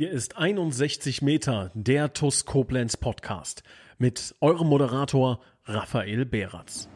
Hier 0.00 0.12
ist 0.12 0.36
61 0.38 1.22
Meter 1.22 1.72
der 1.74 2.12
TUS 2.12 2.44
Koblenz 2.44 2.96
Podcast 2.96 3.64
mit 3.98 4.32
eurem 4.40 4.68
Moderator 4.68 5.40
Raphael 5.64 6.24
Behratz. 6.24 6.88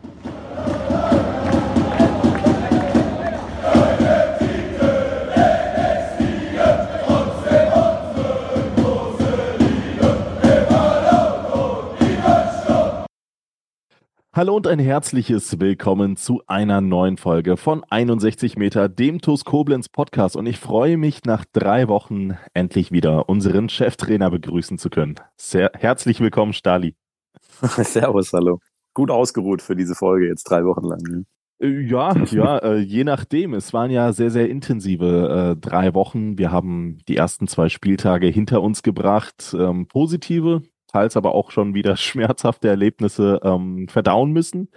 Hallo 14.34 14.56
und 14.56 14.66
ein 14.66 14.78
herzliches 14.78 15.60
Willkommen 15.60 16.16
zu 16.16 16.40
einer 16.46 16.80
neuen 16.80 17.18
Folge 17.18 17.58
von 17.58 17.84
61 17.84 18.56
Meter, 18.56 18.88
dem 18.88 19.20
TUS 19.20 19.44
Koblenz 19.44 19.90
Podcast. 19.90 20.36
Und 20.36 20.46
ich 20.46 20.58
freue 20.58 20.96
mich, 20.96 21.26
nach 21.26 21.44
drei 21.52 21.86
Wochen 21.86 22.38
endlich 22.54 22.92
wieder 22.92 23.28
unseren 23.28 23.68
Cheftrainer 23.68 24.30
begrüßen 24.30 24.78
zu 24.78 24.88
können. 24.88 25.16
Sehr 25.36 25.70
herzlich 25.74 26.20
willkommen, 26.20 26.54
Stali. 26.54 26.96
Servus, 27.60 28.32
hallo. 28.32 28.58
Gut 28.94 29.10
ausgeruht 29.10 29.60
für 29.60 29.76
diese 29.76 29.94
Folge 29.94 30.28
jetzt 30.28 30.44
drei 30.44 30.64
Wochen 30.64 30.86
lang. 30.86 31.02
Ne? 31.02 31.24
Äh, 31.60 31.82
ja, 31.82 32.16
ja, 32.24 32.58
äh, 32.62 32.78
je 32.78 33.04
nachdem. 33.04 33.52
Es 33.52 33.74
waren 33.74 33.90
ja 33.90 34.14
sehr, 34.14 34.30
sehr 34.30 34.48
intensive 34.48 35.52
äh, 35.52 35.60
drei 35.60 35.92
Wochen. 35.92 36.38
Wir 36.38 36.50
haben 36.50 36.96
die 37.06 37.18
ersten 37.18 37.48
zwei 37.48 37.68
Spieltage 37.68 38.28
hinter 38.28 38.62
uns 38.62 38.82
gebracht. 38.82 39.54
Ähm, 39.58 39.88
positive, 39.88 40.62
teils 40.92 41.16
aber 41.16 41.34
auch 41.34 41.50
schon 41.50 41.74
wieder 41.74 41.96
schmerzhafte 41.96 42.68
Erlebnisse 42.68 43.40
ähm, 43.42 43.88
verdauen 43.88 44.32
müssen. 44.32 44.68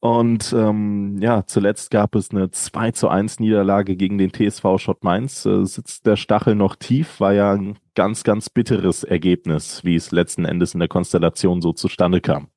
Und 0.00 0.52
ähm, 0.52 1.18
ja, 1.20 1.46
zuletzt 1.46 1.92
gab 1.92 2.16
es 2.16 2.32
eine 2.32 2.50
2 2.50 2.90
zu 2.90 3.08
1 3.08 3.38
Niederlage 3.38 3.94
gegen 3.94 4.18
den 4.18 4.32
TSV 4.32 4.64
Schott 4.78 5.04
Mainz. 5.04 5.46
Äh, 5.46 5.64
sitzt 5.64 6.06
der 6.06 6.16
Stachel 6.16 6.56
noch 6.56 6.74
tief, 6.74 7.20
war 7.20 7.32
ja 7.32 7.52
ein 7.52 7.78
ganz, 7.94 8.24
ganz 8.24 8.50
bitteres 8.50 9.04
Ergebnis, 9.04 9.84
wie 9.84 9.94
es 9.94 10.10
letzten 10.10 10.44
Endes 10.44 10.74
in 10.74 10.80
der 10.80 10.88
Konstellation 10.88 11.62
so 11.62 11.72
zustande 11.72 12.20
kam. 12.20 12.48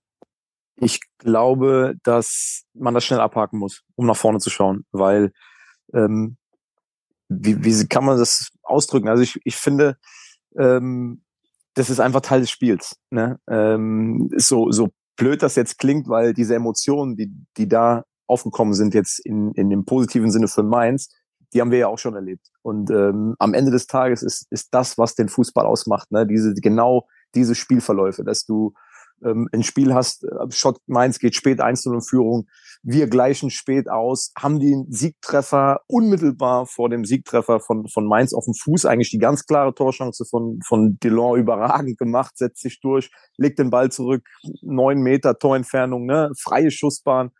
Ich 0.78 1.00
glaube, 1.20 1.94
dass 2.02 2.64
man 2.74 2.96
das 2.96 3.06
schnell 3.06 3.20
abhaken 3.20 3.60
muss, 3.60 3.84
um 3.94 4.08
nach 4.08 4.18
vorne 4.18 4.40
zu 4.40 4.50
schauen, 4.50 4.84
weil 4.92 5.32
ähm, 5.94 6.38
wie, 7.30 7.64
wie 7.64 7.88
kann 7.88 8.06
man 8.06 8.18
das 8.18 8.52
ausdrücken? 8.64 9.08
Also 9.08 9.22
ich, 9.22 9.40
ich 9.44 9.56
finde, 9.56 9.98
ähm, 10.58 11.22
das 11.76 11.90
ist 11.90 12.00
einfach 12.00 12.22
Teil 12.22 12.42
des 12.42 12.50
Spiels. 12.50 12.98
Ne? 13.12 13.38
Ähm, 13.48 14.30
so, 14.36 14.72
so 14.72 14.90
blöd 15.16 15.44
das 15.44 15.56
jetzt 15.56 15.78
klingt, 15.78 16.10
weil 16.10 16.34
diese 16.34 16.56
Emotionen, 16.56 17.16
die, 17.16 17.32
die 17.58 17.68
da 17.68 18.04
aufgekommen 18.28 18.74
sind 18.74 18.94
jetzt 18.94 19.20
in, 19.20 19.52
in 19.54 19.70
dem 19.70 19.86
positiven 19.86 20.32
Sinne 20.32 20.48
für 20.48 20.64
Mainz, 20.64 21.10
die 21.54 21.62
haben 21.62 21.72
wir 21.72 21.78
ja 21.78 21.88
auch 21.88 22.00
schon 22.00 22.16
erlebt. 22.16 22.48
Und 22.64 22.90
ähm, 22.90 23.36
am 23.40 23.54
Ende 23.54 23.72
des 23.72 23.88
Tages 23.88 24.24
ist, 24.24 24.48
ist 24.50 24.74
das, 24.74 24.98
was 24.98 25.16
den 25.16 25.30
Fußball 25.30 25.66
ausmacht, 25.66 26.12
ne? 26.12 26.26
diese, 26.26 26.54
genau 26.56 27.08
diese 27.36 27.56
Spielverläufe, 27.56 28.24
dass 28.24 28.46
du 28.46 28.74
ähm, 29.24 29.48
ein 29.52 29.64
Spiel 29.64 29.94
hast, 29.94 30.24
äh, 30.24 30.52
Schott 30.52 30.80
Mainz 30.88 31.20
geht 31.20 31.36
spät 31.36 31.62
1 31.62 31.86
in 31.86 32.02
Führung, 32.02 32.48
wir 32.88 33.08
gleichen 33.08 33.50
spät 33.50 33.90
aus, 33.90 34.32
haben 34.38 34.60
den 34.60 34.86
Siegtreffer 34.90 35.82
unmittelbar 35.88 36.68
vor 36.68 36.88
dem 36.88 37.04
Siegtreffer 37.04 37.60
von, 37.60 37.88
von 37.88 38.08
Mainz 38.08 38.32
auf 38.32 38.46
dem 38.46 38.54
Fuß, 38.54 38.86
eigentlich 38.86 39.10
die 39.10 39.18
ganz 39.18 39.48
klare 39.48 39.74
Torchance 39.74 40.24
von, 40.30 40.60
von 40.64 40.98
Delon 41.02 41.40
überragend 41.40 41.98
gemacht, 41.98 42.38
setzt 42.38 42.62
sich 42.62 42.80
durch, 42.82 43.10
legt 43.38 43.58
den 43.58 43.72
Ball 43.72 43.92
zurück, 43.92 44.24
neun 44.62 45.02
Meter 45.02 45.40
Torentfernung, 45.40 46.06
ne, 46.06 46.30
freie 46.40 46.70
Schussbahn 46.70 47.32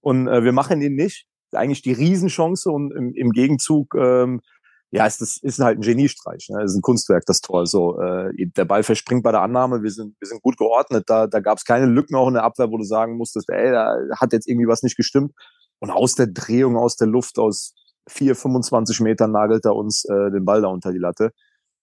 und 0.00 0.26
äh, 0.26 0.42
wir 0.42 0.52
machen 0.52 0.82
ihn 0.82 0.96
nicht. 0.96 1.26
Eigentlich 1.52 1.80
die 1.80 1.92
Riesenchance 1.92 2.68
und 2.68 2.92
im, 2.92 3.14
im 3.14 3.30
Gegenzug 3.30 3.94
ähm, 3.94 4.40
ja, 4.90 5.06
ist 5.06 5.20
das 5.20 5.36
ist 5.42 5.58
halt 5.58 5.78
ein 5.78 5.82
Geniestreich. 5.82 6.48
Ne? 6.48 6.60
Das 6.62 6.72
ist 6.72 6.78
ein 6.78 6.82
Kunstwerk, 6.82 7.24
das 7.26 7.40
Tor. 7.40 7.66
So, 7.66 8.00
äh, 8.00 8.32
der 8.56 8.64
Ball 8.64 8.82
verspringt 8.82 9.22
bei 9.22 9.32
der 9.32 9.42
Annahme. 9.42 9.82
Wir 9.82 9.90
sind, 9.90 10.16
wir 10.18 10.26
sind 10.26 10.40
gut 10.42 10.56
geordnet. 10.56 11.04
Da, 11.08 11.26
da 11.26 11.40
gab 11.40 11.58
es 11.58 11.64
keine 11.64 11.86
Lücken 11.86 12.14
auch 12.16 12.28
in 12.28 12.34
der 12.34 12.44
Abwehr, 12.44 12.70
wo 12.70 12.78
du 12.78 12.84
sagen 12.84 13.16
musstest, 13.16 13.50
ey, 13.50 13.70
da 13.70 13.96
hat 14.16 14.32
jetzt 14.32 14.48
irgendwie 14.48 14.68
was 14.68 14.82
nicht 14.82 14.96
gestimmt. 14.96 15.32
Und 15.78 15.90
aus 15.90 16.14
der 16.14 16.26
Drehung, 16.26 16.76
aus 16.76 16.96
der 16.96 17.06
Luft, 17.06 17.38
aus 17.38 17.74
vier, 18.08 18.34
25 18.34 19.00
Metern 19.00 19.30
nagelt 19.32 19.64
er 19.66 19.76
uns 19.76 20.04
äh, 20.06 20.30
den 20.30 20.44
Ball 20.44 20.62
da 20.62 20.68
unter 20.68 20.92
die 20.92 20.98
Latte. 20.98 21.32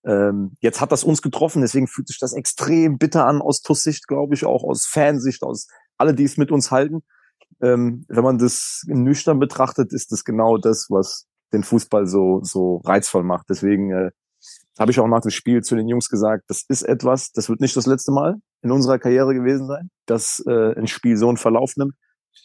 Ähm, 0.04 0.56
jetzt 0.60 0.80
hat 0.80 0.92
das 0.92 1.04
uns 1.04 1.22
getroffen, 1.22 1.62
deswegen 1.62 1.88
fühlt 1.88 2.08
sich 2.08 2.18
das 2.18 2.32
extrem 2.32 2.98
bitter 2.98 3.26
an 3.26 3.40
aus 3.40 3.62
TUS-Sicht, 3.62 4.06
glaube 4.06 4.34
ich, 4.34 4.44
auch 4.44 4.62
aus 4.62 4.86
Fansicht, 4.86 5.42
aus 5.42 5.68
alle, 5.96 6.14
die 6.14 6.24
es 6.24 6.36
mit 6.36 6.50
uns 6.50 6.70
halten. 6.70 7.02
Ähm, 7.60 8.04
wenn 8.08 8.24
man 8.24 8.38
das 8.38 8.82
nüchtern 8.86 9.38
betrachtet, 9.38 9.92
ist 9.92 10.12
das 10.12 10.24
genau 10.24 10.58
das, 10.58 10.86
was 10.90 11.25
den 11.52 11.62
Fußball 11.62 12.06
so, 12.06 12.40
so 12.42 12.78
reizvoll 12.84 13.22
macht. 13.22 13.46
Deswegen 13.48 13.90
äh, 13.92 14.10
habe 14.78 14.90
ich 14.90 15.00
auch 15.00 15.06
nach 15.06 15.20
dem 15.20 15.30
Spiel 15.30 15.62
zu 15.62 15.76
den 15.76 15.88
Jungs 15.88 16.08
gesagt, 16.08 16.44
das 16.48 16.64
ist 16.68 16.82
etwas, 16.82 17.32
das 17.32 17.48
wird 17.48 17.60
nicht 17.60 17.76
das 17.76 17.86
letzte 17.86 18.12
Mal 18.12 18.36
in 18.62 18.70
unserer 18.70 18.98
Karriere 18.98 19.34
gewesen 19.34 19.66
sein, 19.66 19.90
dass 20.06 20.42
äh, 20.46 20.78
ein 20.78 20.86
Spiel 20.86 21.16
so 21.16 21.28
einen 21.28 21.36
Verlauf 21.36 21.72
nimmt. 21.76 21.94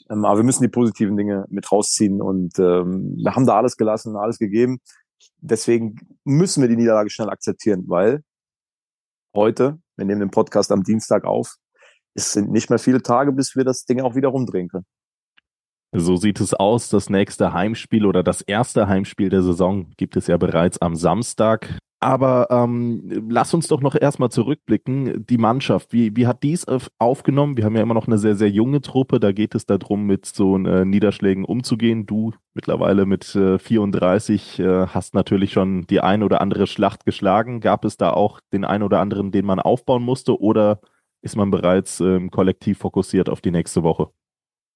Ähm, 0.10 0.26
aber 0.26 0.40
wir 0.40 0.44
müssen 0.44 0.64
die 0.64 0.70
positiven 0.70 1.18
Dinge 1.18 1.46
mit 1.50 1.72
rausziehen 1.72 2.22
und 2.22 2.58
ähm, 2.60 3.16
wir 3.18 3.36
haben 3.36 3.46
da 3.46 3.58
alles 3.58 3.78
gelassen, 3.78 4.16
alles 4.16 4.38
gegeben. 4.38 4.80
Deswegen 5.38 5.96
müssen 6.24 6.62
wir 6.62 6.70
die 6.70 6.76
Niederlage 6.76 7.10
schnell 7.10 7.30
akzeptieren, 7.30 7.84
weil 7.88 8.24
heute, 9.36 9.80
wir 9.98 10.06
nehmen 10.06 10.22
den 10.22 10.32
Podcast 10.32 10.72
am 10.72 10.84
Dienstag 10.84 11.26
auf, 11.26 11.56
es 12.14 12.34
sind 12.34 12.52
nicht 12.52 12.70
mehr 12.70 12.80
viele 12.80 13.02
Tage, 13.02 13.32
bis 13.32 13.56
wir 13.56 13.64
das 13.64 13.86
Ding 13.86 14.02
auch 14.02 14.16
wieder 14.16 14.30
rumdrehen 14.30 14.68
können. 14.68 14.86
So 15.94 16.16
sieht 16.16 16.40
es 16.40 16.54
aus. 16.54 16.90
Das 16.90 17.10
nächste 17.10 17.54
Heimspiel 17.54 18.06
oder 18.06 18.24
das 18.24 18.42
erste 18.42 18.88
Heimspiel 18.88 19.30
der 19.30 19.44
Saison 19.44 19.92
gibt 19.98 20.16
es 20.16 20.28
ja 20.28 20.38
bereits 20.38 20.82
am 20.82 20.96
Samstag. 20.96 21.78
Aber 22.04 22.48
ähm, 22.50 23.28
lass 23.30 23.54
uns 23.54 23.68
doch 23.68 23.82
noch 23.82 23.94
erstmal 23.94 24.32
zurückblicken. 24.32 25.24
Die 25.28 25.38
Mannschaft, 25.38 25.94
wie, 25.94 26.16
wie 26.16 26.26
hat 26.26 26.42
dies 26.42 26.66
aufgenommen? 26.98 27.58
Wir 27.58 27.66
haben 27.66 27.76
ja 27.76 27.84
immer 27.84 27.94
noch 27.94 28.08
eine 28.08 28.18
sehr, 28.18 28.36
sehr 28.36 28.50
junge 28.50 28.82
Truppe. 28.82 29.20
Da 29.20 29.32
geht 29.34 29.54
es 29.54 29.68
darum, 29.68 30.08
mit 30.08 30.26
so 30.26 30.58
äh, 30.58 30.84
Niederschlägen 30.84 31.46
umzugehen. 31.46 32.08
Du 32.08 32.34
mittlerweile 32.56 33.06
mit 33.06 33.36
äh, 33.36 33.60
34 33.60 34.60
äh, 34.60 34.88
hast 34.88 35.14
natürlich 35.14 35.54
schon 35.54 35.86
die 35.88 36.00
ein 36.00 36.24
oder 36.24 36.42
andere 36.42 36.66
Schlacht 36.66 37.06
geschlagen. 37.06 37.60
Gab 37.60 37.86
es 37.86 37.98
da 37.98 38.12
auch 38.12 38.40
den 38.52 38.66
ein 38.66 38.82
oder 38.82 39.00
anderen, 39.00 39.32
den 39.32 39.46
man 39.46 39.60
aufbauen 39.60 40.02
musste? 40.02 40.42
Oder 40.42 40.80
ist 41.22 41.36
man 41.36 41.52
bereits 41.52 42.00
ähm, 42.00 42.32
kollektiv 42.32 42.80
fokussiert 42.80 43.30
auf 43.30 43.42
die 43.42 43.52
nächste 43.52 43.84
Woche? 43.84 44.10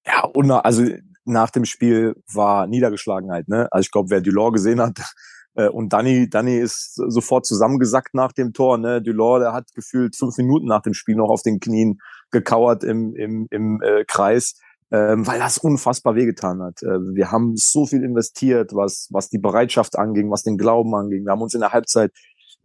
Ja, 0.06 0.24
und 0.26 0.52
also 0.52 0.84
nach 1.26 1.50
dem 1.50 1.66
Spiel 1.66 2.16
war 2.32 2.68
Niedergeschlagenheit. 2.68 3.48
Ne? 3.48 3.68
Also 3.72 3.86
ich 3.86 3.92
glaube, 3.92 4.10
wer 4.12 4.22
Dulor 4.22 4.52
gesehen 4.52 4.80
hat 4.80 5.00
äh, 5.56 5.68
und 5.68 5.92
Danny, 5.92 6.30
Danny 6.30 6.58
ist 6.58 6.96
sofort 6.96 7.46
zusammengesackt 7.46 8.14
nach 8.14 8.32
dem 8.32 8.54
Tor. 8.54 8.78
Ne? 8.78 9.02
Dulor, 9.02 9.40
der 9.40 9.54
hat 9.54 9.74
gefühlt 9.74 10.16
fünf 10.16 10.38
Minuten 10.38 10.68
nach 10.68 10.82
dem 10.82 10.94
Spiel 10.94 11.16
noch 11.16 11.30
auf 11.30 11.42
den 11.42 11.60
Knien 11.60 12.00
gekauert 12.32 12.84
im, 12.84 13.16
im, 13.16 13.48
im 13.50 13.82
äh, 13.82 14.06
Kreis, 14.06 14.60
ähm, 14.92 15.26
weil 15.26 15.40
das 15.40 15.58
unfassbar 15.58 16.16
wehgetan 16.16 16.62
hat. 16.62 16.84
Äh, 16.84 17.00
wir 17.16 17.32
haben 17.32 17.56
so 17.56 17.88
viel 17.88 18.04
investiert, 18.04 18.74
was, 18.76 19.08
was 19.12 19.30
die 19.30 19.40
Bereitschaft 19.40 19.98
anging, 19.98 20.30
was 20.30 20.44
den 20.44 20.58
Glauben 20.58 20.94
anging. 20.94 21.26
Wir 21.26 21.32
haben 21.32 21.42
uns 21.42 21.56
in 21.56 21.62
der 21.62 21.74
Halbzeit, 21.74 22.12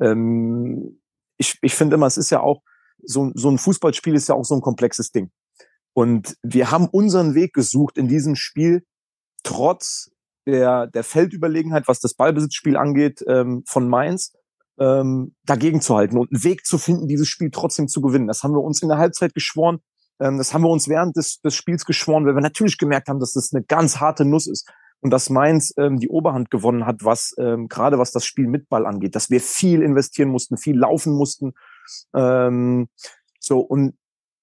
ähm, 0.01 1.01
ich, 1.39 1.59
ich 1.62 1.75
finde 1.75 1.97
immer, 1.97 2.07
es 2.07 2.19
ist 2.19 2.31
ja 2.31 2.41
auch, 2.41 2.62
so, 3.03 3.31
so 3.34 3.51
ein 3.51 3.57
Fußballspiel 3.57 4.15
ist 4.15 4.28
ja 4.28 4.34
auch 4.34 4.45
so 4.45 4.55
ein 4.55 4.61
komplexes 4.61 5.11
Ding. 5.11 5.31
Und 5.93 6.37
wir 6.43 6.71
haben 6.71 6.89
unseren 6.89 7.34
Weg 7.34 7.53
gesucht 7.53 7.99
in 7.99 8.09
diesem 8.09 8.37
Spiel, 8.37 8.84
trotz 9.43 10.11
der, 10.47 10.87
der 10.87 11.05
Feldüberlegenheit, 11.05 11.89
was 11.89 12.01
das 12.01 12.15
Ballbesitzspiel 12.15 12.77
angeht, 12.77 13.25
ähm, 13.27 13.62
von 13.67 13.89
Mainz, 13.89 14.33
ähm, 14.78 15.34
dagegen 15.45 15.81
zu 15.81 15.97
halten 15.97 16.17
und 16.17 16.33
einen 16.33 16.43
Weg 16.43 16.65
zu 16.65 16.78
finden, 16.78 17.06
dieses 17.06 17.28
Spiel 17.28 17.51
trotzdem 17.51 17.87
zu 17.87 18.01
gewinnen. 18.01 18.27
Das 18.27 18.43
haben 18.43 18.55
wir 18.55 18.62
uns 18.62 18.83
in 18.83 18.89
der 18.89 18.99
Halbzeit 18.99 19.34
geschworen. 19.34 19.81
Ähm, 20.19 20.39
das 20.39 20.55
haben 20.55 20.62
wir 20.62 20.71
uns 20.71 20.89
während 20.89 21.17
des, 21.17 21.41
des 21.41 21.55
Spiels 21.55 21.84
geschworen, 21.84 22.27
weil 22.27 22.34
wir 22.34 22.41
natürlich 22.41 22.78
gemerkt 22.78 23.09
haben, 23.09 23.21
dass 23.21 23.34
das 23.34 23.53
eine 23.53 23.62
ganz 23.62 24.01
harte 24.01 24.25
Nuss 24.25 24.47
ist 24.47 24.71
und 25.01 25.11
dass 25.11 25.31
Mainz 25.31 25.75
ähm, 25.77 25.99
die 25.99 26.09
Oberhand 26.09 26.51
gewonnen 26.51 26.87
hat, 26.87 27.05
was 27.05 27.34
ähm, 27.39 27.69
gerade 27.69 27.99
was 27.99 28.12
das 28.12 28.25
Spiel 28.25 28.47
mit 28.47 28.69
Ball 28.69 28.87
angeht, 28.87 29.15
dass 29.15 29.31
wir 29.31 29.41
viel 29.41 29.83
investieren 29.83 30.28
mussten, 30.31 30.57
viel 30.57 30.78
laufen 30.78 31.12
mussten. 31.12 31.53
Ähm, 32.15 32.89
so 33.39 33.60
und 33.60 33.95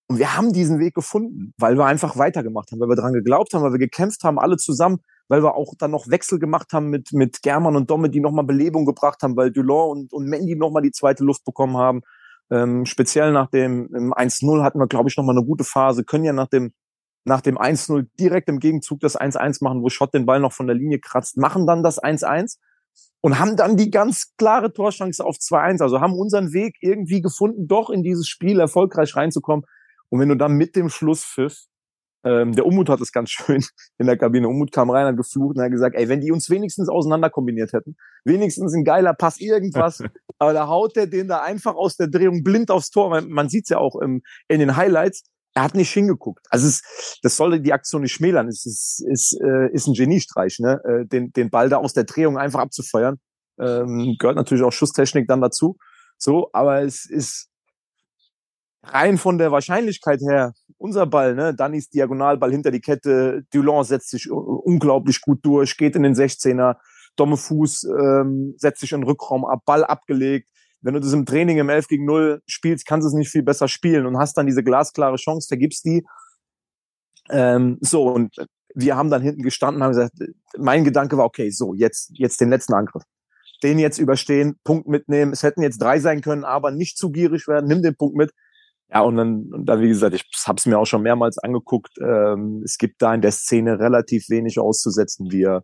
und 0.09 0.19
wir 0.19 0.37
haben 0.37 0.53
diesen 0.53 0.79
Weg 0.79 0.93
gefunden, 0.93 1.53
weil 1.57 1.77
wir 1.77 1.85
einfach 1.85 2.17
weitergemacht 2.17 2.71
haben, 2.71 2.79
weil 2.79 2.87
wir 2.87 2.95
dran 2.95 3.13
geglaubt 3.13 3.53
haben, 3.53 3.63
weil 3.63 3.73
wir 3.73 3.79
gekämpft 3.79 4.23
haben, 4.23 4.39
alle 4.39 4.55
zusammen, 4.55 4.99
weil 5.27 5.43
wir 5.43 5.55
auch 5.55 5.73
dann 5.77 5.91
noch 5.91 6.07
Wechsel 6.07 6.39
gemacht 6.39 6.71
haben 6.71 6.89
mit, 6.89 7.11
mit 7.11 7.41
German 7.41 7.75
und 7.75 7.89
Domme, 7.89 8.09
die 8.09 8.21
nochmal 8.21 8.45
Belebung 8.45 8.85
gebracht 8.85 9.21
haben, 9.21 9.35
weil 9.35 9.51
Dulon 9.51 9.89
und, 9.91 10.13
und 10.13 10.25
Mendy 10.27 10.55
nochmal 10.55 10.81
die 10.81 10.91
zweite 10.91 11.25
Luft 11.25 11.43
bekommen 11.43 11.75
haben. 11.75 12.01
Ähm, 12.49 12.85
speziell 12.85 13.33
nach 13.33 13.49
dem 13.49 14.13
1-0 14.13 14.63
hatten 14.63 14.79
wir, 14.79 14.87
glaube 14.87 15.09
ich, 15.09 15.17
nochmal 15.17 15.35
eine 15.35 15.45
gute 15.45 15.65
Phase, 15.65 16.05
können 16.05 16.23
ja 16.23 16.31
nach 16.31 16.47
dem, 16.47 16.71
nach 17.25 17.41
dem 17.41 17.57
1-0 17.57 18.07
direkt 18.17 18.47
im 18.47 18.59
Gegenzug 18.59 19.01
das 19.01 19.19
1-1 19.19 19.61
machen, 19.61 19.81
wo 19.81 19.89
Schott 19.89 20.13
den 20.13 20.25
Ball 20.25 20.39
noch 20.39 20.53
von 20.53 20.67
der 20.67 20.75
Linie 20.77 20.99
kratzt, 20.99 21.35
machen 21.35 21.67
dann 21.67 21.83
das 21.83 22.01
1-1 22.01 22.55
und 23.19 23.39
haben 23.39 23.57
dann 23.57 23.75
die 23.75 23.91
ganz 23.91 24.33
klare 24.37 24.71
Torchance 24.71 25.23
auf 25.25 25.35
2-1. 25.35 25.81
Also 25.81 25.99
haben 25.99 26.13
unseren 26.13 26.53
Weg 26.53 26.77
irgendwie 26.79 27.21
gefunden, 27.21 27.67
doch 27.67 27.89
in 27.89 28.03
dieses 28.03 28.29
Spiel 28.29 28.61
erfolgreich 28.61 29.17
reinzukommen. 29.17 29.65
Und 30.09 30.19
wenn 30.19 30.29
du 30.29 30.35
dann 30.35 30.53
mit 30.53 30.75
dem 30.75 30.89
Schlusspfiff 30.89 31.65
Ähm, 32.23 32.53
der 32.53 32.65
Umut 32.65 32.89
hat 32.89 32.99
es 32.99 33.11
ganz 33.11 33.29
schön 33.37 33.63
in 33.99 34.07
der 34.07 34.17
Kabine. 34.17 34.49
Umut 34.49 34.71
kam 34.71 34.89
rein, 34.89 35.05
hat 35.05 35.17
geflucht 35.17 35.55
und 35.55 35.63
hat 35.63 35.71
gesagt, 35.71 35.95
ey, 35.95 36.09
wenn 36.09 36.19
die 36.19 36.31
uns 36.31 36.49
wenigstens 36.49 36.89
auseinander 36.89 37.29
kombiniert 37.29 37.73
hätten, 37.73 37.95
wenigstens 38.25 38.73
ein 38.73 38.83
geiler 38.83 39.13
Pass, 39.13 39.39
irgendwas, 39.39 40.03
aber 40.39 40.53
da 40.53 40.67
haut 40.67 40.95
der 40.95 41.07
den 41.07 41.27
da 41.27 41.41
einfach 41.41 41.75
aus 41.75 41.95
der 41.95 42.07
Drehung 42.07 42.43
blind 42.43 42.71
aufs 42.71 42.89
Tor. 42.89 43.09
Man, 43.09 43.29
man 43.29 43.49
sieht 43.49 43.65
es 43.65 43.69
ja 43.69 43.77
auch 43.77 43.95
im, 44.01 44.23
in 44.47 44.59
den 44.59 44.75
Highlights. 44.75 45.23
Er 45.53 45.63
hat 45.63 45.75
nicht 45.75 45.91
hingeguckt. 45.91 46.45
Also 46.49 46.67
es, 46.67 47.19
das 47.23 47.37
sollte 47.37 47.61
die 47.61 47.73
Aktion 47.73 48.01
nicht 48.01 48.13
schmälern. 48.13 48.47
Es 48.47 48.65
ist, 48.65 49.03
ist, 49.07 49.39
äh, 49.41 49.71
ist 49.73 49.87
ein 49.87 49.93
Geniestreich, 49.93 50.59
ne? 50.59 50.81
Äh, 50.83 51.05
den, 51.05 51.31
den 51.31 51.49
Ball 51.49 51.69
da 51.69 51.77
aus 51.77 51.93
der 51.93 52.03
Drehung 52.03 52.37
einfach 52.37 52.59
abzufeuern. 52.59 53.17
Ähm, 53.59 54.15
gehört 54.19 54.35
natürlich 54.35 54.63
auch 54.63 54.73
Schusstechnik 54.73 55.27
dann 55.27 55.41
dazu. 55.41 55.77
So, 56.17 56.49
aber 56.53 56.81
es 56.83 57.09
ist 57.09 57.49
rein 58.93 59.17
von 59.17 59.37
der 59.37 59.51
Wahrscheinlichkeit 59.51 60.21
her 60.21 60.53
unser 60.77 61.05
Ball, 61.05 61.35
ne? 61.35 61.53
Dannys 61.55 61.89
Diagonalball 61.89 62.51
hinter 62.51 62.71
die 62.71 62.81
Kette, 62.81 63.43
Dulon 63.51 63.83
setzt 63.83 64.09
sich 64.09 64.29
unglaublich 64.29 65.21
gut 65.21 65.39
durch, 65.43 65.77
geht 65.77 65.95
in 65.95 66.03
den 66.03 66.13
16er, 66.13 66.77
Domme 67.15 67.37
Fuß 67.37 67.85
ähm, 67.99 68.53
setzt 68.57 68.81
sich 68.81 68.91
in 68.91 69.01
den 69.01 69.07
Rückraum 69.07 69.43
ab, 69.45 69.63
Ball 69.65 69.83
abgelegt. 69.83 70.49
Wenn 70.81 70.93
du 70.93 70.99
das 70.99 71.13
im 71.13 71.25
Training 71.25 71.57
im 71.57 71.69
11 71.69 71.87
gegen 71.87 72.05
0 72.05 72.41
spielst, 72.45 72.85
kannst 72.85 73.05
du 73.05 73.07
es 73.07 73.15
nicht 73.15 73.29
viel 73.29 73.41
besser 73.41 73.67
spielen 73.67 74.05
und 74.05 74.17
hast 74.17 74.37
dann 74.37 74.45
diese 74.45 74.63
glasklare 74.63 75.17
Chance, 75.17 75.47
vergibst 75.47 75.83
die. 75.85 76.05
Ähm, 77.29 77.79
so, 77.81 78.07
und 78.07 78.35
wir 78.75 78.95
haben 78.95 79.09
dann 79.09 79.23
hinten 79.23 79.41
gestanden, 79.41 79.81
haben 79.81 79.91
gesagt, 79.91 80.13
mein 80.57 80.83
Gedanke 80.83 81.17
war, 81.17 81.25
okay, 81.25 81.49
so, 81.49 81.73
jetzt, 81.73 82.11
jetzt 82.13 82.39
den 82.39 82.49
letzten 82.49 82.73
Angriff. 82.73 83.03
Den 83.63 83.79
jetzt 83.79 83.97
überstehen, 83.97 84.59
Punkt 84.63 84.87
mitnehmen. 84.87 85.33
Es 85.33 85.41
hätten 85.41 85.63
jetzt 85.63 85.81
drei 85.81 85.99
sein 85.99 86.21
können, 86.21 86.43
aber 86.43 86.69
nicht 86.69 86.99
zu 86.99 87.11
gierig 87.11 87.47
werden, 87.47 87.67
nimm 87.67 87.81
den 87.81 87.95
Punkt 87.95 88.15
mit. 88.15 88.31
Ja, 88.89 89.01
und 89.01 89.17
dann, 89.17 89.53
und 89.53 89.65
dann 89.65 89.81
wie 89.81 89.89
gesagt, 89.89 90.15
ich 90.15 90.23
habe 90.45 90.57
es 90.57 90.65
mir 90.65 90.79
auch 90.79 90.85
schon 90.85 91.01
mehrmals 91.01 91.37
angeguckt. 91.39 91.97
Ähm, 91.99 92.61
es 92.63 92.77
gibt 92.77 93.01
da 93.01 93.13
in 93.13 93.21
der 93.21 93.31
Szene 93.31 93.79
relativ 93.79 94.29
wenig 94.29 94.59
auszusetzen. 94.59 95.29
Wir 95.29 95.63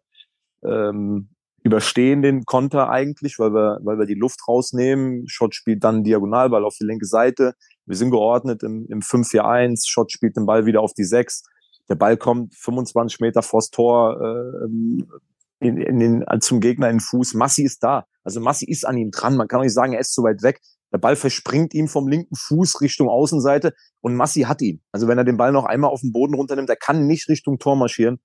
ähm, 0.63 1.29
überstehen 1.63 2.21
den 2.21 2.43
Konter 2.43 2.89
eigentlich, 2.89 3.39
weil 3.39 3.53
wir, 3.53 3.79
weil 3.83 3.97
wir 3.97 4.05
die 4.05 4.13
Luft 4.13 4.41
rausnehmen. 4.47 5.23
Schott 5.27 5.55
spielt 5.55 5.83
dann 5.83 6.03
Diagonalball 6.03 6.65
auf 6.65 6.75
die 6.79 6.85
linke 6.85 7.05
Seite. 7.05 7.53
Wir 7.85 7.95
sind 7.95 8.11
geordnet 8.11 8.61
im, 8.63 8.85
im 8.89 8.99
5-4-1. 8.99 9.83
Schott 9.87 10.11
spielt 10.11 10.35
den 10.35 10.45
Ball 10.45 10.65
wieder 10.65 10.81
auf 10.81 10.93
die 10.93 11.05
6. 11.05 11.43
Der 11.89 11.95
Ball 11.95 12.17
kommt 12.17 12.53
25 12.55 13.21
Meter 13.21 13.41
vors 13.41 13.69
Tor 13.69 14.19
äh, 14.21 14.67
in, 15.59 15.77
in 15.77 15.99
den, 15.99 16.25
zum 16.41 16.59
Gegner 16.59 16.89
in 16.89 16.97
den 16.97 17.01
Fuß. 17.01 17.33
Massi 17.35 17.63
ist 17.63 17.83
da. 17.83 18.05
Also 18.23 18.41
Massi 18.41 18.65
ist 18.65 18.85
an 18.85 18.97
ihm 18.97 19.11
dran. 19.11 19.37
Man 19.37 19.47
kann 19.47 19.59
auch 19.59 19.63
nicht 19.63 19.73
sagen, 19.73 19.93
er 19.93 20.01
ist 20.01 20.13
zu 20.13 20.23
weit 20.23 20.43
weg. 20.43 20.59
Der 20.93 20.99
Ball 20.99 21.15
verspringt 21.15 21.73
ihm 21.73 21.87
vom 21.87 22.07
linken 22.07 22.35
Fuß 22.35 22.79
Richtung 22.81 23.09
Außenseite 23.09 23.73
und 24.01 24.15
Massi 24.15 24.41
hat 24.41 24.61
ihn. 24.61 24.81
Also 24.91 25.07
wenn 25.07 25.17
er 25.17 25.23
den 25.23 25.37
Ball 25.37 25.51
noch 25.51 25.65
einmal 25.65 25.89
auf 25.89 26.01
den 26.01 26.11
Boden 26.11 26.35
runternimmt, 26.35 26.69
er 26.69 26.75
kann 26.75 27.07
nicht 27.07 27.27
Richtung 27.29 27.57
Tor 27.57 27.75
marschieren. 27.75 28.19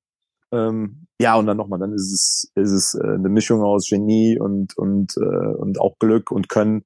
Ähm, 0.52 1.06
ja, 1.18 1.34
und 1.36 1.46
dann 1.46 1.56
nochmal, 1.56 1.78
dann 1.78 1.92
ist 1.92 2.12
es, 2.12 2.52
ist 2.54 2.70
es 2.70 2.94
äh, 2.94 3.14
eine 3.14 3.28
Mischung 3.28 3.62
aus 3.62 3.88
Genie 3.88 4.38
und, 4.38 4.76
und, 4.76 5.16
äh, 5.16 5.54
und 5.56 5.80
auch 5.80 5.98
Glück 5.98 6.30
und 6.30 6.48
Können, 6.48 6.84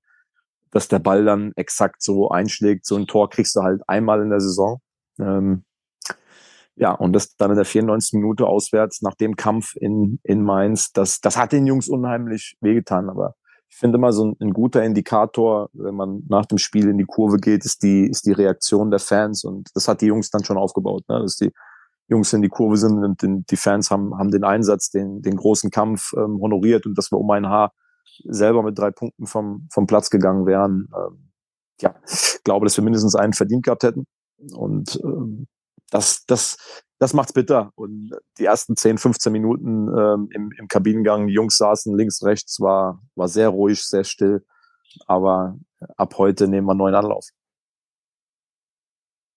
dass 0.70 0.88
der 0.88 1.00
Ball 1.00 1.24
dann 1.24 1.52
exakt 1.56 2.02
so 2.02 2.28
einschlägt. 2.30 2.86
So 2.86 2.96
ein 2.96 3.06
Tor 3.06 3.28
kriegst 3.28 3.54
du 3.56 3.62
halt 3.62 3.82
einmal 3.88 4.22
in 4.22 4.30
der 4.30 4.40
Saison. 4.40 4.80
Ähm, 5.18 5.64
ja, 6.76 6.92
und 6.92 7.12
das 7.12 7.36
dann 7.36 7.50
in 7.50 7.56
der 7.56 7.64
94. 7.64 8.14
Minute 8.14 8.46
auswärts 8.46 9.02
nach 9.02 9.14
dem 9.14 9.36
Kampf 9.36 9.74
in, 9.76 10.20
in 10.22 10.42
Mainz, 10.42 10.92
das, 10.92 11.20
das 11.20 11.36
hat 11.36 11.52
den 11.52 11.66
Jungs 11.66 11.88
unheimlich 11.88 12.56
wehgetan, 12.60 13.10
aber 13.10 13.34
ich 13.72 13.78
finde 13.78 13.96
immer 13.96 14.12
so 14.12 14.26
ein, 14.26 14.36
ein, 14.38 14.52
guter 14.52 14.84
Indikator, 14.84 15.70
wenn 15.72 15.94
man 15.94 16.22
nach 16.28 16.44
dem 16.44 16.58
Spiel 16.58 16.88
in 16.90 16.98
die 16.98 17.06
Kurve 17.06 17.38
geht, 17.38 17.64
ist 17.64 17.82
die, 17.82 18.06
ist 18.06 18.26
die 18.26 18.32
Reaktion 18.32 18.90
der 18.90 19.00
Fans 19.00 19.44
und 19.44 19.70
das 19.74 19.88
hat 19.88 20.02
die 20.02 20.06
Jungs 20.06 20.30
dann 20.30 20.44
schon 20.44 20.58
aufgebaut, 20.58 21.04
ne? 21.08 21.20
dass 21.20 21.36
die 21.36 21.50
Jungs 22.06 22.32
in 22.34 22.42
die 22.42 22.50
Kurve 22.50 22.76
sind 22.76 23.02
und 23.02 23.22
den, 23.22 23.46
die 23.46 23.56
Fans 23.56 23.90
haben, 23.90 24.18
haben 24.18 24.30
den 24.30 24.44
Einsatz, 24.44 24.90
den, 24.90 25.22
den 25.22 25.36
großen 25.36 25.70
Kampf 25.70 26.12
ähm, 26.14 26.38
honoriert 26.42 26.84
und 26.84 26.98
dass 26.98 27.10
wir 27.10 27.18
um 27.18 27.30
ein 27.30 27.48
Haar 27.48 27.72
selber 28.24 28.62
mit 28.62 28.78
drei 28.78 28.90
Punkten 28.90 29.26
vom, 29.26 29.66
vom 29.72 29.86
Platz 29.86 30.10
gegangen 30.10 30.44
wären. 30.44 30.88
Ähm, 30.94 31.32
ja, 31.80 31.94
ich 32.06 32.44
glaube, 32.44 32.66
dass 32.66 32.76
wir 32.76 32.84
mindestens 32.84 33.16
einen 33.16 33.32
verdient 33.32 33.64
gehabt 33.64 33.84
hätten 33.84 34.04
und 34.52 35.00
ähm, 35.02 35.46
das, 35.92 36.24
das, 36.26 36.56
das 36.98 37.14
macht's 37.14 37.32
bitter. 37.32 37.70
Und 37.74 38.10
die 38.38 38.46
ersten 38.46 38.76
10, 38.76 38.98
15 38.98 39.32
Minuten 39.32 39.88
ähm, 39.88 40.28
im, 40.32 40.50
im 40.58 40.68
Kabinengang, 40.68 41.26
die 41.26 41.34
Jungs 41.34 41.56
saßen 41.56 41.96
links, 41.96 42.24
rechts, 42.24 42.60
war, 42.60 43.00
war 43.14 43.28
sehr 43.28 43.50
ruhig, 43.50 43.84
sehr 43.84 44.04
still. 44.04 44.44
Aber 45.06 45.58
ab 45.96 46.14
heute 46.18 46.48
nehmen 46.48 46.66
wir 46.66 46.72
einen 46.72 46.78
neuen 46.78 46.94
Anlauf. 46.94 47.28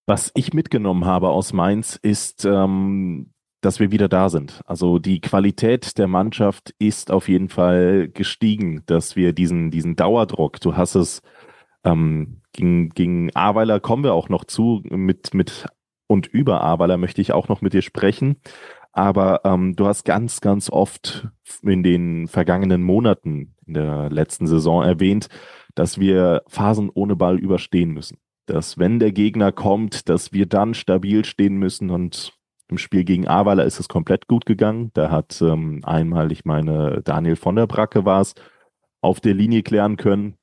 Was 0.07 0.31
ich 0.35 0.53
mitgenommen 0.53 1.05
habe 1.05 1.29
aus 1.29 1.51
Mainz 1.51 1.99
ist, 2.01 2.45
ähm, 2.45 3.31
dass 3.61 3.79
wir 3.79 3.91
wieder 3.91 4.07
da 4.07 4.29
sind. 4.29 4.61
Also 4.65 4.99
die 4.99 5.19
Qualität 5.19 5.97
der 5.97 6.07
Mannschaft 6.07 6.75
ist 6.77 7.11
auf 7.11 7.27
jeden 7.27 7.49
Fall 7.49 8.09
gestiegen, 8.09 8.83
dass 8.85 9.15
wir 9.15 9.33
diesen, 9.33 9.71
diesen 9.71 9.95
Dauerdruck, 9.95 10.61
du 10.61 10.77
hast 10.77 10.95
es 10.95 11.21
ähm, 11.83 12.41
gegen, 12.51 12.89
gegen 12.89 13.35
Aweiler 13.35 13.79
kommen 13.79 14.03
wir 14.03 14.13
auch 14.13 14.29
noch 14.29 14.45
zu, 14.45 14.81
mit, 14.85 15.33
mit 15.33 15.65
und 16.07 16.27
über 16.27 16.61
Ahrweiler 16.61 16.97
möchte 16.97 17.21
ich 17.21 17.33
auch 17.33 17.47
noch 17.47 17.61
mit 17.61 17.73
dir 17.73 17.81
sprechen. 17.81 18.37
Aber 18.91 19.41
ähm, 19.43 19.75
du 19.75 19.87
hast 19.87 20.05
ganz, 20.05 20.39
ganz 20.39 20.69
oft 20.69 21.27
in 21.61 21.83
den 21.83 22.27
vergangenen 22.27 22.81
Monaten 22.81 23.55
in 23.65 23.73
der 23.73 24.09
letzten 24.09 24.47
Saison 24.47 24.83
erwähnt, 24.83 25.27
dass 25.73 25.99
wir 25.99 26.43
Phasen 26.47 26.89
ohne 26.93 27.15
Ball 27.15 27.37
überstehen 27.37 27.91
müssen. 27.91 28.17
Dass 28.45 28.77
wenn 28.77 28.99
der 28.99 29.11
Gegner 29.11 29.51
kommt, 29.51 30.07
dass 30.07 30.31
wir 30.31 30.45
dann 30.45 30.73
stabil 30.73 31.25
stehen 31.25 31.57
müssen 31.57 31.89
und 31.89 32.33
im 32.69 32.77
Spiel 32.77 33.03
gegen 33.03 33.27
Ahrweiler 33.27 33.65
ist 33.65 33.79
es 33.79 33.87
komplett 33.87 34.27
gut 34.27 34.45
gegangen. 34.45 34.91
Da 34.93 35.11
hat 35.11 35.41
ähm, 35.41 35.81
einmal, 35.83 36.31
ich 36.31 36.45
meine, 36.45 37.01
Daniel 37.03 37.35
von 37.35 37.55
der 37.55 37.67
Bracke 37.67 38.05
war 38.05 38.21
es, 38.21 38.33
auf 39.01 39.19
der 39.19 39.33
Linie 39.33 39.61
klären 39.61 39.97
können. 39.97 40.35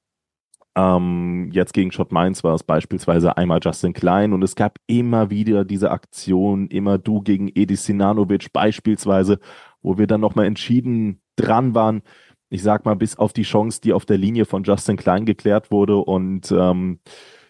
Ähm, 0.74 1.50
jetzt 1.52 1.74
gegen 1.74 1.92
Schott 1.92 2.12
Mainz 2.12 2.42
war 2.44 2.54
es 2.54 2.62
beispielsweise 2.62 3.36
einmal 3.36 3.60
Justin 3.62 3.92
Klein 3.92 4.32
und 4.32 4.42
es 4.42 4.56
gab 4.56 4.78
immer 4.86 5.28
wieder 5.28 5.64
diese 5.64 5.90
Aktion, 5.90 6.68
immer 6.68 6.96
du 6.96 7.20
gegen 7.20 7.50
Edis 7.54 7.84
Sinanovic 7.84 8.52
beispielsweise, 8.52 9.38
wo 9.82 9.98
wir 9.98 10.06
dann 10.06 10.22
nochmal 10.22 10.46
entschieden 10.46 11.20
dran 11.36 11.74
waren. 11.74 12.02
Ich 12.48 12.62
sag 12.62 12.84
mal, 12.84 12.96
bis 12.96 13.16
auf 13.16 13.32
die 13.32 13.42
Chance, 13.42 13.80
die 13.82 13.92
auf 13.92 14.06
der 14.06 14.18
Linie 14.18 14.46
von 14.46 14.62
Justin 14.64 14.96
Klein 14.96 15.26
geklärt 15.26 15.70
wurde 15.70 15.98
und 15.98 16.50
ähm, 16.52 17.00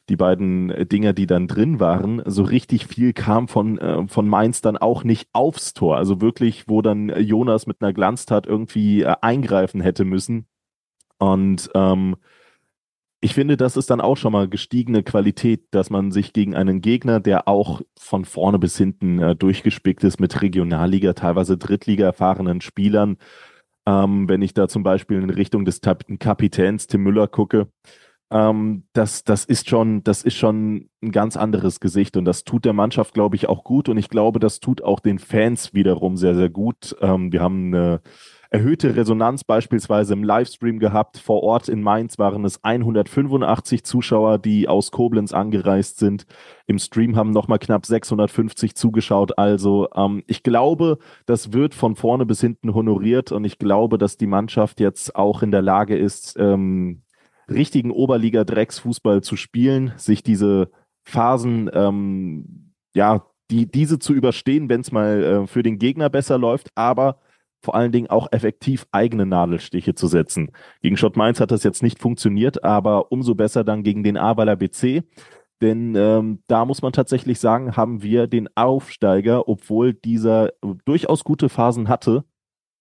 die 0.09 0.17
beiden 0.17 0.89
Dinger, 0.89 1.13
die 1.13 1.27
dann 1.27 1.47
drin 1.47 1.79
waren, 1.79 2.23
so 2.27 2.43
richtig 2.43 2.87
viel 2.87 3.13
kam 3.13 3.47
von, 3.47 3.79
äh, 3.79 4.07
von 4.09 4.29
Mainz 4.29 4.61
dann 4.61 4.77
auch 4.77 5.05
nicht 5.05 5.29
aufs 5.33 5.75
Tor. 5.75 5.97
Also 5.97 6.21
wirklich, 6.21 6.69
wo 6.69 6.83
dann 6.83 7.09
Jonas 7.21 7.67
mit 7.67 7.81
einer 7.81 7.93
Glanztat 7.93 8.47
irgendwie 8.47 9.03
äh, 9.03 9.15
eingreifen 9.21 9.81
hätte 9.81 10.05
müssen. 10.05 10.47
Und 11.19 11.71
ähm, 11.75 12.17
ich 13.25 13.35
finde, 13.35 13.57
das 13.57 13.77
ist 13.77 13.89
dann 13.89 14.01
auch 14.01 14.17
schon 14.17 14.33
mal 14.33 14.49
gestiegene 14.49 15.05
Qualität, 15.05 15.67
dass 15.71 15.91
man 15.91 16.11
sich 16.11 16.33
gegen 16.33 16.57
einen 16.57 16.81
Gegner, 16.81 17.21
der 17.21 17.47
auch 17.47 17.81
von 17.97 18.25
vorne 18.25 18.59
bis 18.59 18.77
hinten 18.77 19.21
äh, 19.21 19.37
durchgespickt 19.37 20.03
ist 20.03 20.19
mit 20.19 20.43
Regionalliga, 20.43 21.13
teilweise 21.13 21.57
Drittliga 21.57 22.05
erfahrenen 22.07 22.61
Spielern, 22.61 23.19
ähm, 23.87 24.29
wenn 24.29 24.43
ich 24.43 24.55
da 24.55 24.67
zum 24.67 24.83
Beispiel 24.83 25.23
in 25.23 25.31
Richtung 25.31 25.65
des 25.65 25.81
Kapitäns 25.81 26.89
Tim 26.89 27.05
Müller 27.05 27.29
gucke, 27.29 27.69
ähm, 28.33 28.85
das, 28.93 29.23
das 29.23 29.45
ist 29.45 29.69
schon, 29.69 30.03
das 30.03 30.25
ist 30.25 30.37
schon 30.37 30.89
ein 31.01 31.13
ganz 31.13 31.37
anderes 31.37 31.79
Gesicht 31.79 32.17
und 32.17 32.25
das 32.25 32.43
tut 32.43 32.65
der 32.65 32.73
Mannschaft, 32.73 33.15
glaube 33.15 33.37
ich, 33.37 33.49
auch 33.49 33.63
gut 33.63 33.89
und 33.89 33.99
ich 33.99 34.09
glaube, 34.09 34.41
das 34.41 34.59
tut 34.59 34.83
auch 34.83 34.99
den 34.99 35.21
Fans 35.21 35.75
wiederum 35.75 36.17
sehr, 36.17 36.35
sehr 36.35 36.51
gut. 36.51 36.97
Ähm, 37.01 37.33
wir 37.33 37.41
haben 37.41 37.73
eine 37.73 38.01
erhöhte 38.53 38.95
Resonanz 38.95 39.45
beispielsweise 39.45 40.13
im 40.13 40.23
Livestream 40.23 40.79
gehabt. 40.79 41.17
Vor 41.17 41.43
Ort 41.43 41.71
in 41.71 41.81
Mainz 41.81 42.19
waren 42.19 42.45
es 42.45 42.63
185 42.63 43.83
Zuschauer, 43.83 44.39
die 44.39 44.69
aus 44.69 44.91
Koblenz 44.91 45.33
angereist 45.33 45.99
sind. 45.99 46.27
Im 46.67 46.79
Stream 46.79 47.17
haben 47.17 47.31
nochmal 47.31 47.59
knapp 47.59 47.87
650 47.87 48.75
zugeschaut. 48.75 49.39
Also 49.39 49.89
ähm, 49.95 50.23
ich 50.27 50.43
glaube, 50.43 50.99
das 51.25 51.55
wird 51.55 51.73
von 51.73 51.97
vorne 51.97 52.27
bis 52.27 52.43
hinten 52.43 52.75
honoriert 52.75 53.33
und 53.33 53.45
ich 53.45 53.59
glaube, 53.59 53.97
dass 53.97 54.19
die 54.19 54.27
Mannschaft 54.27 54.81
jetzt 54.81 55.17
auch 55.17 55.43
in 55.43 55.51
der 55.51 55.63
Lage 55.63 55.97
ist, 55.97 56.37
ähm, 56.39 57.05
richtigen 57.49 57.91
Oberliga-Drecksfußball 57.91 59.23
zu 59.23 59.37
spielen, 59.37 59.95
sich 59.97 60.23
diese 60.23 60.71
Phasen, 61.05 61.71
ähm, 61.73 62.75
ja, 62.95 63.25
die, 63.51 63.71
diese 63.71 63.99
zu 63.99 64.13
überstehen, 64.13 64.69
wenn 64.69 64.83
es 64.83 64.93
mal 64.93 65.23
äh, 65.23 65.47
für 65.47 65.63
den 65.63 65.79
Gegner 65.79 66.11
besser 66.11 66.37
läuft, 66.37 66.69
aber 66.75 67.19
vor 67.63 67.75
allen 67.75 67.93
Dingen 67.93 68.11
auch 68.11 68.29
effektiv 68.33 68.87
eigene 68.91 69.25
Nadelstiche 69.25 69.95
zu 69.95 70.09
setzen. 70.09 70.51
Gegen 70.83 70.97
Schott 70.97 71.17
Mainz 71.17 71.41
hat 71.41 71.51
das 71.51 71.63
jetzt 71.63 71.83
nicht 71.83 72.01
funktioniert, 72.01 72.65
aber 72.65 73.13
umso 73.13 73.35
besser 73.35 73.65
dann 73.65 73.83
gegen 73.83 74.03
den 74.03 74.17
Aweiler 74.17 74.57
BC. 74.57 75.05
Denn 75.61 75.95
ähm, 75.95 76.43
da 76.49 76.65
muss 76.65 76.83
man 76.83 76.93
tatsächlich 76.93 77.39
sagen, 77.39 77.77
haben 77.77 78.03
wir 78.03 78.27
den 78.27 78.49
Aufsteiger, 78.57 79.49
obwohl 79.49 79.95
dieser 79.95 80.51
durchaus 80.85 81.23
gute 81.23 81.49
Phasen 81.49 81.89
hatte, 81.89 82.25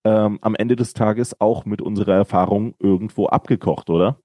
ähm, 0.04 0.40
am 0.42 0.56
Ende 0.56 0.76
des 0.76 0.94
Tages 0.94 1.40
auch 1.40 1.66
mit 1.66 1.82
unserer 1.82 2.16
Erfahrung 2.16 2.74
irgendwo 2.80 3.28
abgekocht, 3.28 3.92
oder? 3.92 4.20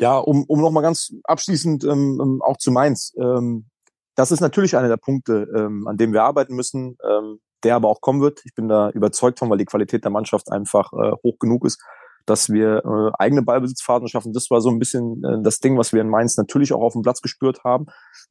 Ja, 0.00 0.18
um, 0.18 0.44
um 0.44 0.60
nochmal 0.60 0.82
ganz 0.82 1.14
abschließend 1.22 1.84
ähm, 1.84 2.18
ähm, 2.20 2.42
auch 2.42 2.56
zu 2.56 2.72
Mainz. 2.72 3.14
Ähm, 3.16 3.66
das 4.16 4.32
ist 4.32 4.40
natürlich 4.40 4.76
einer 4.76 4.88
der 4.88 4.96
Punkte, 4.96 5.46
ähm, 5.54 5.86
an 5.86 5.96
dem 5.96 6.12
wir 6.12 6.24
arbeiten 6.24 6.56
müssen, 6.56 6.96
ähm, 7.08 7.38
der 7.64 7.76
aber 7.76 7.88
auch 7.88 8.00
kommen 8.00 8.20
wird. 8.20 8.40
Ich 8.44 8.54
bin 8.54 8.68
da 8.68 8.90
überzeugt 8.90 9.38
von, 9.38 9.50
weil 9.50 9.58
die 9.58 9.64
Qualität 9.64 10.04
der 10.04 10.10
Mannschaft 10.10 10.50
einfach 10.50 10.92
äh, 10.92 11.12
hoch 11.22 11.38
genug 11.38 11.64
ist 11.64 11.82
dass 12.26 12.50
wir 12.50 12.84
äh, 12.84 13.22
eigene 13.22 13.42
Ballbesitzphasen 13.42 14.08
schaffen. 14.08 14.32
Das 14.32 14.50
war 14.50 14.60
so 14.60 14.70
ein 14.70 14.78
bisschen 14.78 15.22
äh, 15.24 15.42
das 15.42 15.58
Ding, 15.58 15.78
was 15.78 15.92
wir 15.92 16.00
in 16.00 16.08
Mainz 16.08 16.36
natürlich 16.36 16.72
auch 16.72 16.80
auf 16.80 16.92
dem 16.92 17.02
Platz 17.02 17.20
gespürt 17.20 17.64
haben, 17.64 17.86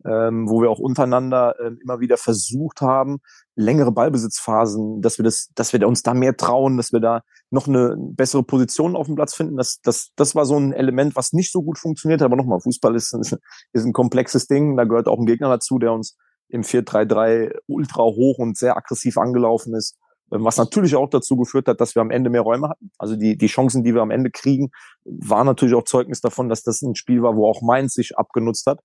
ähm, 0.05 0.49
wo 0.49 0.61
wir 0.61 0.69
auch 0.69 0.79
untereinander 0.79 1.55
äh, 1.59 1.71
immer 1.81 1.99
wieder 1.99 2.17
versucht 2.17 2.81
haben, 2.81 3.19
längere 3.55 3.91
Ballbesitzphasen, 3.91 5.01
dass 5.01 5.17
wir 5.17 5.23
das, 5.23 5.49
dass 5.55 5.73
wir 5.73 5.87
uns 5.87 6.03
da 6.03 6.13
mehr 6.13 6.37
trauen, 6.37 6.77
dass 6.77 6.93
wir 6.93 6.99
da 6.99 7.21
noch 7.49 7.67
eine 7.67 7.95
bessere 7.97 8.43
Position 8.43 8.95
auf 8.95 9.07
dem 9.07 9.15
Platz 9.15 9.35
finden. 9.35 9.57
Das, 9.57 9.79
das, 9.83 10.11
das 10.15 10.35
war 10.35 10.45
so 10.45 10.57
ein 10.57 10.73
Element, 10.73 11.15
was 11.15 11.33
nicht 11.33 11.51
so 11.51 11.61
gut 11.61 11.77
funktioniert. 11.77 12.21
Aber 12.21 12.35
nochmal, 12.35 12.61
Fußball 12.61 12.95
ist, 12.95 13.13
ist 13.13 13.85
ein 13.85 13.93
komplexes 13.93 14.47
Ding. 14.47 14.77
Da 14.77 14.85
gehört 14.85 15.07
auch 15.07 15.19
ein 15.19 15.25
Gegner 15.25 15.49
dazu, 15.49 15.79
der 15.79 15.91
uns 15.91 16.17
im 16.51 16.63
4-3-3 16.63 17.57
ultra 17.67 18.03
hoch 18.03 18.37
und 18.37 18.57
sehr 18.57 18.77
aggressiv 18.77 19.17
angelaufen 19.17 19.73
ist. 19.73 19.97
Ähm, 20.31 20.43
was 20.43 20.57
natürlich 20.57 20.95
auch 20.95 21.09
dazu 21.09 21.37
geführt 21.37 21.67
hat, 21.67 21.81
dass 21.81 21.95
wir 21.95 22.01
am 22.01 22.11
Ende 22.11 22.29
mehr 22.29 22.41
Räume 22.41 22.69
hatten. 22.69 22.91
Also 22.97 23.15
die, 23.15 23.37
die 23.37 23.47
Chancen, 23.47 23.83
die 23.83 23.93
wir 23.93 24.01
am 24.01 24.11
Ende 24.11 24.31
kriegen, 24.31 24.71
waren 25.05 25.47
natürlich 25.47 25.75
auch 25.75 25.83
Zeugnis 25.83 26.21
davon, 26.21 26.49
dass 26.49 26.63
das 26.63 26.81
ein 26.81 26.95
Spiel 26.95 27.21
war, 27.23 27.35
wo 27.35 27.47
auch 27.47 27.61
Mainz 27.61 27.93
sich 27.93 28.17
abgenutzt 28.17 28.67
hat. 28.67 28.79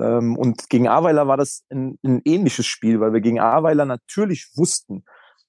Ähm, 0.00 0.36
und 0.36 0.68
gegen 0.68 0.88
Aweiler 0.88 1.26
war 1.26 1.36
das 1.36 1.64
ein, 1.70 1.98
ein 2.04 2.22
ähnliches 2.24 2.66
Spiel, 2.66 3.00
weil 3.00 3.12
wir 3.12 3.20
gegen 3.20 3.40
Aweiler 3.40 3.84
natürlich 3.84 4.50
wussten, 4.54 5.04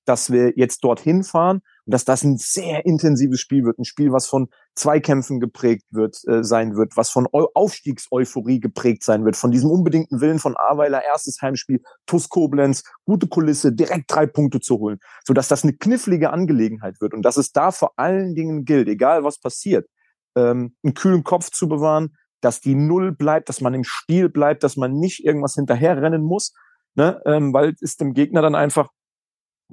dass 0.05 0.31
wir 0.31 0.53
jetzt 0.57 0.83
dorthin 0.83 1.23
fahren 1.23 1.61
und 1.85 1.93
dass 1.93 2.05
das 2.05 2.23
ein 2.23 2.37
sehr 2.37 2.85
intensives 2.85 3.39
Spiel 3.39 3.65
wird, 3.65 3.77
ein 3.77 3.85
Spiel, 3.85 4.11
was 4.11 4.27
von 4.27 4.47
Zweikämpfen 4.75 5.39
geprägt 5.39 5.85
wird, 5.91 6.17
äh, 6.27 6.43
sein 6.43 6.75
wird, 6.75 6.95
was 6.95 7.09
von 7.09 7.27
Eu 7.33 7.47
Aufstiegseuphorie 7.53 8.59
geprägt 8.59 9.03
sein 9.03 9.25
wird, 9.25 9.35
von 9.35 9.51
diesem 9.51 9.69
unbedingten 9.69 10.21
Willen 10.21 10.39
von 10.39 10.55
Aweiler, 10.57 11.03
erstes 11.03 11.41
Heimspiel, 11.41 11.81
TuS 12.05 12.29
Koblenz, 12.29 12.83
gute 13.05 13.27
Kulisse, 13.27 13.73
direkt 13.73 14.05
drei 14.07 14.25
Punkte 14.25 14.59
zu 14.59 14.79
holen, 14.79 14.99
so 15.25 15.33
dass 15.33 15.47
das 15.47 15.63
eine 15.63 15.73
knifflige 15.73 16.31
Angelegenheit 16.31 17.01
wird 17.01 17.13
und 17.13 17.23
dass 17.23 17.37
es 17.37 17.51
da 17.51 17.71
vor 17.71 17.93
allen 17.97 18.33
Dingen 18.35 18.65
gilt, 18.65 18.87
egal 18.87 19.23
was 19.23 19.39
passiert, 19.39 19.87
ähm, 20.35 20.75
einen 20.83 20.93
kühlen 20.93 21.23
Kopf 21.23 21.49
zu 21.49 21.67
bewahren, 21.67 22.15
dass 22.41 22.61
die 22.61 22.75
Null 22.75 23.11
bleibt, 23.11 23.49
dass 23.49 23.61
man 23.61 23.73
im 23.73 23.83
Spiel 23.83 24.29
bleibt, 24.29 24.63
dass 24.63 24.75
man 24.75 24.93
nicht 24.93 25.23
irgendwas 25.23 25.55
hinterherrennen 25.55 26.23
muss, 26.23 26.53
ne, 26.95 27.21
ähm, 27.25 27.53
weil 27.53 27.75
es 27.81 27.95
dem 27.97 28.13
Gegner 28.13 28.41
dann 28.41 28.55
einfach 28.55 28.89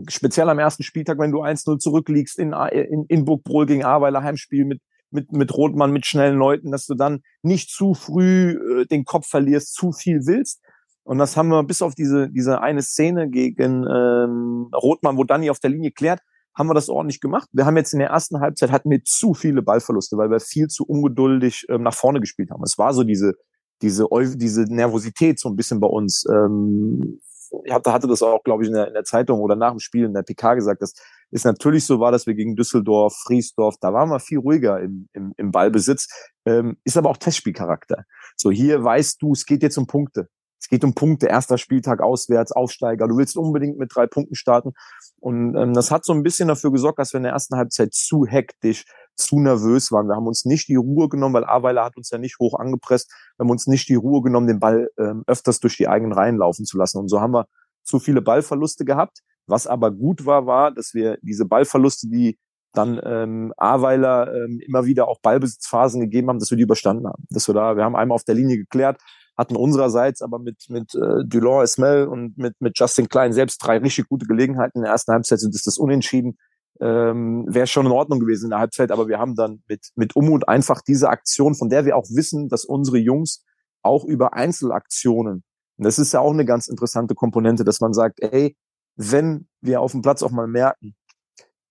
speziell 0.09 0.49
am 0.49 0.59
ersten 0.59 0.83
Spieltag, 0.83 1.19
wenn 1.19 1.33
du 1.33 1.43
1-0 1.43 1.79
zurückliegst 1.79 2.39
in, 2.39 2.53
in, 2.53 3.05
in 3.09 3.25
Burgbrohl 3.25 3.67
gegen 3.67 3.85
Aweiler 3.85 4.23
Heimspiel 4.23 4.65
mit, 4.65 4.81
mit, 5.11 5.33
mit 5.33 5.55
Rothmann, 5.55 5.93
mit 5.93 6.07
schnellen 6.07 6.37
Leuten, 6.37 6.71
dass 6.71 6.87
du 6.87 6.95
dann 6.95 7.23
nicht 7.43 7.71
zu 7.71 7.95
früh 7.95 8.51
äh, 8.81 8.87
den 8.87 9.05
Kopf 9.05 9.27
verlierst, 9.27 9.75
zu 9.75 9.93
viel 9.93 10.27
willst. 10.27 10.61
Und 11.03 11.19
das 11.19 11.37
haben 11.37 11.49
wir 11.49 11.63
bis 11.65 11.83
auf 11.83 11.95
diese, 11.95 12.31
diese 12.31 12.61
eine 12.61 12.83
Szene 12.83 13.29
gegen 13.29 13.85
ähm, 13.87 14.71
Rothmann, 14.75 15.17
wo 15.17 15.25
Danny 15.25 15.51
auf 15.51 15.59
der 15.59 15.71
Linie 15.71 15.91
klärt, 15.91 16.21
haben 16.55 16.69
wir 16.69 16.75
das 16.75 16.89
ordentlich 16.89 17.21
gemacht. 17.21 17.49
Wir 17.53 17.67
haben 17.67 17.77
jetzt 17.77 17.93
in 17.93 18.01
der 18.01 18.11
ersten 18.11 18.41
Halbzeit 18.41 18.71
hatten 18.71 18.91
wir 18.91 19.03
zu 19.05 19.35
viele 19.35 19.63
Ballverluste, 19.63 20.17
weil 20.17 20.31
wir 20.31 20.41
viel 20.41 20.69
zu 20.69 20.85
ungeduldig 20.85 21.67
ähm, 21.69 21.83
nach 21.83 21.95
vorne 21.95 22.21
gespielt 22.21 22.51
haben. 22.51 22.63
Es 22.63 22.79
war 22.79 22.93
so 22.93 23.03
diese, 23.03 23.35
diese, 23.83 24.07
diese 24.37 24.63
Nervosität 24.63 25.41
so 25.41 25.49
ein 25.49 25.57
bisschen 25.57 25.81
bei 25.81 25.89
uns. 25.89 26.25
Ähm, 26.31 27.21
ich 27.65 27.73
hatte, 27.73 27.93
hatte 27.93 28.09
das 28.09 28.23
auch, 28.23 28.43
glaube 28.43 28.63
ich, 28.63 28.69
in 28.69 28.75
der, 28.75 28.89
in 28.89 28.95
der 28.95 29.05
Zeitung 29.05 29.41
oder 29.41 29.57
nach 29.57 29.71
dem 29.71 29.81
Spiel 29.81 30.05
in 30.05 30.15
der 30.15 30.23
PK 30.23 30.55
gesagt, 30.55 30.83
dass 30.83 30.95
es 31.31 31.45
natürlich 31.45 31.87
so 31.87 32.01
war, 32.01 32.13
dass 32.13 32.27
wir 32.27 32.35
gegen 32.35 32.57
Düsseldorf, 32.57 33.15
Friesdorf, 33.25 33.77
da 33.81 33.93
waren 33.93 34.09
wir 34.09 34.21
viel 34.21 34.39
ruhiger 34.39 34.81
im, 34.81 35.09
im, 35.13 35.33
im 35.37 35.51
Ballbesitz, 35.51 36.09
ähm, 36.45 36.77
ist 36.85 36.97
aber 36.97 37.11
auch 37.11 37.17
Testspielcharakter. 37.17 38.05
So 38.37 38.51
hier 38.51 38.83
weißt 38.83 39.23
du, 39.23 39.33
es 39.33 39.47
geht 39.47 39.63
jetzt 39.63 39.79
um 39.79 39.87
Punkte. 39.87 40.29
Es 40.61 40.69
geht 40.69 40.85
um 40.85 40.95
Punkte, 40.95 41.27
erster 41.27 41.57
Spieltag 41.57 42.03
auswärts, 42.03 42.53
Aufsteiger. 42.53 43.09
Du 43.09 43.17
willst 43.17 43.37
unbedingt 43.37 43.79
mit 43.79 43.95
drei 43.95 44.07
Punkten 44.07 44.35
starten. 44.35 44.73
Und 45.19 45.57
ähm, 45.57 45.73
das 45.73 45.91
hat 45.91 46.05
so 46.05 46.13
ein 46.13 46.23
bisschen 46.23 46.49
dafür 46.49 46.71
gesorgt, 46.71 46.99
dass 46.99 47.15
wir 47.15 47.19
in 47.19 47.25
der 47.25 47.33
ersten 47.33 47.57
Halbzeit 47.57 47.95
zu 47.95 48.27
hektisch, 48.27 48.85
zu 49.17 49.41
nervös 49.41 49.93
waren. 49.93 50.09
Wir 50.09 50.17
haben 50.17 50.27
uns 50.27 50.45
nicht 50.45 50.69
die 50.69 50.77
Ruhe 50.77 51.09
genommen, 51.09 51.35
weil 51.35 51.45
Aweiler 51.45 51.85
hat 51.85 51.97
uns 51.97 52.11
ja 52.11 52.19
nicht 52.19 52.39
hoch 52.39 52.59
angepresst. 52.59 53.11
Wir 53.37 53.45
haben 53.45 53.51
uns 53.51 53.67
nicht 53.67 53.89
die 53.89 53.95
Ruhe 53.95 54.23
genommen, 54.23 54.47
den 54.47 54.61
Ball 54.61 54.91
ähm, 54.99 55.25
öfters 55.27 55.61
durch 55.61 55.77
die 55.77 55.89
eigenen 55.89 56.13
Reihen 56.13 56.37
laufen 56.37 56.65
zu 56.65 56.79
lassen. 56.79 56.99
Und 56.99 57.09
so 57.09 57.21
haben 57.21 57.33
wir 57.33 57.47
zu 57.83 57.99
viele 57.99 58.23
Ballverluste 58.23 58.85
gehabt. 58.85 59.21
Was 59.47 59.67
aber 59.67 59.91
gut 59.91 60.27
war, 60.27 60.47
war, 60.47 60.71
dass 60.73 60.95
wir 60.95 61.19
diese 61.23 61.45
Ballverluste, 61.45 62.09
die 62.09 62.39
dann 62.73 63.01
ähm, 63.05 63.53
Aweiler 63.57 64.33
ähm, 64.33 64.61
immer 64.65 64.85
wieder 64.85 65.09
auch 65.09 65.21
Ballbesitzphasen 65.21 66.01
gegeben 66.01 66.29
haben, 66.29 66.39
dass 66.39 66.51
wir 66.51 66.57
die 66.57 66.63
überstanden 66.63 67.07
haben. 67.07 67.25
Dass 67.31 67.49
wir 67.49 67.55
da, 67.55 67.77
wir 67.77 67.85
haben 67.85 67.97
einmal 67.97 68.15
auf 68.15 68.25
der 68.25 68.37
Linie 68.37 68.59
geklärt, 68.59 69.01
hatten 69.37 69.57
unsererseits 69.57 70.23
aber 70.23 70.39
mit 70.39 70.67
mit 70.69 70.95
äh, 70.95 71.25
Dulon 71.25 71.65
Esmel 71.65 72.07
und 72.07 72.39
mit 72.39 72.61
mit 72.61 72.79
Justin 72.79 73.09
Klein 73.09 73.33
selbst 73.33 73.59
drei 73.59 73.79
richtig 73.79 74.09
gute 74.09 74.27
Gelegenheiten 74.27 74.79
in 74.79 74.83
der 74.83 74.93
ersten 74.93 75.13
Halbzeit 75.13 75.41
sind 75.41 75.55
das 75.55 75.63
das 75.63 75.79
Unentschieden 75.79 76.37
ähm, 76.81 77.47
wäre 77.49 77.67
schon 77.67 77.87
in 77.87 77.93
Ordnung 77.93 78.21
gewesen 78.21 78.47
in 78.47 78.51
der 78.51 78.61
Halbzeit, 78.61 78.91
aber 78.91 79.09
wir 79.09 79.19
haben 79.19 79.35
dann 79.35 79.63
mit, 79.69 79.91
mit 79.97 80.17
Umut 80.17 80.49
einfach 80.49 80.81
diese 80.81 81.09
Aktion, 81.09 81.55
von 81.55 81.69
der 81.69 81.85
wir 81.85 81.97
auch 81.97 82.07
wissen, 82.11 82.49
dass 82.49 82.65
unsere 82.65 82.99
Jungs 82.99 83.45
auch 83.83 84.05
über 84.05 84.35
Einzelaktionen, 84.35 85.45
und 85.77 85.85
das 85.85 85.99
ist 85.99 86.13
ja 86.13 86.21
auch 86.21 86.33
eine 86.33 86.45
ganz 86.45 86.69
interessante 86.69 87.15
Komponente, 87.15 87.65
dass 87.65 87.81
man 87.81 87.93
sagt, 87.93 88.21
ey, 88.21 88.57
wenn 88.97 89.49
wir 89.61 89.81
auf 89.81 89.93
dem 89.93 90.03
Platz 90.03 90.23
auch 90.23 90.31
mal 90.31 90.47
merken, 90.47 90.95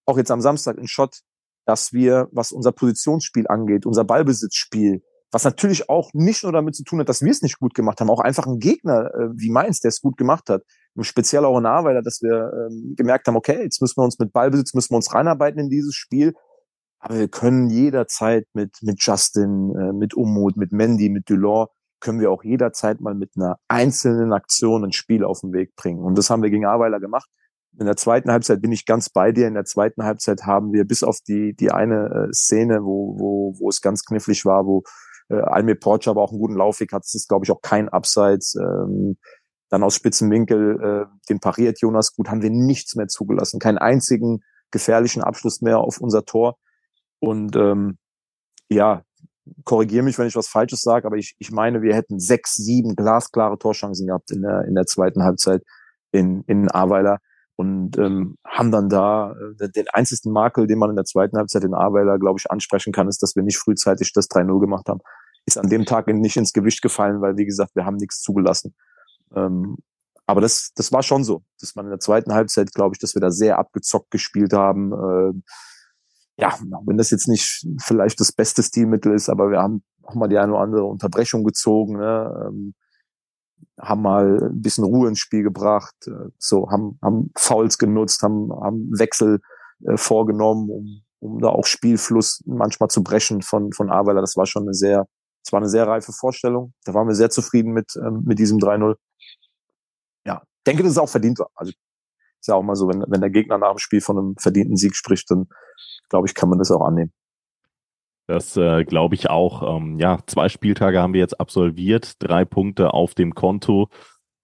auch 0.06 0.18
jetzt 0.18 0.32
am 0.32 0.42
Samstag 0.42 0.78
in 0.78 0.88
Schott, 0.88 1.20
dass 1.66 1.94
wir, 1.94 2.28
was 2.32 2.52
unser 2.52 2.72
Positionsspiel 2.72 3.48
angeht, 3.48 3.86
unser 3.86 4.04
Ballbesitzspiel, 4.04 5.04
was 5.32 5.44
natürlich 5.44 5.90
auch 5.90 6.10
nicht 6.14 6.44
nur 6.44 6.52
damit 6.52 6.76
zu 6.76 6.84
tun 6.84 7.00
hat, 7.00 7.10
dass 7.10 7.22
wir 7.22 7.30
es 7.30 7.44
nicht 7.44 7.60
gut 7.60 7.76
gemacht 7.76 8.02
haben, 8.02 8.10
auch 8.10 8.20
einfach 8.20 8.48
ein 8.48 8.58
Gegner 8.58 9.14
äh, 9.14 9.30
wie 9.36 9.52
Mainz, 9.52 9.80
der 9.80 9.90
es 9.90 10.02
gut 10.02 10.18
gemacht 10.18 10.50
hat. 10.50 10.64
Speziell 11.02 11.46
auch 11.46 11.58
in 11.58 11.66
Aweiler, 11.66 12.02
dass 12.02 12.22
wir 12.22 12.52
ähm, 12.54 12.96
gemerkt 12.96 13.28
haben, 13.28 13.36
okay, 13.36 13.62
jetzt 13.64 13.82
müssen 13.82 13.98
wir 13.98 14.06
uns 14.06 14.20
mit 14.20 14.34
Ballbesitz, 14.34 14.74
müssen 14.74 14.92
wir 14.92 14.98
uns 14.98 15.14
reinarbeiten 15.14 15.60
in 15.60 15.70
dieses 15.70 15.96
Spiel. 15.96 16.34
Aber 17.00 17.18
wir 17.18 17.28
können 17.30 17.70
jederzeit 17.70 18.48
mit, 18.54 18.78
mit 18.82 19.02
Justin, 19.02 19.74
äh, 19.76 19.94
mit 19.94 20.14
Umut, 20.14 20.58
mit 20.58 20.72
Mandy, 20.72 21.10
mit 21.10 21.30
Dulor, 21.30 21.70
können 22.00 22.20
wir 22.20 22.32
auch 22.32 22.44
jederzeit 22.44 23.02
mal 23.02 23.16
mit 23.16 23.32
einer 23.36 23.58
einzelnen 23.68 24.34
Aktion 24.34 24.84
ein 24.84 24.92
Spiel 24.92 25.24
auf 25.24 25.42
den 25.42 25.54
Weg 25.54 25.76
bringen. 25.76 26.04
Und 26.04 26.18
das 26.18 26.30
haben 26.30 26.44
wir 26.44 26.50
gegen 26.50 26.66
Aweiler 26.66 27.00
gemacht. 27.00 27.30
In 27.78 27.86
der 27.86 27.96
zweiten 27.96 28.32
Halbzeit 28.32 28.62
bin 28.62 28.72
ich 28.72 28.86
ganz 28.86 29.10
bei 29.10 29.32
dir. 29.32 29.48
In 29.48 29.54
der 29.54 29.66
zweiten 29.66 30.04
Halbzeit 30.04 30.44
haben 30.44 30.74
wir 30.74 30.86
bis 30.86 31.04
auf 31.04 31.20
die, 31.26 31.54
die 31.56 31.72
eine 31.72 32.28
äh, 32.30 32.34
Szene, 32.34 32.84
wo, 32.84 33.18
wo, 33.18 33.56
wo 33.60 33.70
es 33.70 33.82
ganz 33.82 34.04
knifflig 34.04 34.44
war, 34.44 34.66
wo 34.66 34.84
äh, 35.30 35.36
Almir 35.36 35.76
Porcher 35.76 36.12
aber 36.12 36.22
auch 36.22 36.32
einen 36.32 36.40
guten 36.40 36.56
Laufweg 36.56 36.92
hat. 36.92 37.06
Es 37.06 37.16
ist, 37.16 37.30
glaube 37.30 37.46
ich, 37.46 37.52
auch 37.52 37.62
kein 37.62 37.88
Abseits. 37.90 38.56
Ähm, 38.56 39.18
dann 39.70 39.84
aus 39.84 39.96
spitzen 39.96 40.32
Winkel, 40.32 40.80
äh, 40.82 41.18
den 41.30 41.40
pariert 41.40 41.80
Jonas 41.80 42.14
gut, 42.16 42.30
haben 42.30 42.42
wir 42.42 42.50
nichts 42.50 42.96
mehr 42.96 43.08
zugelassen. 43.08 43.60
Keinen 43.60 43.78
einzigen 43.78 44.42
gefährlichen 44.72 45.24
Abschluss 45.24 45.62
mehr 45.62 45.80
auf 45.80 46.00
unser 46.00 46.26
Tor. 46.26 46.58
Und 47.20 47.56
ähm, 47.56 47.98
ja, 48.70 49.04
korrigiere 49.66 50.04
mich, 50.04 50.18
wenn 50.18 50.28
ich 50.28 50.36
was 50.36 50.48
Falsches 50.48 50.82
sage, 50.82 51.08
aber 51.08 51.18
ich, 51.18 51.36
ich 51.40 51.52
meine, 51.52 51.82
wir 51.82 51.96
hätten 51.96 52.20
sechs, 52.20 52.56
sieben 52.56 52.96
glasklare 52.96 53.58
Torchancen 53.58 54.08
gehabt 54.08 54.32
in 54.32 54.42
der, 54.42 54.66
in 54.66 54.76
der 54.76 54.86
zweiten 54.86 55.24
Halbzeit 55.24 55.64
in, 56.12 56.44
in 56.48 56.72
Aweiler 56.72 57.20
und 57.56 57.98
ähm, 57.98 58.38
haben 58.46 58.72
dann 58.72 58.90
da 58.90 59.34
äh, 59.60 59.70
den 59.70 59.88
einzigen 59.90 60.32
Makel, 60.32 60.66
den 60.66 60.80
man 60.80 60.92
in 60.92 60.96
der 60.96 61.06
zweiten 61.06 61.38
Halbzeit 61.38 61.64
in 61.64 61.74
Aweiler, 61.74 62.18
glaube 62.18 62.40
ich, 62.40 62.50
ansprechen 62.50 62.94
kann, 62.94 63.08
ist, 63.08 63.22
dass 63.22 63.36
wir 63.36 63.44
nicht 63.44 63.58
frühzeitig 63.58 64.14
das 64.14 64.30
3-0 64.30 64.60
gemacht 64.60 64.88
haben. 64.88 65.02
Ist 65.46 65.58
an 65.58 65.70
dem 65.70 65.86
Tag 65.86 66.08
nicht 66.08 66.38
ins 66.38 66.54
Gewicht 66.54 66.82
gefallen, 66.82 67.22
weil, 67.22 67.38
wie 67.38 67.46
gesagt, 67.46 67.76
wir 67.76 67.86
haben 67.86 67.98
nichts 67.98 68.22
zugelassen. 68.22 68.76
Ähm, 69.36 69.78
aber 70.26 70.42
das, 70.42 70.72
das 70.76 70.92
war 70.92 71.02
schon 71.02 71.24
so, 71.24 71.44
dass 71.60 71.76
man 71.76 71.86
in 71.86 71.92
der 71.92 72.00
zweiten 72.00 72.34
Halbzeit, 72.34 72.72
glaube 72.74 72.94
ich, 72.94 73.00
dass 73.00 73.16
wir 73.16 73.22
da 73.22 73.32
sehr 73.32 73.58
abgezockt 73.58 74.12
gespielt 74.12 74.54
haben. 74.54 74.94
Äh, 74.94 75.34
ja, 76.42 76.58
wenn 76.86 76.98
das 76.98 77.10
jetzt 77.10 77.28
nicht 77.28 77.66
vielleicht 77.82 78.20
das 78.20 78.32
beste 78.32 78.64
Stilmittel 78.64 79.14
ist, 79.14 79.28
aber 79.30 79.50
wir 79.50 79.60
haben 79.60 79.84
auch 80.04 80.16
mal 80.16 80.28
die 80.28 80.38
eine 80.38 80.54
oder 80.54 80.62
andere 80.62 80.84
Unterbrechung 80.84 81.44
gezogen, 81.44 81.98
ne? 81.98 82.48
ähm, 82.48 82.74
haben 83.80 84.02
mal 84.02 84.50
ein 84.52 84.62
bisschen 84.62 84.84
Ruhe 84.84 85.08
ins 85.08 85.20
Spiel 85.20 85.44
gebracht, 85.44 85.96
äh, 86.08 86.30
so 86.38 86.70
haben, 86.70 87.00
haben 87.02 87.32
Fouls 87.36 87.78
genutzt, 87.78 88.22
haben, 88.22 88.52
haben 88.54 88.92
Wechsel 88.98 89.40
äh, 89.86 89.98
vorgenommen, 89.98 90.70
um, 90.70 91.02
um 91.20 91.40
da 91.40 91.50
auch 91.50 91.66
Spielfluss 91.66 92.42
manchmal 92.46 92.90
zu 92.90 93.04
brechen 93.04 93.42
von, 93.42 93.72
von 93.74 93.90
Aweiler. 93.90 94.22
Das 94.22 94.38
war 94.38 94.46
schon 94.46 94.64
eine 94.64 94.74
sehr, 94.74 95.08
das 95.44 95.52
war 95.52 95.60
eine 95.60 95.70
sehr 95.70 95.88
reife 95.88 96.12
Vorstellung. 96.12 96.74
Da 96.86 96.94
waren 96.94 97.08
wir 97.08 97.16
sehr 97.16 97.30
zufrieden 97.30 97.72
mit, 97.72 97.96
ähm, 97.96 98.24
mit 98.26 98.40
diesem 98.40 98.60
3-0. 98.60 98.96
Denke, 100.68 100.84
dass 100.84 100.94
es 100.94 100.98
auch 100.98 101.10
verdient 101.10 101.40
war. 101.40 101.50
Also 101.56 101.72
ist 101.72 102.48
ja 102.48 102.56
auch 102.56 102.64
mal 102.64 102.76
so, 102.76 102.88
wenn, 102.88 103.04
wenn 103.08 103.22
der 103.22 103.30
Gegner 103.30 103.58
nach 103.58 103.72
dem 103.72 103.80
Spiel 103.80 104.02
von 104.02 104.18
einem 104.18 104.36
verdienten 104.38 104.78
Sieg 104.78 104.96
spricht, 104.96 105.30
dann 105.30 105.48
glaube 106.10 106.28
ich, 106.28 106.36
kann 106.36 106.50
man 106.50 106.60
das 106.60 106.72
auch 106.72 106.82
annehmen. 106.82 107.12
Das 108.28 108.56
äh, 108.58 108.84
glaube 108.86 109.16
ich 109.16 109.30
auch. 109.30 109.78
Ähm, 109.78 109.98
ja, 109.98 110.20
zwei 110.28 110.50
Spieltage 110.50 111.02
haben 111.02 111.14
wir 111.14 111.20
jetzt 111.20 111.40
absolviert, 111.40 112.14
drei 112.20 112.46
Punkte 112.46 112.94
auf 112.94 113.16
dem 113.16 113.34
Konto. 113.34 113.90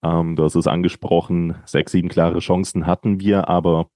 Ähm, 0.02 0.36
du 0.36 0.44
hast 0.44 0.56
es 0.56 0.66
angesprochen, 0.66 1.56
sechs, 1.64 1.92
sieben 1.92 2.08
klare 2.08 2.40
Chancen 2.40 2.86
hatten 2.86 3.20
wir, 3.20 3.48
aber 3.48 3.88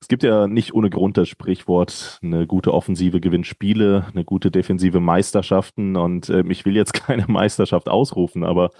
es 0.00 0.08
gibt 0.08 0.22
ja 0.22 0.46
nicht 0.46 0.74
ohne 0.74 0.90
Grund 0.90 1.16
das 1.16 1.28
Sprichwort, 1.28 2.20
eine 2.22 2.46
gute 2.46 2.72
Offensive 2.72 3.20
gewinnt 3.20 3.46
Spiele, 3.46 4.06
eine 4.12 4.24
gute 4.24 4.50
Defensive 4.50 5.00
Meisterschaften 5.00 5.96
und 5.96 6.28
äh, 6.28 6.44
ich 6.48 6.64
will 6.64 6.76
jetzt 6.76 6.92
keine 7.06 7.26
Meisterschaft 7.26 7.88
ausrufen, 7.88 8.44
aber 8.44 8.70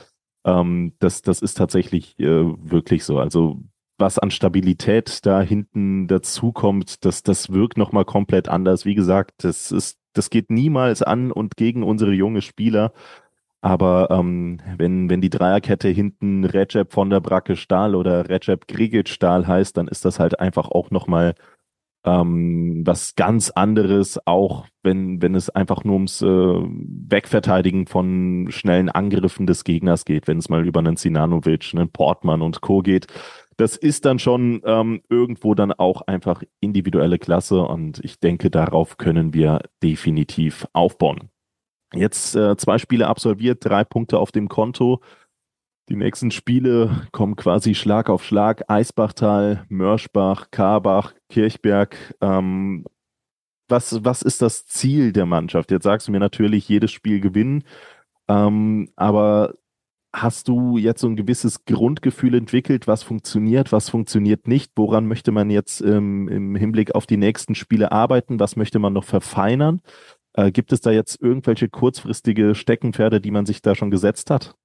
Ähm, 0.47 0.95
das, 1.01 1.21
das 1.21 1.43
ist 1.43 1.59
tatsächlich 1.59 2.19
äh, 2.19 2.25
wirklich 2.25 3.05
so. 3.05 3.19
Also 3.19 3.61
was 3.99 4.19
an 4.19 4.31
Stabilität 4.31 5.27
da 5.27 5.41
hinten 5.41 6.07
dazukommt, 6.07 7.05
das, 7.05 7.23
das 7.23 7.51
wirkt 7.51 7.77
nochmal 7.77 8.05
komplett 8.05 8.49
anders. 8.49 8.85
Wie 8.85 8.95
gesagt, 8.95 9.33
das 9.45 9.73
ist, 9.73 9.99
das 10.13 10.31
geht 10.31 10.51
niemals 10.51 11.03
an 11.03 11.33
und 11.33 11.57
gegen 11.57 11.83
unsere 11.83 12.13
junge 12.13 12.43
Spieler. 12.43 12.93
Aber 13.63 14.09
ähm, 14.11 14.61
wenn, 14.77 15.11
wenn 15.11 15.21
die 15.21 15.31
Dreierkette 15.31 15.89
hinten 15.89 16.45
Recep 16.45 16.93
von 16.93 17.11
der 17.11 17.21
Bracke 17.21 17.57
Stahl 17.57 17.95
oder 17.95 18.29
Recep 18.29 18.69
Grigic 18.69 19.09
Stahl 19.09 19.47
heißt, 19.47 19.77
dann 19.77 19.89
ist 19.89 20.05
das 20.05 20.21
halt 20.21 20.39
einfach 20.39 20.69
auch 20.69 20.91
nochmal 20.91 21.35
ähm, 22.07 22.83
was 22.87 23.17
ganz 23.17 23.51
anderes, 23.51 24.19
auch 24.27 24.67
wenn, 24.83 25.21
wenn 25.21 25.35
es 25.35 25.51
einfach 25.51 25.85
nur 25.85 25.95
ums 25.95 26.23
äh, 26.23 26.27
Wegverteidigen 26.27 27.87
von 27.87 28.47
schnellen 28.51 28.89
Angriffen 28.89 29.47
des 29.47 29.65
Gegners 29.65 30.05
geht, 30.05 30.29
wenn 30.29 30.39
es 30.39 30.49
mal 30.49 30.67
über 30.67 30.81
einen 30.81 30.97
Sinanovic, 30.97 31.73
einen 31.75 31.91
Portmann 31.91 32.43
und 32.43 32.61
Co. 32.61 32.81
geht. 32.81 33.09
Das 33.57 33.77
ist 33.77 34.05
dann 34.05 34.19
schon 34.19 34.63
ähm, 34.65 35.03
irgendwo 35.09 35.55
dann 35.55 35.73
auch 35.73 36.03
einfach 36.03 36.43
individuelle 36.61 37.19
Klasse 37.19 37.63
und 37.63 38.01
ich 38.05 38.21
denke, 38.21 38.51
darauf 38.51 38.99
können 38.99 39.35
wir 39.35 39.63
definitiv 39.83 40.67
aufbauen. 40.73 41.31
Jetzt 41.95 42.37
äh, 42.37 42.57
zwei 42.57 42.79
Spiele 42.79 43.09
absolviert, 43.09 43.65
drei 43.65 43.83
Punkte 43.83 44.19
auf 44.19 44.31
dem 44.31 44.49
Konto. 44.49 45.01
Die 45.89 45.97
nächsten 45.97 46.33
Spiele 46.33 47.07
kommen 47.13 47.37
quasi 47.37 47.75
Schlag 47.75 48.11
auf 48.11 48.25
Schlag. 48.25 48.65
Eisbachtal, 48.69 49.65
Mörschbach, 49.69 50.51
Karbach, 50.51 51.15
Kirchberg. 51.29 51.97
Ähm, 52.21 52.85
was, 53.69 54.05
was 54.05 54.23
ist 54.23 54.43
das 54.43 54.67
Ziel 54.67 55.13
der 55.13 55.27
Mannschaft? 55.27 55.71
Jetzt 55.71 55.85
sagst 55.85 56.09
du 56.09 56.13
mir 56.13 56.19
natürlich, 56.19 56.69
jedes 56.69 56.91
Spiel 56.91 57.21
gewinnen. 57.21 57.63
Ähm, 58.29 58.89
aber 58.97 59.55
hast 60.13 60.49
du 60.49 60.77
jetzt 60.79 61.03
so 61.03 61.09
ein 61.09 61.17
gewisses 61.17 61.65
Grundgefühl 61.67 62.35
entwickelt, 62.35 62.89
was 62.89 63.03
funktioniert, 63.03 63.71
was 63.71 63.89
funktioniert 63.91 64.49
nicht? 64.49 64.73
Woran 64.75 65.07
möchte 65.07 65.31
man 65.31 65.51
jetzt 65.51 65.81
ähm, 65.83 66.29
im 66.29 66.57
Hinblick 66.57 66.95
auf 66.97 67.07
die 67.07 67.17
nächsten 67.17 67.55
Spiele 67.55 67.93
arbeiten? 67.93 68.41
Was 68.41 68.57
möchte 68.57 68.81
man 68.81 68.93
noch 68.93 69.05
verfeinern? 69.05 69.83
Äh, 70.33 70.51
gibt 70.51 70.73
es 70.73 70.81
da 70.81 70.91
jetzt 70.91 71.21
irgendwelche 71.21 71.69
kurzfristige 71.69 72.57
Steckenpferde, 72.57 73.21
die 73.21 73.31
man 73.31 73.47
sich 73.47 73.63
da 73.63 73.75
schon 73.77 73.91
gesetzt 73.91 74.31
hat? 74.31 74.57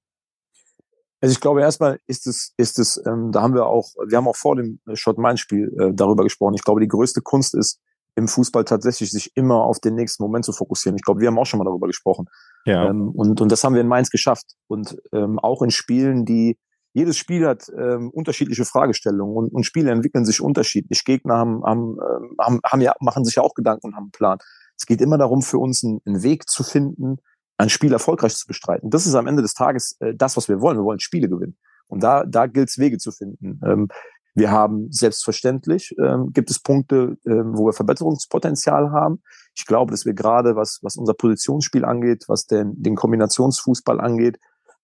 Also 1.22 1.32
ich 1.32 1.40
glaube 1.40 1.60
erstmal 1.60 2.00
ist 2.08 2.26
es, 2.26 2.52
ist 2.56 2.80
es, 2.80 3.00
ähm, 3.06 3.30
da 3.30 3.42
haben 3.42 3.54
wir 3.54 3.66
auch, 3.66 3.92
wir 4.08 4.18
haben 4.18 4.26
auch 4.26 4.36
vor 4.36 4.56
dem 4.56 4.80
Schott-Main-Spiel 4.92 5.72
äh, 5.78 5.90
darüber 5.94 6.24
gesprochen. 6.24 6.54
Ich 6.54 6.64
glaube, 6.64 6.80
die 6.80 6.88
größte 6.88 7.22
Kunst 7.22 7.54
ist 7.54 7.80
im 8.16 8.26
Fußball 8.26 8.64
tatsächlich, 8.64 9.12
sich 9.12 9.30
immer 9.36 9.62
auf 9.62 9.78
den 9.78 9.94
nächsten 9.94 10.22
Moment 10.22 10.44
zu 10.44 10.52
fokussieren. 10.52 10.96
Ich 10.96 11.02
glaube, 11.02 11.20
wir 11.20 11.28
haben 11.28 11.38
auch 11.38 11.46
schon 11.46 11.58
mal 11.58 11.64
darüber 11.64 11.86
gesprochen. 11.86 12.26
Ja. 12.66 12.88
Ähm, 12.88 13.10
und, 13.10 13.40
und 13.40 13.52
das 13.52 13.62
haben 13.62 13.74
wir 13.74 13.80
in 13.80 13.86
Mainz 13.86 14.10
geschafft. 14.10 14.56
Und 14.66 14.98
ähm, 15.12 15.38
auch 15.38 15.62
in 15.62 15.70
Spielen, 15.70 16.24
die 16.24 16.58
jedes 16.92 17.16
Spiel 17.16 17.46
hat 17.46 17.70
ähm, 17.74 18.10
unterschiedliche 18.10 18.64
Fragestellungen 18.64 19.34
und, 19.34 19.54
und 19.54 19.64
Spiele 19.64 19.92
entwickeln 19.92 20.24
sich 20.24 20.40
unterschiedlich. 20.40 21.04
Gegner 21.04 21.36
haben, 21.36 21.64
haben, 21.64 21.96
ähm, 22.00 22.36
haben, 22.38 22.60
haben 22.64 22.80
ja, 22.80 22.94
machen 23.00 23.24
sich 23.24 23.36
ja 23.36 23.42
auch 23.42 23.54
Gedanken 23.54 23.86
und 23.86 23.94
haben 23.94 24.04
einen 24.04 24.10
Plan. 24.10 24.38
Es 24.76 24.86
geht 24.86 25.00
immer 25.00 25.18
darum, 25.18 25.40
für 25.40 25.58
uns 25.58 25.84
einen, 25.84 26.00
einen 26.04 26.22
Weg 26.22 26.48
zu 26.50 26.64
finden, 26.64 27.18
ein 27.62 27.68
Spiel 27.68 27.92
erfolgreich 27.92 28.34
zu 28.34 28.46
bestreiten. 28.46 28.90
Das 28.90 29.06
ist 29.06 29.14
am 29.14 29.26
Ende 29.26 29.40
des 29.40 29.54
Tages 29.54 29.96
äh, 30.00 30.14
das, 30.14 30.36
was 30.36 30.48
wir 30.48 30.60
wollen. 30.60 30.78
Wir 30.78 30.84
wollen 30.84 31.00
Spiele 31.00 31.28
gewinnen. 31.28 31.56
Und 31.86 32.02
da, 32.02 32.24
da 32.24 32.46
gilt 32.46 32.70
es, 32.70 32.78
Wege 32.78 32.98
zu 32.98 33.12
finden. 33.12 33.60
Ähm, 33.64 33.88
wir 34.34 34.50
haben 34.50 34.90
selbstverständlich, 34.90 35.94
ähm, 36.02 36.32
gibt 36.32 36.50
es 36.50 36.58
Punkte, 36.58 37.18
ähm, 37.26 37.52
wo 37.56 37.66
wir 37.66 37.72
Verbesserungspotenzial 37.72 38.90
haben. 38.90 39.22
Ich 39.54 39.66
glaube, 39.66 39.90
dass 39.90 40.06
wir 40.06 40.14
gerade, 40.14 40.56
was, 40.56 40.80
was 40.82 40.96
unser 40.96 41.14
Positionsspiel 41.14 41.84
angeht, 41.84 42.24
was 42.28 42.46
den, 42.46 42.82
den 42.82 42.96
Kombinationsfußball 42.96 44.00
angeht, 44.00 44.38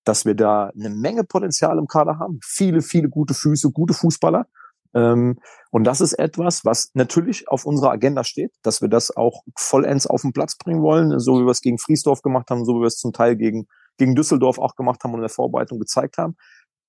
dass 0.04 0.24
wir 0.24 0.34
da 0.34 0.70
eine 0.78 0.90
Menge 0.90 1.24
Potenzial 1.24 1.78
im 1.78 1.86
Kader 1.86 2.18
haben. 2.18 2.38
Viele, 2.44 2.82
viele 2.82 3.08
gute 3.08 3.34
Füße, 3.34 3.70
gute 3.72 3.94
Fußballer. 3.94 4.46
Ähm, 4.94 5.38
und 5.70 5.84
das 5.84 6.00
ist 6.00 6.14
etwas, 6.14 6.64
was 6.64 6.90
natürlich 6.94 7.48
auf 7.48 7.66
unserer 7.66 7.90
Agenda 7.90 8.24
steht, 8.24 8.52
dass 8.62 8.80
wir 8.80 8.88
das 8.88 9.14
auch 9.16 9.42
vollends 9.56 10.06
auf 10.06 10.22
den 10.22 10.32
Platz 10.32 10.56
bringen 10.56 10.82
wollen, 10.82 11.18
so 11.18 11.38
wie 11.38 11.44
wir 11.44 11.50
es 11.50 11.60
gegen 11.60 11.78
Friesdorf 11.78 12.22
gemacht 12.22 12.50
haben, 12.50 12.64
so 12.64 12.76
wie 12.76 12.80
wir 12.80 12.86
es 12.86 12.96
zum 12.96 13.12
Teil 13.12 13.36
gegen, 13.36 13.66
gegen 13.98 14.14
Düsseldorf 14.14 14.58
auch 14.58 14.76
gemacht 14.76 15.04
haben 15.04 15.12
und 15.12 15.18
in 15.18 15.22
der 15.22 15.30
Vorbereitung 15.30 15.78
gezeigt 15.78 16.18
haben. 16.18 16.36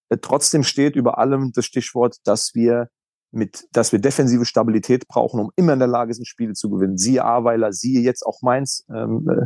Äh, 0.09 0.17
trotzdem 0.21 0.63
steht 0.63 0.95
über 0.95 1.17
allem 1.17 1.51
das 1.53 1.65
Stichwort, 1.65 2.17
dass 2.23 2.51
wir 2.53 2.89
mit, 3.31 3.67
dass 3.71 3.91
wir 3.91 3.99
defensive 3.99 4.45
Stabilität 4.45 5.07
brauchen, 5.07 5.39
um 5.39 5.51
immer 5.55 5.73
in 5.73 5.79
der 5.79 5.87
Lage 5.87 6.13
sind, 6.13 6.27
Spiele 6.27 6.53
zu 6.53 6.69
gewinnen. 6.69 6.97
Siehe 6.97 7.23
Aweiler, 7.23 7.73
siehe 7.73 8.01
jetzt 8.01 8.25
auch 8.25 8.41
Mainz. 8.41 8.85
Ähm, 8.89 9.27
äh, 9.29 9.45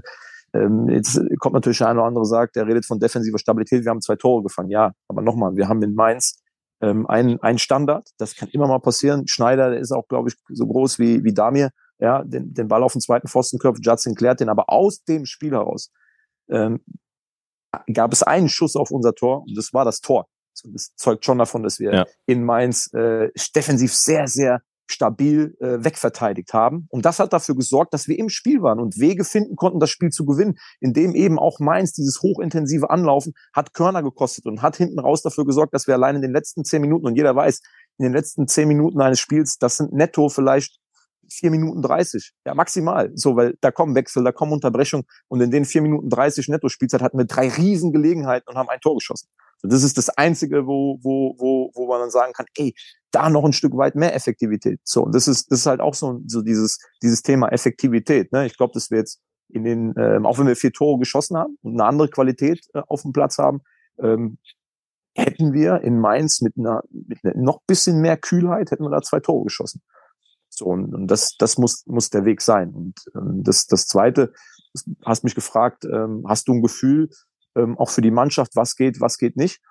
ähm, 0.57 0.87
jetzt 0.89 1.19
kommt 1.39 1.53
natürlich 1.55 1.79
der 1.79 1.89
eine 1.89 1.99
oder 1.99 2.07
andere 2.07 2.25
sagt, 2.25 2.55
der 2.55 2.67
redet 2.67 2.85
von 2.85 2.99
defensiver 2.99 3.39
Stabilität. 3.39 3.83
Wir 3.83 3.89
haben 3.89 4.01
zwei 4.01 4.15
Tore 4.15 4.43
gefangen. 4.43 4.69
Ja, 4.69 4.93
aber 5.07 5.21
nochmal, 5.21 5.55
wir 5.55 5.67
haben 5.67 5.81
in 5.81 5.95
Mainz 5.95 6.42
ähm, 6.83 7.07
ein, 7.07 7.41
ein 7.41 7.57
Standard. 7.57 8.09
Das 8.17 8.35
kann 8.35 8.49
immer 8.49 8.67
mal 8.67 8.79
passieren. 8.79 9.27
Schneider, 9.27 9.69
der 9.69 9.79
ist 9.79 9.93
auch, 9.93 10.07
glaube 10.07 10.29
ich, 10.29 10.35
so 10.49 10.67
groß 10.67 10.99
wie, 10.99 11.23
wie 11.23 11.33
Damir. 11.33 11.69
Ja, 11.99 12.23
den, 12.23 12.53
den 12.53 12.67
Ball 12.67 12.83
auf 12.83 12.91
den 12.91 13.01
zweiten 13.01 13.29
Pfosten 13.29 13.57
köpft, 13.57 13.85
Judson 13.85 14.15
klärt 14.15 14.41
den. 14.41 14.49
Aber 14.49 14.69
aus 14.69 15.03
dem 15.05 15.25
Spiel 15.25 15.51
heraus 15.51 15.91
ähm, 16.49 16.81
gab 17.93 18.11
es 18.11 18.21
einen 18.21 18.49
Schuss 18.49 18.75
auf 18.75 18.91
unser 18.91 19.15
Tor 19.15 19.43
und 19.43 19.55
das 19.55 19.73
war 19.73 19.85
das 19.85 20.01
Tor. 20.01 20.27
Das 20.65 20.93
zeugt 20.95 21.25
schon 21.25 21.39
davon, 21.39 21.63
dass 21.63 21.79
wir 21.79 21.93
ja. 21.93 22.05
in 22.25 22.43
Mainz 22.43 22.93
äh, 22.93 23.31
defensiv 23.55 23.93
sehr, 23.93 24.27
sehr 24.27 24.61
stabil 24.85 25.55
äh, 25.59 25.83
wegverteidigt 25.83 26.53
haben. 26.53 26.87
Und 26.89 27.05
das 27.05 27.19
hat 27.19 27.33
dafür 27.33 27.55
gesorgt, 27.55 27.93
dass 27.93 28.07
wir 28.07 28.19
im 28.19 28.29
Spiel 28.29 28.61
waren 28.61 28.79
und 28.79 28.99
Wege 28.99 29.23
finden 29.23 29.55
konnten, 29.55 29.79
das 29.79 29.89
Spiel 29.89 30.09
zu 30.09 30.25
gewinnen, 30.25 30.55
indem 30.79 31.15
eben 31.15 31.39
auch 31.39 31.59
Mainz 31.59 31.93
dieses 31.93 32.21
hochintensive 32.21 32.89
Anlaufen 32.89 33.33
hat 33.53 33.73
Körner 33.73 34.03
gekostet 34.03 34.45
und 34.45 34.61
hat 34.61 34.75
hinten 34.75 34.99
raus 34.99 35.21
dafür 35.21 35.45
gesorgt, 35.45 35.73
dass 35.73 35.87
wir 35.87 35.93
allein 35.95 36.17
in 36.17 36.21
den 36.21 36.33
letzten 36.33 36.63
zehn 36.63 36.81
Minuten, 36.81 37.05
und 37.05 37.15
jeder 37.15 37.35
weiß, 37.35 37.61
in 37.97 38.03
den 38.03 38.13
letzten 38.13 38.47
zehn 38.47 38.67
Minuten 38.67 38.99
eines 39.01 39.19
Spiels, 39.19 39.57
das 39.57 39.77
sind 39.77 39.93
netto 39.93 40.29
vielleicht 40.29 40.79
vier 41.31 41.49
Minuten 41.49 41.81
dreißig, 41.81 42.33
ja 42.45 42.53
maximal, 42.53 43.09
so, 43.15 43.35
weil 43.35 43.55
da 43.61 43.71
kommen 43.71 43.95
Wechsel, 43.95 44.23
da 44.23 44.31
kommen 44.31 44.51
Unterbrechungen 44.51 45.05
und 45.29 45.41
in 45.41 45.49
den 45.49 45.65
vier 45.65 45.81
Minuten 45.81 46.09
dreißig 46.09 46.47
netto 46.49 46.69
Spielzeit 46.69 47.01
hatten 47.01 47.17
wir 47.17 47.25
drei 47.25 47.47
riesen 47.49 47.91
Gelegenheiten 47.91 48.49
und 48.49 48.57
haben 48.57 48.69
ein 48.69 48.79
Tor 48.81 48.95
geschossen. 48.95 49.29
Das 49.63 49.83
ist 49.83 49.97
das 49.97 50.09
Einzige, 50.09 50.67
wo, 50.67 50.99
wo, 51.01 51.35
wo, 51.37 51.71
wo 51.73 51.87
man 51.87 52.01
dann 52.01 52.11
sagen 52.11 52.33
kann, 52.33 52.45
ey, 52.55 52.75
da 53.11 53.29
noch 53.29 53.45
ein 53.45 53.53
Stück 53.53 53.75
weit 53.77 53.95
mehr 53.95 54.15
Effektivität. 54.15 54.79
So, 54.83 55.03
und 55.03 55.15
das 55.15 55.27
ist, 55.27 55.51
das 55.51 55.59
ist 55.59 55.65
halt 55.65 55.79
auch 55.79 55.93
so, 55.93 56.21
so 56.27 56.41
dieses, 56.41 56.79
dieses 57.01 57.21
Thema 57.21 57.49
Effektivität. 57.49 58.31
Ne? 58.33 58.45
Ich 58.45 58.57
glaube, 58.57 58.73
dass 58.73 58.91
wir 58.91 58.97
jetzt 58.97 59.21
in 59.49 59.63
den, 59.63 59.93
ähm, 59.97 60.25
auch 60.25 60.37
wenn 60.39 60.47
wir 60.47 60.55
vier 60.55 60.73
Tore 60.73 60.99
geschossen 60.99 61.37
haben 61.37 61.57
und 61.61 61.73
eine 61.73 61.85
andere 61.85 62.09
Qualität 62.09 62.65
äh, 62.73 62.81
auf 62.87 63.03
dem 63.03 63.13
Platz 63.13 63.37
haben, 63.37 63.61
ähm, 63.99 64.37
hätten 65.15 65.53
wir 65.53 65.81
in 65.81 65.99
Mainz 65.99 66.41
mit 66.41 66.57
einer, 66.57 66.83
mit 66.89 67.19
einer 67.23 67.35
noch 67.37 67.61
bisschen 67.67 68.01
mehr 68.01 68.17
Kühlheit, 68.17 68.71
hätten 68.71 68.83
wir 68.83 68.89
da 68.89 69.01
zwei 69.01 69.19
Tore 69.19 69.43
geschossen. 69.43 69.81
So, 70.49 70.65
und, 70.65 70.93
und 70.93 71.07
das, 71.07 71.35
das 71.37 71.57
muss, 71.57 71.85
muss 71.85 72.09
der 72.09 72.25
Weg 72.25 72.41
sein. 72.41 72.73
Und 72.73 72.95
ähm, 73.15 73.43
das, 73.43 73.67
das 73.67 73.87
Zweite, 73.87 74.33
hast 75.05 75.23
mich 75.23 75.35
gefragt, 75.35 75.85
ähm, 75.85 76.25
hast 76.27 76.47
du 76.47 76.53
ein 76.53 76.61
Gefühl, 76.61 77.09
ähm, 77.55 77.77
auch 77.77 77.89
für 77.89 78.01
die 78.01 78.11
Mannschaft, 78.11 78.55
was 78.55 78.75
geht, 78.75 79.01
was 79.01 79.17
geht 79.17 79.37
nicht. 79.37 79.61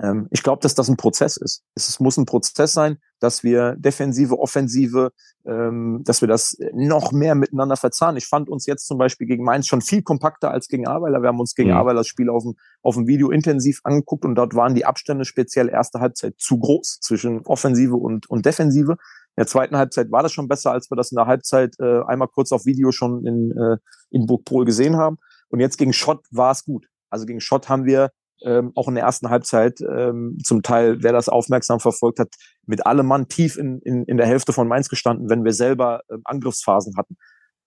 Ähm, 0.00 0.28
ich 0.30 0.42
glaube, 0.42 0.62
dass 0.62 0.74
das 0.74 0.88
ein 0.88 0.96
Prozess 0.96 1.36
ist. 1.36 1.64
Es 1.74 1.98
muss 2.00 2.16
ein 2.16 2.26
Prozess 2.26 2.72
sein, 2.72 2.98
dass 3.20 3.42
wir 3.42 3.74
defensive, 3.76 4.38
offensive, 4.38 5.12
ähm, 5.44 6.02
dass 6.04 6.20
wir 6.20 6.28
das 6.28 6.56
noch 6.72 7.10
mehr 7.12 7.34
miteinander 7.34 7.76
verzahnen. 7.76 8.16
Ich 8.16 8.26
fand 8.26 8.48
uns 8.48 8.66
jetzt 8.66 8.86
zum 8.86 8.98
Beispiel 8.98 9.26
gegen 9.26 9.44
Mainz 9.44 9.66
schon 9.66 9.80
viel 9.80 10.02
kompakter 10.02 10.50
als 10.50 10.68
gegen 10.68 10.86
Aweiler. 10.86 11.20
Wir 11.20 11.28
haben 11.28 11.40
uns 11.40 11.54
gegen 11.54 11.70
mhm. 11.70 11.76
Aweiler 11.76 12.00
das 12.00 12.06
Spiel 12.06 12.30
auf 12.30 12.44
dem, 12.44 12.54
auf 12.82 12.94
dem 12.94 13.06
Video 13.06 13.30
intensiv 13.30 13.80
angeguckt 13.84 14.24
und 14.24 14.36
dort 14.36 14.54
waren 14.54 14.74
die 14.74 14.84
Abstände 14.84 15.24
speziell 15.24 15.68
erste 15.68 16.00
Halbzeit 16.00 16.34
zu 16.38 16.58
groß 16.58 17.00
zwischen 17.00 17.40
Offensive 17.44 17.96
und, 17.96 18.30
und 18.30 18.46
Defensive. 18.46 18.92
In 18.92 19.42
der 19.42 19.46
zweiten 19.46 19.76
Halbzeit 19.76 20.10
war 20.10 20.22
das 20.22 20.32
schon 20.32 20.48
besser, 20.48 20.72
als 20.72 20.90
wir 20.90 20.96
das 20.96 21.10
in 21.10 21.16
der 21.16 21.26
Halbzeit 21.26 21.74
äh, 21.80 22.02
einmal 22.02 22.28
kurz 22.28 22.52
auf 22.52 22.66
Video 22.66 22.92
schon 22.92 23.24
in, 23.26 23.52
äh, 23.52 23.78
in 24.10 24.26
Burgpol 24.26 24.64
gesehen 24.64 24.96
haben. 24.96 25.18
Und 25.48 25.60
jetzt 25.60 25.78
gegen 25.78 25.92
Schott 25.92 26.24
war 26.30 26.50
es 26.50 26.64
gut. 26.64 26.86
Also 27.10 27.26
gegen 27.26 27.40
Schott 27.40 27.68
haben 27.68 27.84
wir 27.84 28.10
ähm, 28.42 28.72
auch 28.74 28.88
in 28.88 28.94
der 28.94 29.04
ersten 29.04 29.30
Halbzeit 29.30 29.80
ähm, 29.80 30.38
zum 30.44 30.62
Teil, 30.62 31.02
wer 31.02 31.12
das 31.12 31.28
aufmerksam 31.28 31.80
verfolgt 31.80 32.20
hat, 32.20 32.28
mit 32.66 32.86
allem 32.86 33.06
Mann 33.06 33.28
tief 33.28 33.56
in, 33.56 33.80
in, 33.80 34.04
in 34.04 34.16
der 34.16 34.26
Hälfte 34.26 34.52
von 34.52 34.68
Mainz 34.68 34.88
gestanden, 34.88 35.28
wenn 35.28 35.44
wir 35.44 35.52
selber 35.52 36.02
ähm, 36.10 36.20
Angriffsphasen 36.24 36.96
hatten. 36.96 37.16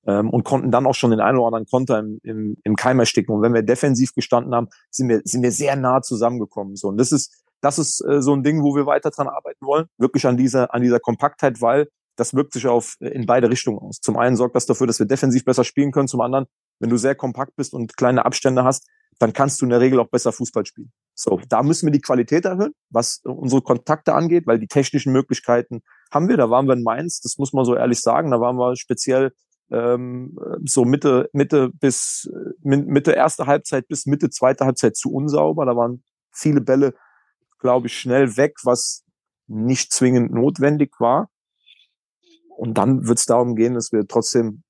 Ähm, 0.07 0.31
und 0.31 0.43
konnten 0.43 0.71
dann 0.71 0.87
auch 0.87 0.95
schon 0.95 1.11
den 1.11 1.19
einen 1.19 1.37
oder 1.37 1.47
anderen 1.47 1.67
Konter 1.67 1.99
im, 1.99 2.19
im, 2.23 2.57
im 2.63 2.75
Keim 2.75 2.99
ersticken. 2.99 3.35
Und 3.35 3.43
wenn 3.43 3.53
wir 3.53 3.61
defensiv 3.61 4.15
gestanden 4.15 4.55
haben, 4.55 4.67
sind 4.89 5.09
wir, 5.09 5.21
sind 5.25 5.43
wir 5.43 5.51
sehr 5.51 5.75
nah 5.75 6.01
zusammengekommen. 6.01 6.75
So, 6.75 6.87
und 6.87 6.97
das 6.97 7.11
ist, 7.11 7.43
das 7.61 7.77
ist 7.77 8.03
äh, 8.07 8.19
so 8.21 8.33
ein 8.33 8.41
Ding, 8.41 8.63
wo 8.63 8.75
wir 8.75 8.87
weiter 8.87 9.11
dran 9.11 9.27
arbeiten 9.27 9.63
wollen. 9.63 9.85
Wirklich 9.99 10.25
an 10.25 10.37
dieser, 10.37 10.73
an 10.73 10.81
dieser 10.81 10.99
Kompaktheit, 10.99 11.61
weil 11.61 11.87
das 12.15 12.33
wirkt 12.33 12.53
sich 12.53 12.67
auf 12.67 12.95
äh, 12.99 13.09
in 13.09 13.27
beide 13.27 13.49
Richtungen 13.49 13.77
aus. 13.77 13.99
Zum 14.01 14.17
einen 14.17 14.35
sorgt 14.35 14.55
das 14.55 14.65
dafür, 14.65 14.87
dass 14.87 14.97
wir 14.97 15.05
defensiv 15.05 15.45
besser 15.45 15.63
spielen 15.63 15.91
können, 15.91 16.07
zum 16.07 16.21
anderen 16.21 16.47
wenn 16.81 16.89
du 16.89 16.97
sehr 16.97 17.15
kompakt 17.15 17.55
bist 17.55 17.73
und 17.73 17.95
kleine 17.95 18.25
Abstände 18.25 18.63
hast, 18.63 18.87
dann 19.19 19.33
kannst 19.33 19.61
du 19.61 19.65
in 19.65 19.69
der 19.69 19.79
Regel 19.79 19.99
auch 19.99 20.09
besser 20.09 20.31
Fußball 20.31 20.65
spielen. 20.65 20.91
So, 21.13 21.39
da 21.47 21.61
müssen 21.61 21.85
wir 21.85 21.91
die 21.91 22.01
Qualität 22.01 22.45
erhöhen, 22.45 22.73
was 22.89 23.21
unsere 23.23 23.61
Kontakte 23.61 24.15
angeht, 24.15 24.47
weil 24.47 24.57
die 24.57 24.67
technischen 24.67 25.13
Möglichkeiten 25.13 25.81
haben 26.11 26.27
wir. 26.27 26.37
Da 26.37 26.49
waren 26.49 26.65
wir 26.65 26.73
in 26.73 26.81
Mainz, 26.81 27.21
das 27.21 27.37
muss 27.37 27.53
man 27.53 27.63
so 27.63 27.75
ehrlich 27.75 28.01
sagen. 28.01 28.31
Da 28.31 28.41
waren 28.41 28.55
wir 28.55 28.75
speziell 28.75 29.31
ähm, 29.69 30.37
so 30.65 30.85
Mitte, 30.85 31.29
Mitte 31.33 31.69
bis 31.69 32.29
Mitte 32.63 33.11
erste 33.11 33.45
Halbzeit 33.45 33.87
bis 33.87 34.07
Mitte 34.07 34.31
zweite 34.31 34.65
Halbzeit 34.65 34.97
zu 34.97 35.11
unsauber. 35.11 35.65
Da 35.65 35.75
waren 35.75 36.03
viele 36.31 36.61
Bälle, 36.61 36.95
glaube 37.59 37.87
ich, 37.87 37.99
schnell 37.99 38.37
weg, 38.37 38.55
was 38.63 39.03
nicht 39.45 39.93
zwingend 39.93 40.33
notwendig 40.33 40.99
war. 40.99 41.29
Und 42.57 42.79
dann 42.79 43.07
wird 43.07 43.19
es 43.19 43.25
darum 43.25 43.55
gehen, 43.55 43.75
dass 43.75 43.91
wir 43.91 44.07
trotzdem 44.07 44.63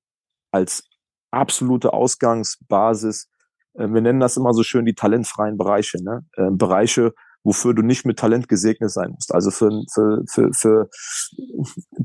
als 0.52 0.84
absolute 1.32 1.94
Ausgangsbasis, 1.94 3.30
äh, 3.74 3.88
wir 3.88 4.02
nennen 4.02 4.20
das 4.20 4.38
immer 4.38 4.54
so 4.54 4.64
schön 4.64 4.86
die 4.86 4.96
talentfreien 4.96 5.58
Bereiche, 5.58 6.04
ne? 6.04 6.26
Äh, 6.36 6.52
Bereiche, 6.52 7.14
wofür 7.44 7.74
du 7.74 7.82
nicht 7.82 8.06
mit 8.06 8.20
Talent 8.20 8.48
gesegnet 8.48 8.92
sein 8.92 9.12
musst. 9.12 9.34
Also 9.34 9.50
für, 9.50 9.84
für, 9.92 10.24
für, 10.28 10.54
für 10.54 10.90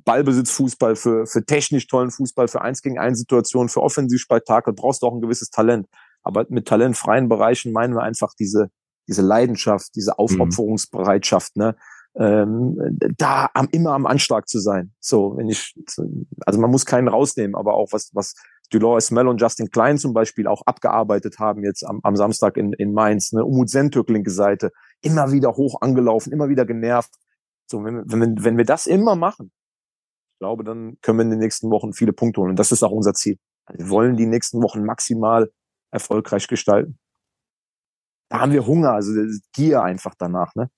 Ballbesitzfußball, 0.04 0.96
für, 0.96 1.26
für 1.26 1.44
technisch 1.44 1.86
tollen 1.88 2.10
Fußball, 2.10 2.48
für 2.48 2.62
eins 2.62 2.80
gegen 2.80 2.98
eins 2.98 3.18
Situationen, 3.18 3.68
für 3.68 3.82
Offensivspektakel 3.82 4.72
brauchst 4.72 5.02
du 5.02 5.06
auch 5.06 5.14
ein 5.14 5.20
gewisses 5.20 5.50
Talent. 5.50 5.88
Aber 6.22 6.46
mit 6.48 6.66
talentfreien 6.66 7.28
Bereichen 7.28 7.72
meinen 7.72 7.94
wir 7.94 8.02
einfach 8.02 8.32
diese, 8.38 8.70
diese 9.08 9.22
Leidenschaft, 9.22 9.94
diese 9.94 10.12
mhm. 10.12 10.18
Aufopferungsbereitschaft, 10.18 11.56
ne? 11.56 11.76
Ähm, 12.18 12.78
da 13.18 13.50
am, 13.52 13.68
immer 13.72 13.92
am 13.92 14.06
Anschlag 14.06 14.48
zu 14.48 14.58
sein. 14.58 14.94
So, 15.00 15.36
wenn 15.36 15.50
ich, 15.50 15.74
also 16.46 16.58
man 16.58 16.70
muss 16.70 16.86
keinen 16.86 17.08
rausnehmen, 17.08 17.54
aber 17.54 17.74
auch 17.74 17.88
was, 17.92 18.08
was 18.14 18.32
Dolores 18.68 19.10
Mel 19.10 19.28
und 19.28 19.40
Justin 19.40 19.70
Klein 19.70 19.98
zum 19.98 20.12
Beispiel 20.12 20.46
auch 20.46 20.62
abgearbeitet 20.66 21.38
haben 21.38 21.64
jetzt 21.64 21.84
am, 21.84 22.00
am 22.02 22.16
Samstag 22.16 22.56
in, 22.56 22.72
in 22.72 22.92
Mainz, 22.92 23.32
ne, 23.32 23.44
Umut 23.44 23.70
Sentürk 23.70 24.08
linke 24.10 24.30
Seite, 24.30 24.72
immer 25.02 25.32
wieder 25.32 25.52
hoch 25.56 25.80
angelaufen, 25.80 26.32
immer 26.32 26.48
wieder 26.48 26.64
genervt. 26.64 27.12
So, 27.66 27.84
wenn, 27.84 28.02
wenn, 28.06 28.44
wenn 28.44 28.56
wir 28.56 28.64
das 28.64 28.86
immer 28.86 29.16
machen, 29.16 29.52
ich 30.34 30.38
glaube, 30.40 30.64
dann 30.64 30.98
können 31.00 31.18
wir 31.18 31.24
in 31.24 31.30
den 31.30 31.38
nächsten 31.38 31.70
Wochen 31.70 31.92
viele 31.92 32.12
Punkte 32.12 32.40
holen. 32.40 32.50
Und 32.50 32.58
das 32.58 32.72
ist 32.72 32.82
auch 32.82 32.90
unser 32.90 33.14
Ziel. 33.14 33.38
Wir 33.72 33.88
wollen 33.88 34.16
die 34.16 34.26
nächsten 34.26 34.62
Wochen 34.62 34.84
maximal 34.84 35.50
erfolgreich 35.90 36.46
gestalten. 36.46 36.98
Da 38.28 38.40
haben 38.40 38.52
wir 38.52 38.66
Hunger, 38.66 38.92
also 38.92 39.12
Gier 39.54 39.82
einfach 39.82 40.14
danach, 40.18 40.54
ne? 40.54 40.68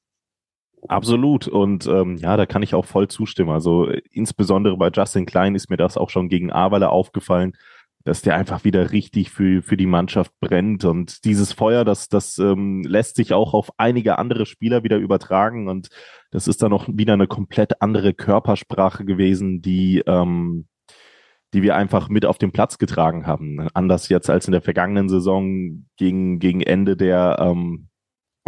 Absolut. 0.87 1.49
Und 1.49 1.87
ähm, 1.87 2.17
ja, 2.19 2.37
da 2.37 2.47
kann 2.47 2.63
ich 2.63 2.75
auch 2.75 2.85
voll 2.85 3.09
zustimmen. 3.09 3.51
Also 3.51 3.89
insbesondere 4.11 4.77
bei 4.77 4.91
Justin 4.95 5.27
Klein 5.27 5.55
ist 5.55 5.71
mir 5.71 5.77
das 5.77 5.97
auch 5.97 6.11
schon 6.11 6.29
gegen 6.29 6.53
Awale 6.53 6.91
aufgefallen, 6.91 7.57
dass 8.05 8.23
der 8.23 8.37
einfach 8.37 8.65
wieder 8.65 8.93
richtig 8.93 9.31
für, 9.31 9.63
für 9.63 9.77
die 9.77 9.87
Mannschaft 9.87 10.33
brennt. 10.41 10.85
Und 10.85 11.25
dieses 11.25 11.53
Feuer, 11.53 11.85
das, 11.85 12.09
das 12.09 12.39
ähm, 12.39 12.83
lässt 12.83 13.17
sich 13.17 13.33
auch 13.33 13.55
auf 13.55 13.71
einige 13.77 14.19
andere 14.19 14.47
Spieler 14.47 14.83
wieder 14.83 14.97
übertragen. 14.97 15.69
Und 15.69 15.89
das 16.31 16.49
ist 16.49 16.63
dann 16.63 16.73
auch 16.73 16.87
wieder 16.89 17.15
eine 17.15 17.27
komplett 17.27 17.83
andere 17.83 18.15
Körpersprache 18.15 19.05
gewesen, 19.05 19.61
die, 19.61 20.03
ähm, 20.07 20.69
die 21.53 21.63
wir 21.63 21.77
einfach 21.77 22.09
mit 22.09 22.25
auf 22.25 22.39
den 22.39 22.53
Platz 22.53 22.79
getragen 22.79 23.27
haben. 23.27 23.69
Anders 23.75 24.09
jetzt 24.09 24.31
als 24.31 24.47
in 24.47 24.53
der 24.53 24.63
vergangenen 24.63 25.09
Saison 25.09 25.87
gegen, 25.97 26.39
gegen 26.39 26.61
Ende 26.61 26.97
der 26.97 27.39
ähm, 27.41 27.89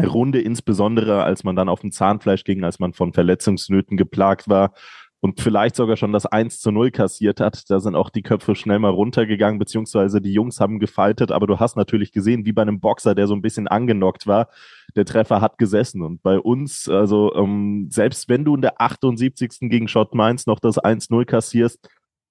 Runde, 0.00 0.40
insbesondere 0.40 1.24
als 1.24 1.44
man 1.44 1.56
dann 1.56 1.68
auf 1.68 1.80
dem 1.80 1.92
Zahnfleisch 1.92 2.44
ging, 2.44 2.64
als 2.64 2.78
man 2.78 2.92
von 2.92 3.12
Verletzungsnöten 3.12 3.96
geplagt 3.96 4.48
war 4.48 4.72
und 5.20 5.40
vielleicht 5.40 5.76
sogar 5.76 5.96
schon 5.96 6.12
das 6.12 6.24
1 6.24 6.61
zu 6.61 6.70
0 6.70 6.90
kassiert 6.90 7.40
hat. 7.40 7.68
Da 7.68 7.78
sind 7.80 7.94
auch 7.94 8.09
die 8.09 8.22
Köpfe 8.22 8.54
schnell 8.54 8.78
mal 8.78 8.90
runtergegangen, 8.90 9.59
beziehungsweise 9.59 10.20
die 10.20 10.33
Jungs 10.33 10.61
haben 10.61 10.78
gefaltet, 10.78 11.30
aber 11.30 11.46
du 11.46 11.59
hast 11.59 11.76
natürlich 11.76 12.12
gesehen, 12.12 12.46
wie 12.46 12.52
bei 12.52 12.62
einem 12.62 12.80
Boxer, 12.80 13.14
der 13.14 13.26
so 13.26 13.35
ein 13.35 13.42
bisschen 13.42 13.68
angenockt 13.68 14.26
war, 14.26 14.48
der 14.96 15.04
Treffer 15.04 15.40
hat 15.42 15.59
gesessen. 15.59 16.02
Und 16.02 16.22
bei 16.22 16.38
uns, 16.38 16.88
also 16.88 17.35
ähm, 17.35 17.88
selbst 17.90 18.28
wenn 18.28 18.44
du 18.44 18.54
in 18.54 18.62
der 18.62 18.80
78. 18.80 19.68
gegen 19.68 19.88
Schott 19.88 20.14
Mainz 20.14 20.46
noch 20.46 20.59
das 20.59 20.78
1-0 20.78 21.26
kassierst, 21.26 21.87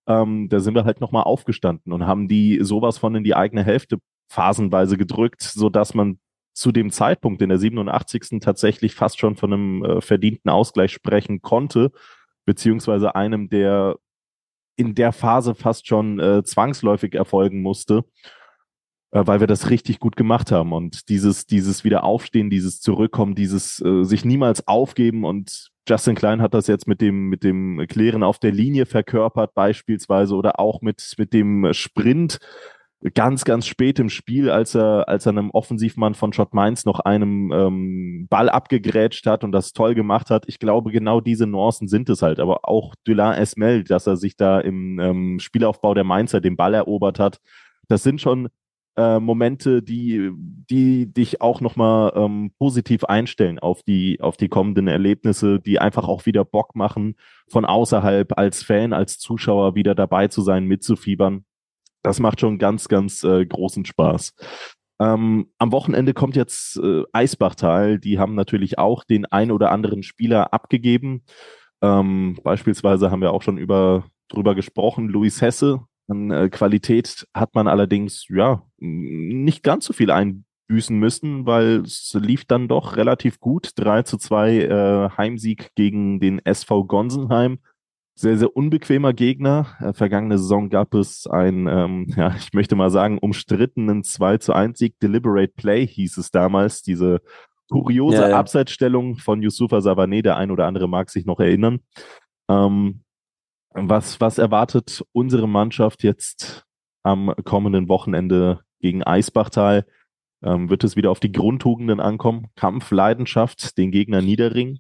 ähm, 0.08 0.50
da 0.50 0.60
sind 0.60 0.74
wir 0.74 0.86
halt 0.86 1.00
nochmal 1.00 1.24
aufgestanden 1.24 1.94
und 1.94 2.08
haben 2.08 2.28
die 2.28 2.60
sowas 2.64 2.98
von 2.98 3.14
in 3.14 3.24
die 3.24 3.36
eigene 3.36 3.64
Hälfte 3.64 4.00
phasenweise 4.30 4.98
gedrückt, 4.98 5.44
so 5.44 5.70
dass 5.70 5.94
man 5.94 6.20
zu 6.54 6.72
dem 6.72 6.92
Zeitpunkt 6.92 7.42
in 7.42 7.50
der 7.50 7.60
87. 7.60 8.40
tatsächlich 8.42 8.96
fast 8.96 9.20
schon 9.20 9.36
von 9.36 9.54
einem 9.54 9.86
äh, 9.86 10.02
verdienten 10.02 10.50
Ausgleich 10.50 10.92
sprechen 10.92 11.42
konnte, 11.42 11.92
beziehungsweise 12.46 13.16
einem, 13.16 13.50
der 13.50 13.98
in 14.76 14.96
der 14.96 15.12
Phase 15.12 15.56
fast 15.56 15.88
schon 15.88 16.20
äh, 16.20 16.44
zwangsläufig 16.44 17.14
erfolgen 17.14 17.62
musste, 17.62 18.06
äh, 19.12 19.24
weil 19.26 19.40
wir 19.42 19.48
das 19.48 19.70
richtig 19.70 20.00
gut 20.00 20.16
gemacht 20.16 20.52
haben. 20.52 20.72
Und 20.72 21.10
dieses, 21.10 21.46
dieses 21.46 21.84
Wiederaufstehen, 21.84 22.50
dieses 22.50 22.80
Zurückkommen, 22.80 23.36
dieses 23.36 23.82
äh, 23.82 24.04
sich 24.04 24.24
niemals 24.24 24.68
aufgeben 24.68 25.26
und 25.26 25.70
Justin 25.88 26.16
Klein 26.16 26.42
hat 26.42 26.54
das 26.54 26.68
jetzt 26.68 26.88
mit 26.88 27.02
dem, 27.02 27.30
mit 27.30 27.44
dem 27.44 27.86
Klären 27.90 28.24
auf 28.24 28.38
der 28.38 28.52
Linie 28.52 28.86
verkörpert, 28.86 29.56
beispielsweise, 29.56 30.36
oder 30.36 30.60
auch 30.60 30.82
mit, 30.82 31.16
mit 31.18 31.34
dem 31.34 31.74
Sprint, 31.74 32.38
ganz, 33.14 33.46
ganz 33.46 33.66
spät 33.66 33.98
im 34.00 34.10
Spiel, 34.10 34.50
als 34.50 34.76
er, 34.76 35.08
als 35.08 35.26
er 35.26 35.32
einem 35.32 35.52
Offensivmann 35.52 36.16
von 36.16 36.34
Schott 36.34 36.54
Mainz 36.54 36.84
noch 36.84 37.00
einem 37.00 37.52
ähm, 37.54 38.28
Ball 38.30 38.50
abgegrätscht 38.50 39.26
hat 39.26 39.44
und 39.44 39.54
das 39.54 39.72
toll 39.72 39.96
gemacht 39.96 40.30
hat. 40.30 40.46
Ich 40.48 40.60
glaube, 40.60 40.92
genau 40.92 41.22
diese 41.22 41.48
Nuancen 41.48 41.88
sind 41.88 42.10
es 42.10 42.22
halt. 42.22 42.40
Aber 42.40 42.68
auch 42.68 42.96
Dylan 43.08 43.36
Esmel, 43.36 43.86
dass 43.86 44.06
er 44.06 44.18
sich 44.18 44.36
da 44.36 44.60
im 44.60 45.00
ähm, 45.00 45.40
Spielaufbau 45.40 45.94
der 45.94 46.04
Mainzer 46.04 46.42
den 46.42 46.58
Ball 46.58 46.74
erobert 46.74 47.20
hat, 47.20 47.40
das 47.88 48.04
sind 48.04 48.20
schon 48.20 48.50
äh, 48.98 49.20
Momente, 49.20 49.82
die, 49.82 50.32
die 50.36 51.12
dich 51.12 51.42
auch 51.42 51.62
nochmal 51.62 52.12
ähm, 52.16 52.52
positiv 52.60 53.06
einstellen 53.06 53.60
auf 53.60 53.82
die, 53.82 54.20
auf 54.20 54.36
die 54.36 54.50
kommenden 54.50 54.90
Erlebnisse, 54.90 55.62
die 55.62 55.80
einfach 55.80 56.10
auch 56.10 56.26
wieder 56.26 56.44
Bock 56.44 56.76
machen, 56.76 57.16
von 57.48 57.64
außerhalb 57.64 58.38
als 58.38 58.62
Fan, 58.62 58.92
als 58.92 59.20
Zuschauer 59.20 59.76
wieder 59.76 59.96
dabei 59.96 60.28
zu 60.28 60.42
sein, 60.42 60.66
mitzufiebern 60.66 61.46
das 62.02 62.20
macht 62.20 62.40
schon 62.40 62.58
ganz, 62.58 62.88
ganz 62.88 63.24
äh, 63.24 63.46
großen 63.46 63.86
Spaß. 63.86 64.34
Ähm, 65.02 65.52
am 65.58 65.72
Wochenende 65.72 66.14
kommt 66.14 66.36
jetzt 66.36 66.78
äh, 66.78 67.04
Eisbachtal. 67.14 68.00
Die 68.00 68.20
haben 68.20 68.36
natürlich 68.36 68.78
auch 68.78 69.04
den 69.04 69.26
ein 69.26 69.52
oder 69.52 69.72
anderen 69.72 70.04
Spieler 70.04 70.54
abgegeben. 70.54 71.24
Ähm, 71.82 72.38
beispielsweise 72.44 73.10
haben 73.10 73.22
wir 73.22 73.32
auch 73.32 73.42
schon 73.42 73.58
über 73.58 74.06
drüber 74.28 74.56
gesprochen. 74.56 75.08
Luis 75.08 75.42
Hesse. 75.42 75.82
An 76.08 76.32
äh, 76.32 76.50
Qualität 76.50 77.28
hat 77.34 77.54
man 77.54 77.68
allerdings 77.68 78.26
ja 78.30 78.64
nicht 78.78 79.62
ganz 79.64 79.86
so 79.86 79.94
viel 79.94 80.10
einbüßen 80.10 80.98
müssen, 80.98 81.46
weil 81.46 81.82
es 81.82 82.18
lief 82.20 82.46
dann 82.46 82.68
doch 82.68 82.98
relativ 82.98 83.40
gut. 83.40 83.72
3 83.76 84.04
zu 84.04 84.18
2 84.18 84.58
äh, 84.58 85.10
Heimsieg 85.18 85.70
gegen 85.76 86.20
den 86.20 86.40
SV 86.44 86.86
Gonsenheim 86.86 87.60
sehr, 88.20 88.38
sehr 88.38 88.56
unbequemer 88.56 89.14
Gegner. 89.14 89.78
Äh, 89.80 89.94
vergangene 89.94 90.38
Saison 90.38 90.70
gab 90.70 90.94
es 90.94 91.26
ein, 91.26 91.68
ähm, 91.68 92.08
ja, 92.18 92.36
ich 92.36 92.54
möchte 92.54 92.76
mal 92.76 92.92
sagen, 92.92 93.18
umstrittenen 93.18 94.04
2 94.04 94.38
zu 94.40 94.54
1 94.54 94.78
Sieg. 94.78 95.00
Deliberate 95.00 95.54
Play 95.56 95.88
hieß 95.88 96.18
es 96.18 96.30
damals. 96.30 96.82
Diese 96.82 97.22
kuriose 97.70 98.24
ja, 98.24 98.30
ja. 98.30 98.40
Abseitsstellung 98.40 99.18
von 99.18 99.42
Yusufa 99.42 99.78
Savané, 99.78 100.22
der 100.22 100.36
ein 100.36 100.52
oder 100.52 100.66
andere 100.66 100.90
mag 100.90 101.10
sich 101.10 101.26
noch 101.26 101.40
erinnern. 101.40 101.80
Ähm, 102.50 103.04
was, 103.74 104.20
was 104.20 104.38
erwartet 104.38 105.06
unsere 105.14 105.48
Mannschaft 105.48 106.04
jetzt 106.04 106.66
am 107.04 107.34
kommenden 107.46 107.88
Wochenende 107.88 108.60
gegen 108.82 109.02
Eisbachtal? 109.04 109.86
Ähm, 110.44 110.70
wird 110.70 110.84
es 110.84 110.98
wieder 110.98 111.12
auf 111.12 111.22
die 111.22 111.32
Grundtugenden 111.32 112.02
ankommen? 112.02 112.48
Kampf, 112.56 112.92
Leidenschaft, 112.92 113.78
den 113.78 113.92
Gegner 113.92 114.22
niederringen? 114.22 114.80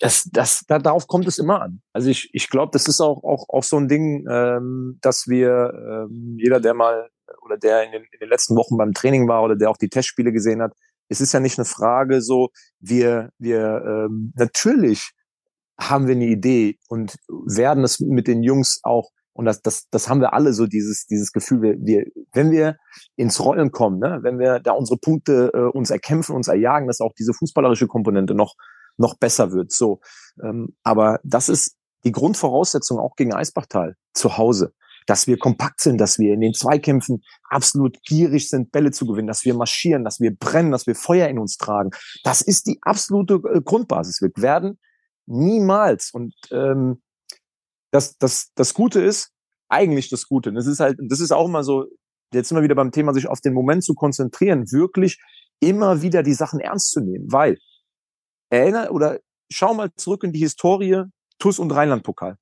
Das, 0.00 0.24
das, 0.32 0.64
da, 0.66 0.78
darauf 0.78 1.06
kommt 1.06 1.26
es 1.28 1.38
immer 1.38 1.62
an. 1.62 1.80
Also 1.92 2.10
ich, 2.10 2.30
ich 2.32 2.50
glaube, 2.50 2.70
das 2.72 2.88
ist 2.88 3.00
auch, 3.00 3.22
auch, 3.22 3.46
auch 3.48 3.62
so 3.62 3.76
ein 3.76 3.88
Ding, 3.88 4.26
ähm, 4.30 4.98
dass 5.00 5.26
wir, 5.28 5.72
ähm, 6.08 6.36
jeder, 6.38 6.60
der 6.60 6.74
mal 6.74 7.08
oder 7.42 7.56
der 7.56 7.84
in 7.84 7.92
den, 7.92 8.02
in 8.02 8.18
den 8.20 8.28
letzten 8.28 8.56
Wochen 8.56 8.76
beim 8.76 8.92
Training 8.92 9.28
war 9.28 9.42
oder 9.42 9.56
der 9.56 9.70
auch 9.70 9.76
die 9.76 9.88
Testspiele 9.88 10.32
gesehen 10.32 10.62
hat, 10.62 10.72
es 11.08 11.20
ist 11.20 11.32
ja 11.32 11.40
nicht 11.40 11.58
eine 11.58 11.64
Frage 11.64 12.22
so, 12.22 12.48
wir, 12.80 13.30
wir 13.38 13.82
ähm, 13.86 14.32
natürlich 14.36 15.12
haben 15.78 16.06
wir 16.06 16.14
eine 16.14 16.26
Idee 16.26 16.78
und 16.88 17.16
werden 17.28 17.84
es 17.84 18.00
mit 18.00 18.28
den 18.28 18.42
Jungs 18.42 18.80
auch, 18.82 19.10
und 19.32 19.46
das, 19.46 19.60
das, 19.62 19.88
das 19.90 20.08
haben 20.08 20.20
wir 20.20 20.32
alle 20.32 20.52
so, 20.52 20.66
dieses, 20.66 21.06
dieses 21.06 21.32
Gefühl, 21.32 21.62
wir, 21.62 21.76
wir, 21.80 22.06
wenn 22.32 22.52
wir 22.52 22.76
ins 23.16 23.44
Rollen 23.44 23.72
kommen, 23.72 23.98
ne, 23.98 24.20
wenn 24.22 24.38
wir 24.38 24.60
da 24.60 24.72
unsere 24.72 24.98
Punkte 24.98 25.50
äh, 25.52 25.76
uns 25.76 25.90
erkämpfen, 25.90 26.36
uns 26.36 26.48
erjagen, 26.48 26.86
dass 26.86 27.00
auch 27.00 27.12
diese 27.18 27.32
fußballerische 27.32 27.88
Komponente 27.88 28.34
noch, 28.34 28.54
noch 28.96 29.16
besser 29.18 29.52
wird. 29.52 29.72
So, 29.72 30.00
ähm, 30.42 30.76
aber 30.82 31.20
das 31.24 31.48
ist 31.48 31.76
die 32.04 32.12
Grundvoraussetzung 32.12 32.98
auch 32.98 33.16
gegen 33.16 33.34
Eisbachtal 33.34 33.96
zu 34.12 34.36
Hause, 34.36 34.74
dass 35.06 35.26
wir 35.26 35.38
kompakt 35.38 35.80
sind, 35.80 35.98
dass 35.98 36.18
wir 36.18 36.34
in 36.34 36.40
den 36.40 36.54
Zweikämpfen 36.54 37.22
absolut 37.48 38.02
gierig 38.04 38.48
sind, 38.48 38.72
Bälle 38.72 38.90
zu 38.90 39.06
gewinnen, 39.06 39.26
dass 39.26 39.44
wir 39.44 39.54
marschieren, 39.54 40.04
dass 40.04 40.20
wir 40.20 40.34
brennen, 40.34 40.70
dass 40.70 40.86
wir 40.86 40.94
Feuer 40.94 41.28
in 41.28 41.38
uns 41.38 41.56
tragen. 41.56 41.90
Das 42.22 42.40
ist 42.40 42.66
die 42.66 42.78
absolute 42.82 43.40
äh, 43.52 43.60
Grundbasis. 43.62 44.20
Wir 44.20 44.30
werden 44.36 44.78
niemals 45.26 46.10
und 46.12 46.34
ähm, 46.50 47.02
das, 47.90 48.18
das, 48.18 48.50
das 48.54 48.74
Gute 48.74 49.00
ist, 49.00 49.30
eigentlich 49.68 50.08
das 50.08 50.26
Gute. 50.26 50.52
Das 50.52 50.66
ist 50.66 50.80
halt, 50.80 50.98
das 51.00 51.20
ist 51.20 51.32
auch 51.32 51.46
immer 51.46 51.64
so, 51.64 51.86
jetzt 52.32 52.50
immer 52.50 52.62
wieder 52.62 52.74
beim 52.74 52.92
Thema, 52.92 53.14
sich 53.14 53.28
auf 53.28 53.40
den 53.40 53.54
Moment 53.54 53.84
zu 53.84 53.94
konzentrieren, 53.94 54.70
wirklich 54.72 55.20
immer 55.60 56.02
wieder 56.02 56.22
die 56.22 56.34
Sachen 56.34 56.60
ernst 56.60 56.90
zu 56.90 57.00
nehmen, 57.00 57.30
weil 57.30 57.58
Erinner 58.50 58.90
oder 58.92 59.18
schau 59.50 59.74
mal 59.74 59.92
zurück 59.94 60.24
in 60.24 60.32
die 60.32 60.40
Historie 60.40 61.04
TUS 61.38 61.58
und 61.58 61.70
Rheinland-Pokal. 61.70 62.36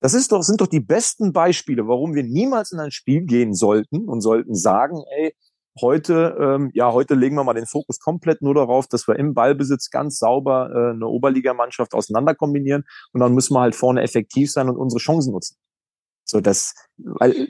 Das 0.00 0.14
ist 0.14 0.32
doch, 0.32 0.42
sind 0.42 0.60
doch 0.60 0.66
die 0.66 0.80
besten 0.80 1.32
Beispiele, 1.32 1.86
warum 1.86 2.14
wir 2.14 2.22
niemals 2.22 2.72
in 2.72 2.80
ein 2.80 2.90
Spiel 2.90 3.22
gehen 3.22 3.54
sollten 3.54 4.08
und 4.08 4.22
sollten 4.22 4.54
sagen, 4.54 5.02
ey, 5.18 5.34
Heute, 5.80 6.36
ähm, 6.40 6.70
ja, 6.74 6.92
heute 6.92 7.14
legen 7.14 7.36
wir 7.36 7.44
mal 7.44 7.54
den 7.54 7.66
Fokus 7.66 8.00
komplett 8.00 8.42
nur 8.42 8.54
darauf, 8.54 8.88
dass 8.88 9.06
wir 9.06 9.16
im 9.16 9.34
Ballbesitz 9.34 9.90
ganz 9.90 10.18
sauber 10.18 10.68
äh, 10.74 10.90
eine 10.94 11.06
Oberligamannschaft 11.06 11.94
auseinander 11.94 12.34
kombinieren 12.34 12.84
und 13.12 13.20
dann 13.20 13.34
müssen 13.34 13.54
wir 13.54 13.60
halt 13.60 13.76
vorne 13.76 14.02
effektiv 14.02 14.50
sein 14.50 14.68
und 14.68 14.76
unsere 14.76 14.98
Chancen 14.98 15.32
nutzen. 15.32 15.56
So, 16.30 16.40
das, 16.40 16.74
weil 16.96 17.48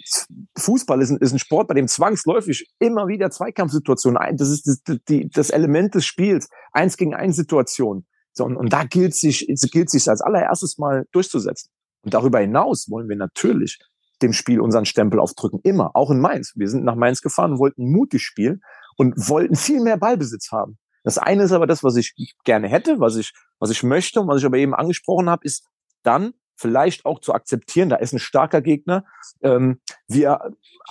Fußball 0.57 1.03
ist 1.03 1.11
ein, 1.11 1.19
ist 1.19 1.33
ein 1.33 1.39
Sport, 1.39 1.69
bei 1.69 1.75
dem 1.75 1.87
zwangsläufig 1.87 2.67
immer 2.79 3.09
wieder 3.09 3.31
Zweikampfsituationen 3.31 4.17
ein. 4.17 4.39
Das 4.39 4.49
ist 4.49 4.67
das, 4.67 4.97
die, 5.07 5.29
das 5.29 5.51
Element 5.51 5.95
des 5.95 6.07
Spiels. 6.07 6.49
Eins 6.73 6.97
gegen 6.97 7.15
eins 7.15 7.37
Situation. 7.37 8.07
So, 8.33 8.47
und, 8.47 8.57
und 8.57 8.73
da 8.73 8.85
gilt 8.85 9.15
sich, 9.15 9.47
gilt 9.71 9.91
sich 9.91 10.09
als 10.09 10.23
allererstes 10.23 10.79
mal 10.79 11.05
durchzusetzen. 11.13 11.71
Und 12.03 12.15
darüber 12.15 12.41
hinaus 12.41 12.89
wollen 12.89 13.11
wir 13.11 13.17
natürlich 13.17 13.79
dem 14.23 14.33
Spiel 14.33 14.61
unseren 14.61 14.87
Stempel 14.87 15.21
aufdrücken. 15.21 15.61
Immer. 15.63 15.91
Auch 15.95 16.11
in 16.11 16.21
Mainz. 16.21 16.55
Wir 16.57 16.69
sind 16.69 16.85
nach 16.85 16.95
Mainz 16.95 17.21
gefahren, 17.21 17.59
wollten 17.59 17.91
mutig 17.91 18.23
spielen 18.23 18.63
und 18.97 19.29
wollten 19.29 19.57
viel 19.57 19.81
mehr 19.83 19.99
Ballbesitz 19.99 20.53
haben. 20.53 20.79
Das 21.05 21.19
eine 21.19 21.43
ist 21.43 21.53
aber 21.53 21.67
das, 21.67 21.85
was 21.85 21.97
ich 21.97 22.15
gerne 22.45 22.69
hätte, 22.69 22.99
was 22.99 23.17
ich, 23.17 23.33
was 23.59 23.71
ich 23.71 23.83
möchte 23.83 24.23
und 24.23 24.29
was 24.29 24.39
ich 24.39 24.47
aber 24.47 24.57
eben 24.57 24.75
angesprochen 24.75 25.29
habe, 25.29 25.45
ist 25.45 25.67
dann 26.03 26.33
vielleicht 26.61 27.07
auch 27.07 27.21
zu 27.21 27.33
akzeptieren, 27.33 27.89
da 27.89 27.97
ist 27.97 28.13
ein 28.13 28.19
starker 28.19 28.61
Gegner. 28.61 29.05
Ähm, 29.43 29.81
wir 30.09 30.39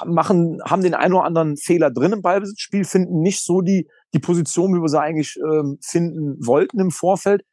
machen, 0.06 0.60
haben 0.66 0.82
den 0.82 0.96
einen 0.96 1.14
oder 1.14 1.26
anderen 1.26 1.58
Fehler 1.58 1.92
drin 1.92 2.14
im 2.14 2.22
Ballbesitzspiel, 2.22 2.84
finden 2.84 3.22
nicht 3.22 3.44
so 3.44 3.62
die, 3.62 3.88
die 4.14 4.20
Position, 4.20 4.74
wie 4.74 4.82
wir 4.82 4.90
sie 4.90 5.00
eigentlich 5.00 5.38
ähm, 5.38 5.78
finden 5.82 6.46
wollten 6.46 6.80
im 6.80 6.92
Vorfeld 6.92 7.44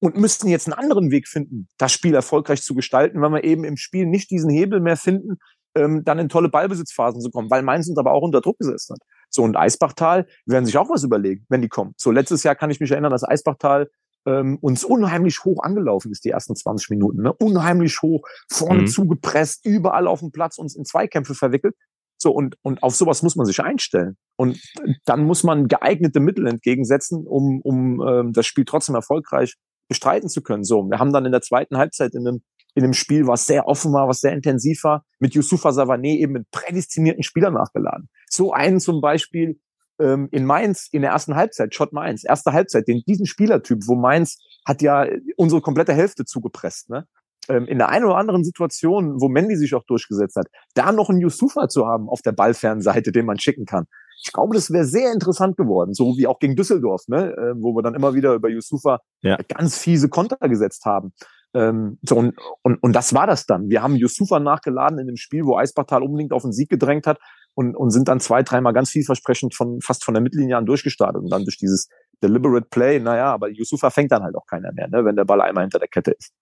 und 0.00 0.16
müssten 0.16 0.48
jetzt 0.48 0.66
einen 0.66 0.78
anderen 0.78 1.10
Weg 1.10 1.28
finden, 1.28 1.68
das 1.78 1.92
Spiel 1.92 2.14
erfolgreich 2.14 2.62
zu 2.62 2.74
gestalten, 2.74 3.22
wenn 3.22 3.32
wir 3.32 3.44
eben 3.44 3.64
im 3.64 3.76
Spiel 3.76 4.06
nicht 4.06 4.30
diesen 4.30 4.50
Hebel 4.50 4.80
mehr 4.80 4.96
finden, 4.96 5.38
ähm, 5.76 6.04
dann 6.04 6.18
in 6.18 6.28
tolle 6.28 6.48
Ballbesitzphasen 6.48 7.20
zu 7.20 7.30
kommen, 7.30 7.50
weil 7.50 7.62
Mainz 7.62 7.88
uns 7.88 7.98
aber 7.98 8.12
auch 8.12 8.22
unter 8.22 8.40
Druck 8.40 8.58
gesetzt 8.58 8.90
hat. 8.90 8.98
So, 9.30 9.42
und 9.42 9.56
Eisbachtal 9.56 10.26
werden 10.46 10.66
sich 10.66 10.76
auch 10.76 10.88
was 10.88 11.04
überlegen, 11.04 11.44
wenn 11.48 11.62
die 11.62 11.68
kommen. 11.68 11.94
So, 11.96 12.10
letztes 12.10 12.42
Jahr 12.42 12.54
kann 12.54 12.70
ich 12.70 12.80
mich 12.80 12.90
erinnern, 12.90 13.10
dass 13.10 13.24
Eisbachtal 13.24 13.88
ähm, 14.26 14.58
uns 14.60 14.84
unheimlich 14.84 15.44
hoch 15.44 15.62
angelaufen 15.62 16.10
ist, 16.12 16.24
die 16.24 16.30
ersten 16.30 16.56
20 16.56 16.90
Minuten. 16.90 17.22
Ne? 17.22 17.32
Unheimlich 17.32 18.00
hoch, 18.02 18.26
vorne 18.50 18.82
mhm. 18.82 18.86
zugepresst, 18.86 19.64
überall 19.64 20.06
auf 20.06 20.20
dem 20.20 20.32
Platz 20.32 20.58
uns 20.58 20.76
in 20.76 20.84
Zweikämpfe 20.84 21.34
verwickelt. 21.34 21.74
So, 22.16 22.32
und, 22.32 22.56
und 22.62 22.82
auf 22.82 22.94
sowas 22.94 23.22
muss 23.22 23.36
man 23.36 23.46
sich 23.46 23.60
einstellen. 23.60 24.16
Und 24.36 24.58
dann 25.04 25.24
muss 25.24 25.42
man 25.42 25.68
geeignete 25.68 26.20
Mittel 26.20 26.46
entgegensetzen, 26.46 27.26
um, 27.26 27.60
um 27.60 28.00
ähm, 28.06 28.32
das 28.32 28.46
Spiel 28.46 28.64
trotzdem 28.64 28.94
erfolgreich 28.94 29.56
bestreiten 29.88 30.28
zu 30.28 30.42
können. 30.42 30.64
So, 30.64 30.88
wir 30.88 30.98
haben 30.98 31.12
dann 31.12 31.26
in 31.26 31.32
der 31.32 31.42
zweiten 31.42 31.76
Halbzeit 31.76 32.14
in 32.14 32.26
einem, 32.26 32.42
in 32.74 32.84
einem 32.84 32.94
Spiel, 32.94 33.26
was 33.26 33.46
sehr 33.46 33.68
offen 33.68 33.92
war, 33.92 34.08
was 34.08 34.20
sehr 34.20 34.32
intensiv 34.32 34.84
war, 34.84 35.04
mit 35.18 35.34
Yusufa 35.34 35.70
Savané 35.70 36.16
eben 36.16 36.32
mit 36.32 36.50
prädestinierten 36.50 37.22
Spielern 37.22 37.54
nachgeladen. 37.54 38.08
So 38.30 38.52
einen 38.52 38.80
zum 38.80 39.00
Beispiel, 39.00 39.60
ähm, 40.00 40.28
in 40.30 40.44
Mainz 40.44 40.88
in 40.90 41.02
der 41.02 41.12
ersten 41.12 41.34
Halbzeit, 41.36 41.74
Schott 41.74 41.92
Mainz, 41.92 42.24
erste 42.24 42.52
Halbzeit, 42.52 42.88
den, 42.88 43.02
diesen 43.06 43.26
Spielertyp, 43.26 43.86
wo 43.86 43.94
Mainz 43.94 44.38
hat 44.66 44.82
ja 44.82 45.06
unsere 45.36 45.60
komplette 45.60 45.92
Hälfte 45.92 46.24
zugepresst, 46.24 46.90
ne? 46.90 47.06
Ähm, 47.48 47.66
in 47.66 47.76
der 47.76 47.90
einen 47.90 48.06
oder 48.06 48.16
anderen 48.16 48.42
Situation, 48.42 49.20
wo 49.20 49.28
Mandy 49.28 49.56
sich 49.56 49.74
auch 49.74 49.84
durchgesetzt 49.84 50.36
hat, 50.36 50.46
da 50.72 50.92
noch 50.92 51.10
einen 51.10 51.20
Yusufa 51.20 51.68
zu 51.68 51.86
haben 51.86 52.08
auf 52.08 52.22
der 52.22 52.32
Ballfernseite, 52.32 53.12
den 53.12 53.26
man 53.26 53.38
schicken 53.38 53.66
kann. 53.66 53.84
Ich 54.24 54.32
glaube, 54.32 54.54
das 54.54 54.70
wäre 54.70 54.86
sehr 54.86 55.12
interessant 55.12 55.58
geworden, 55.58 55.92
so 55.92 56.16
wie 56.16 56.26
auch 56.26 56.38
gegen 56.38 56.56
Düsseldorf, 56.56 57.02
ne? 57.08 57.32
Äh, 57.32 57.54
wo 57.56 57.74
wir 57.74 57.82
dann 57.82 57.94
immer 57.94 58.14
wieder 58.14 58.34
über 58.34 58.48
Yusufa 58.48 59.00
ja. 59.20 59.36
ganz 59.48 59.78
fiese 59.78 60.08
Konter 60.08 60.38
gesetzt 60.48 60.84
haben. 60.86 61.12
Ähm, 61.52 61.98
so, 62.02 62.16
und, 62.16 62.34
und, 62.62 62.82
und 62.82 62.92
das 62.94 63.14
war 63.14 63.26
das 63.26 63.46
dann. 63.46 63.68
Wir 63.68 63.82
haben 63.82 63.94
Yusufa 63.94 64.40
nachgeladen 64.40 64.98
in 64.98 65.06
dem 65.06 65.16
Spiel, 65.16 65.44
wo 65.44 65.56
Eisbachtal 65.56 66.02
unbedingt 66.02 66.32
auf 66.32 66.42
den 66.42 66.52
Sieg 66.52 66.68
gedrängt 66.68 67.06
hat 67.06 67.18
und, 67.54 67.76
und 67.76 67.90
sind 67.90 68.08
dann 68.08 68.20
zwei, 68.20 68.42
dreimal 68.42 68.72
ganz 68.72 68.90
vielversprechend 68.90 69.54
von 69.54 69.80
fast 69.80 70.04
von 70.04 70.14
der 70.14 70.22
Mittellinie 70.22 70.56
an 70.56 70.66
durchgestartet 70.66 71.22
und 71.22 71.30
dann 71.30 71.44
durch 71.44 71.56
dieses 71.56 71.88
deliberate 72.22 72.66
Play, 72.68 73.00
naja, 73.00 73.32
aber 73.32 73.48
Yusufa 73.48 73.90
fängt 73.90 74.12
dann 74.12 74.22
halt 74.22 74.34
auch 74.34 74.46
keiner 74.46 74.72
mehr, 74.72 74.88
ne, 74.88 75.04
wenn 75.04 75.16
der 75.16 75.24
Ball 75.24 75.40
einmal 75.40 75.64
hinter 75.64 75.78
der 75.78 75.88
Kette 75.88 76.12
ist. 76.12 76.32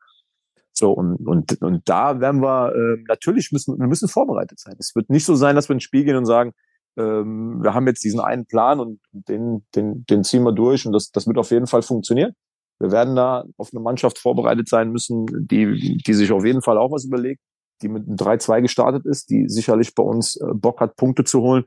So, 0.73 0.93
und, 0.93 1.17
und, 1.27 1.61
und 1.61 1.89
da 1.89 2.21
werden 2.21 2.41
wir, 2.41 2.75
äh, 2.75 3.03
natürlich 3.07 3.53
müssen, 3.53 3.79
wir 3.79 3.87
müssen 3.87 4.09
vorbereitet 4.09 4.59
sein. 4.59 4.75
Es 4.79 4.95
wird 4.95 5.11
nicht 5.11 5.27
so 5.27 5.35
sein, 5.35 5.55
dass 5.55 5.69
wir 5.69 5.75
ins 5.75 5.83
Spiel 5.83 6.05
gehen 6.05 6.17
und 6.17 6.25
sagen, 6.25 6.53
ähm, 6.97 7.63
wir 7.63 7.75
haben 7.75 7.87
jetzt 7.87 8.03
diesen 8.05 8.21
einen 8.21 8.47
Plan 8.47 8.81
und 8.81 9.01
den, 9.13 9.67
den, 9.75 10.05
den 10.07 10.25
ziehen 10.25 10.43
wir 10.45 10.53
durch 10.53 10.87
und 10.87 10.93
das, 10.93 11.11
das 11.11 11.27
wird 11.27 11.39
auf 11.39 11.51
jeden 11.51 11.67
Fall 11.67 11.83
funktionieren. 11.83 12.33
Wir 12.79 12.91
werden 12.91 13.15
da 13.15 13.45
auf 13.59 13.71
eine 13.73 13.83
Mannschaft 13.83 14.19
vorbereitet 14.19 14.69
sein 14.69 14.91
müssen, 14.91 15.27
die, 15.47 15.99
die 15.99 16.15
sich 16.15 16.33
auf 16.33 16.45
jeden 16.45 16.63
Fall 16.63 16.79
auch 16.79 16.91
was 16.91 17.05
überlegt, 17.05 17.41
die 17.83 17.89
mit 17.89 18.07
einem 18.07 18.17
3-2 18.17 18.63
gestartet 18.63 19.07
ist, 19.07 19.31
die 19.31 19.49
sicherlich 19.49 19.95
bei 19.95 20.03
uns 20.03 20.37
äh, 20.37 20.47
Bock 20.55 20.81
hat, 20.81 20.97
Punkte 20.97 21.25
zu 21.25 21.41
holen. 21.41 21.65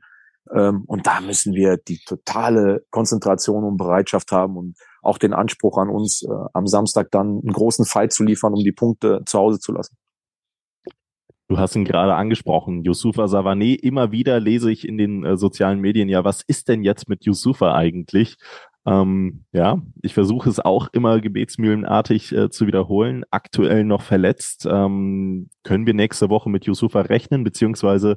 Ähm, 0.54 0.84
und 0.86 1.06
da 1.06 1.20
müssen 1.20 1.54
wir 1.54 1.76
die 1.76 2.00
totale 2.04 2.84
Konzentration 2.90 3.64
und 3.64 3.76
Bereitschaft 3.76 4.32
haben 4.32 4.56
und 4.56 4.76
auch 5.02 5.18
den 5.18 5.32
Anspruch 5.32 5.78
an 5.78 5.88
uns, 5.88 6.22
äh, 6.22 6.32
am 6.52 6.66
Samstag 6.66 7.10
dann 7.10 7.40
einen 7.42 7.52
großen 7.52 7.84
Fight 7.84 8.12
zu 8.12 8.24
liefern, 8.24 8.54
um 8.54 8.62
die 8.62 8.72
Punkte 8.72 9.22
zu 9.26 9.38
Hause 9.38 9.58
zu 9.58 9.72
lassen. 9.72 9.96
Du 11.48 11.58
hast 11.58 11.76
ihn 11.76 11.84
gerade 11.84 12.14
angesprochen, 12.14 12.82
Yusufa 12.82 13.26
Savané. 13.26 13.78
Immer 13.78 14.10
wieder 14.10 14.40
lese 14.40 14.70
ich 14.70 14.86
in 14.86 14.98
den 14.98 15.24
äh, 15.24 15.36
sozialen 15.36 15.80
Medien, 15.80 16.08
ja, 16.08 16.24
was 16.24 16.42
ist 16.42 16.68
denn 16.68 16.82
jetzt 16.82 17.08
mit 17.08 17.24
Yusufa 17.24 17.74
eigentlich? 17.74 18.36
Ähm, 18.86 19.44
ja, 19.52 19.82
ich 20.02 20.14
versuche 20.14 20.48
es 20.48 20.60
auch 20.60 20.88
immer 20.92 21.20
gebetsmühlenartig 21.20 22.32
äh, 22.32 22.50
zu 22.50 22.68
wiederholen. 22.68 23.24
Aktuell 23.30 23.84
noch 23.84 24.02
verletzt. 24.02 24.66
Ähm, 24.70 25.50
können 25.64 25.86
wir 25.86 25.94
nächste 25.94 26.30
Woche 26.30 26.48
mit 26.48 26.66
Yusufa 26.66 27.00
rechnen, 27.00 27.42
beziehungsweise 27.42 28.16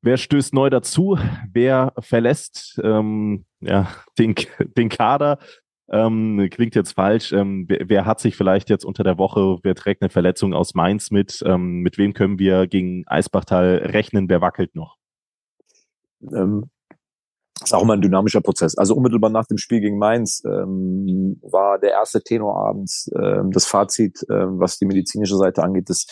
wer 0.00 0.16
stößt 0.16 0.54
neu 0.54 0.70
dazu? 0.70 1.18
Wer 1.52 1.92
verlässt 1.98 2.80
ähm, 2.82 3.44
ja, 3.60 3.88
den, 4.18 4.34
den 4.76 4.88
Kader? 4.88 5.38
Ähm, 5.90 6.48
klingt 6.50 6.74
jetzt 6.76 6.92
falsch. 6.92 7.32
Ähm, 7.32 7.66
wer, 7.68 7.88
wer, 7.88 8.06
hat 8.06 8.20
sich 8.20 8.36
vielleicht 8.36 8.70
jetzt 8.70 8.84
unter 8.84 9.04
der 9.04 9.18
Woche, 9.18 9.58
wer 9.62 9.74
trägt 9.74 10.02
eine 10.02 10.08
Verletzung 10.08 10.54
aus 10.54 10.74
Mainz 10.74 11.10
mit? 11.10 11.42
Ähm, 11.44 11.80
mit 11.80 11.98
wem 11.98 12.14
können 12.14 12.38
wir 12.38 12.68
gegen 12.68 13.06
Eisbachtal 13.06 13.82
rechnen? 13.86 14.28
Wer 14.30 14.40
wackelt 14.40 14.74
noch? 14.74 14.96
Ähm, 16.22 16.70
ist 17.62 17.74
auch 17.74 17.82
immer 17.82 17.94
ein 17.94 18.00
dynamischer 18.00 18.40
Prozess. 18.40 18.76
Also 18.76 18.94
unmittelbar 18.94 19.30
nach 19.30 19.46
dem 19.46 19.58
Spiel 19.58 19.80
gegen 19.80 19.98
Mainz 19.98 20.42
ähm, 20.44 21.40
war 21.42 21.78
der 21.78 21.92
erste 21.92 22.22
Tenor 22.22 22.56
abends 22.56 23.10
ähm, 23.16 23.50
das 23.50 23.66
Fazit, 23.66 24.24
ähm, 24.30 24.58
was 24.58 24.78
die 24.78 24.86
medizinische 24.86 25.36
Seite 25.36 25.62
angeht, 25.62 25.90
dass, 25.90 26.06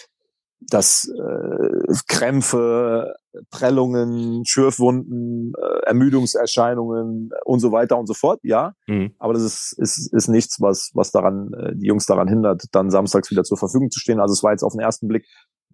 dass 0.61 1.09
äh, 1.09 1.95
Krämpfe, 2.07 3.15
Prellungen, 3.51 4.45
Schürfwunden, 4.45 5.53
äh, 5.57 5.87
Ermüdungserscheinungen 5.87 7.31
und 7.45 7.61
so 7.61 7.73
weiter 7.73 7.99
und 7.99 8.07
so 8.07 8.15
fort, 8.15 8.41
ja. 8.43 8.73
Mhm. 8.87 9.15
Aber 9.19 9.33
das 9.33 9.43
ist, 9.43 9.75
ist, 9.79 10.13
ist 10.13 10.29
nichts, 10.29 10.61
was, 10.61 10.91
was 10.95 11.13
daran, 11.13 11.53
äh, 11.55 11.77
die 11.77 11.87
Jungs 11.87 12.07
daran 12.07 12.29
hindert, 12.29 12.65
dann 12.73 12.91
samstags 12.91 13.31
wieder 13.31 13.45
zur 13.45 13.59
Verfügung 13.59 13.91
zu 13.91 14.01
stehen. 14.01 14.21
Also 14.21 14.33
es 14.33 14.43
war 14.43 14.53
jetzt 14.53 14.65
auf 14.65 14.73
den 14.73 14.81
ersten 14.81 15.09
Blick, 15.09 15.27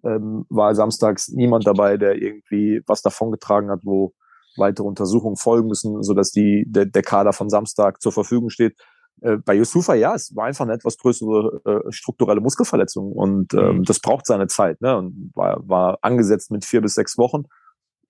ähm, 0.03 0.45
war 0.49 0.75
samstags 0.75 1.29
niemand 1.29 1.65
dabei, 1.67 1.97
der 1.97 2.15
irgendwie 2.15 2.81
was 2.85 3.01
davongetragen 3.01 3.71
hat, 3.71 3.79
wo 3.83 4.13
weitere 4.57 4.87
Untersuchungen 4.87 5.35
folgen 5.35 5.67
müssen, 5.67 6.03
so 6.03 6.13
dass 6.13 6.31
die, 6.31 6.65
der, 6.67 6.85
der 6.85 7.01
Kader 7.01 7.33
von 7.33 7.49
Samstag 7.49 8.01
zur 8.01 8.11
Verfügung 8.11 8.49
steht. 8.49 8.77
Äh, 9.21 9.37
bei 9.37 9.55
Yusufa, 9.55 9.93
ja, 9.93 10.15
es 10.15 10.35
war 10.35 10.45
einfach 10.45 10.65
eine 10.65 10.73
etwas 10.73 10.97
größere 10.97 11.61
äh, 11.65 11.91
strukturelle 11.91 12.41
Muskelverletzung 12.41 13.11
und 13.11 13.53
ähm, 13.53 13.77
mhm. 13.77 13.83
das 13.83 13.99
braucht 13.99 14.25
seine 14.25 14.47
Zeit, 14.47 14.81
ne? 14.81 14.97
Und 14.97 15.31
war, 15.35 15.67
war 15.67 15.99
angesetzt 16.01 16.51
mit 16.51 16.65
vier 16.65 16.81
bis 16.81 16.95
sechs 16.95 17.17
Wochen, 17.17 17.43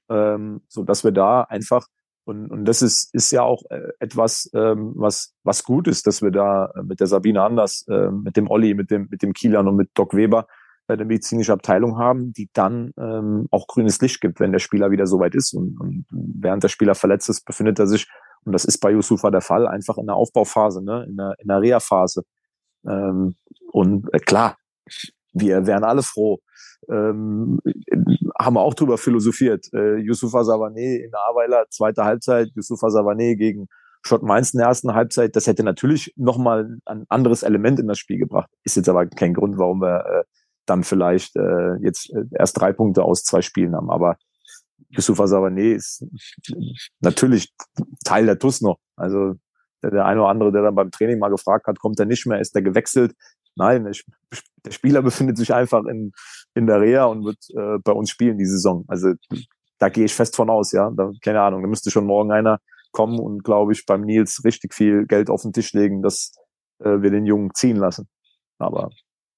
ähm, 0.10 0.62
so 0.68 0.84
dass 0.84 1.04
wir 1.04 1.12
da 1.12 1.42
einfach 1.42 1.88
und, 2.26 2.50
und 2.50 2.66
das 2.66 2.82
ist, 2.82 3.14
ist 3.14 3.32
ja 3.32 3.44
auch 3.44 3.62
äh, 3.70 3.90
etwas, 4.00 4.50
ähm, 4.56 4.94
was, 4.96 5.36
was 5.44 5.64
gut 5.64 5.88
ist, 5.88 6.08
dass 6.08 6.24
wir 6.24 6.32
da 6.32 6.74
mit 6.84 7.00
der 7.00 7.08
Sabine 7.08 7.44
Anders, 7.44 7.86
äh, 7.88 8.10
mit 8.10 8.36
dem 8.36 8.50
Olli, 8.50 8.74
mit 8.74 8.90
dem, 8.90 9.08
mit 9.12 9.22
dem 9.22 9.34
Kielan 9.34 9.68
und 9.68 9.76
mit 9.76 9.92
Doc 9.94 10.16
Weber 10.16 10.48
der 10.88 11.06
medizinische 11.06 11.54
Abteilung 11.54 11.98
haben, 11.98 12.32
die 12.34 12.50
dann 12.54 12.92
ähm, 12.98 13.48
auch 13.52 13.68
grünes 13.68 14.00
Licht 14.02 14.22
gibt, 14.22 14.40
wenn 14.40 14.52
der 14.52 14.60
Spieler 14.60 14.92
wieder 14.92 15.08
soweit 15.08 15.36
ist. 15.36 15.54
Und, 15.54 15.80
und 15.80 16.06
während 16.12 16.64
der 16.64 16.70
Spieler 16.70 16.96
verletzt 16.96 17.30
ist, 17.30 17.46
befindet 17.46 17.80
er 17.80 17.88
sich, 17.88 18.08
und 18.44 18.54
das 18.54 18.66
ist 18.66 18.78
bei 18.80 18.92
Yusufa 18.92 19.32
der 19.32 19.42
Fall, 19.42 19.68
einfach 19.68 19.98
in 19.98 20.06
der 20.06 20.16
Aufbauphase, 20.16 20.84
ne? 20.84 21.06
in 21.10 21.18
der, 21.18 21.36
in 21.40 21.48
der 21.48 21.62
Reha-Phase. 21.62 22.24
Ähm, 22.88 23.36
und 23.72 24.14
äh, 24.14 24.20
klar, 24.20 24.58
wir 25.34 25.66
wären 25.66 25.84
alle 25.84 26.04
froh. 26.04 26.40
Ähm, 26.88 27.60
haben 28.40 28.54
wir 28.54 28.62
auch 28.62 28.76
drüber 28.76 29.00
philosophiert. 29.00 29.66
Äh, 29.74 29.98
Yusufa 29.98 30.42
Savané 30.42 31.04
in 31.04 31.10
der 31.10 31.22
Aweiler, 31.32 31.66
zweite 31.70 32.04
Halbzeit, 32.04 32.50
Yusufa 32.56 32.88
Savané 32.88 33.36
gegen 33.36 33.68
Schott 34.08 34.22
Mainz 34.22 34.54
in 34.54 34.60
der 34.60 34.68
ersten 34.68 34.94
Halbzeit, 34.94 35.36
das 35.36 35.48
hätte 35.48 35.64
natürlich 35.64 36.14
nochmal 36.16 36.78
ein 36.86 37.06
anderes 37.10 37.42
Element 37.42 37.80
in 37.80 37.88
das 37.88 37.98
Spiel 37.98 38.20
gebracht. 38.20 38.52
Ist 38.64 38.76
jetzt 38.76 38.88
aber 38.88 39.08
kein 39.08 39.34
Grund, 39.34 39.58
warum 39.58 39.82
wir 39.82 40.06
äh, 40.06 40.24
dann 40.66 40.84
vielleicht 40.84 41.36
äh, 41.36 41.76
jetzt 41.82 42.12
äh, 42.14 42.24
erst 42.38 42.60
drei 42.60 42.74
Punkte 42.74 43.04
aus 43.04 43.24
zwei 43.24 43.42
Spielen 43.42 43.76
haben. 43.76 43.90
Aber 43.90 44.18
Yusufa 44.90 45.26
Savané 45.26 45.74
ist 45.76 46.06
natürlich 47.00 47.54
Teil 48.04 48.26
der 48.26 48.40
TUS 48.40 48.62
noch. 48.62 48.78
Also 48.96 49.36
der, 49.84 49.92
der 49.92 50.06
eine 50.06 50.22
oder 50.22 50.30
andere, 50.30 50.52
der 50.52 50.64
dann 50.64 50.76
beim 50.76 50.92
Training 50.92 51.20
mal 51.20 51.30
gefragt 51.30 51.68
hat, 51.68 51.80
kommt 51.80 52.00
er 52.00 52.06
nicht 52.06 52.26
mehr, 52.26 52.40
ist 52.40 52.56
er 52.56 52.62
gewechselt? 52.62 53.14
Nein, 53.56 53.90
der 54.66 54.72
Spieler 54.72 55.02
befindet 55.04 55.38
sich 55.38 55.54
einfach 55.54 55.86
in, 55.86 56.12
in 56.54 56.68
der 56.68 56.82
Reha 56.82 57.06
und 57.06 57.26
wird 57.26 57.38
äh, 57.56 57.80
bei 57.84 57.92
uns 57.92 58.10
spielen 58.10 58.38
die 58.38 58.46
Saison. 58.46 58.86
Also 58.88 59.14
da 59.80 59.90
gehe 59.90 60.06
ich 60.06 60.14
fest 60.14 60.36
von 60.36 60.50
aus, 60.50 60.72
ja. 60.72 60.92
Da, 60.96 61.12
keine 61.22 61.42
Ahnung, 61.42 61.62
da 61.62 61.68
müsste 61.68 61.92
schon 61.92 62.06
morgen 62.06 62.32
einer 62.32 62.60
kommen 62.92 63.20
und, 63.20 63.44
glaube 63.44 63.74
ich, 63.74 63.86
beim 63.86 64.02
Nils 64.02 64.44
richtig 64.46 64.74
viel 64.74 65.06
Geld 65.06 65.30
auf 65.30 65.42
den 65.42 65.52
Tisch 65.52 65.74
legen, 65.74 66.02
dass 66.02 66.34
äh, 66.80 67.02
wir 67.02 67.12
den 67.12 67.26
Jungen 67.26 67.54
ziehen 67.54 67.76
lassen. 67.76 68.08
Aber 68.58 68.90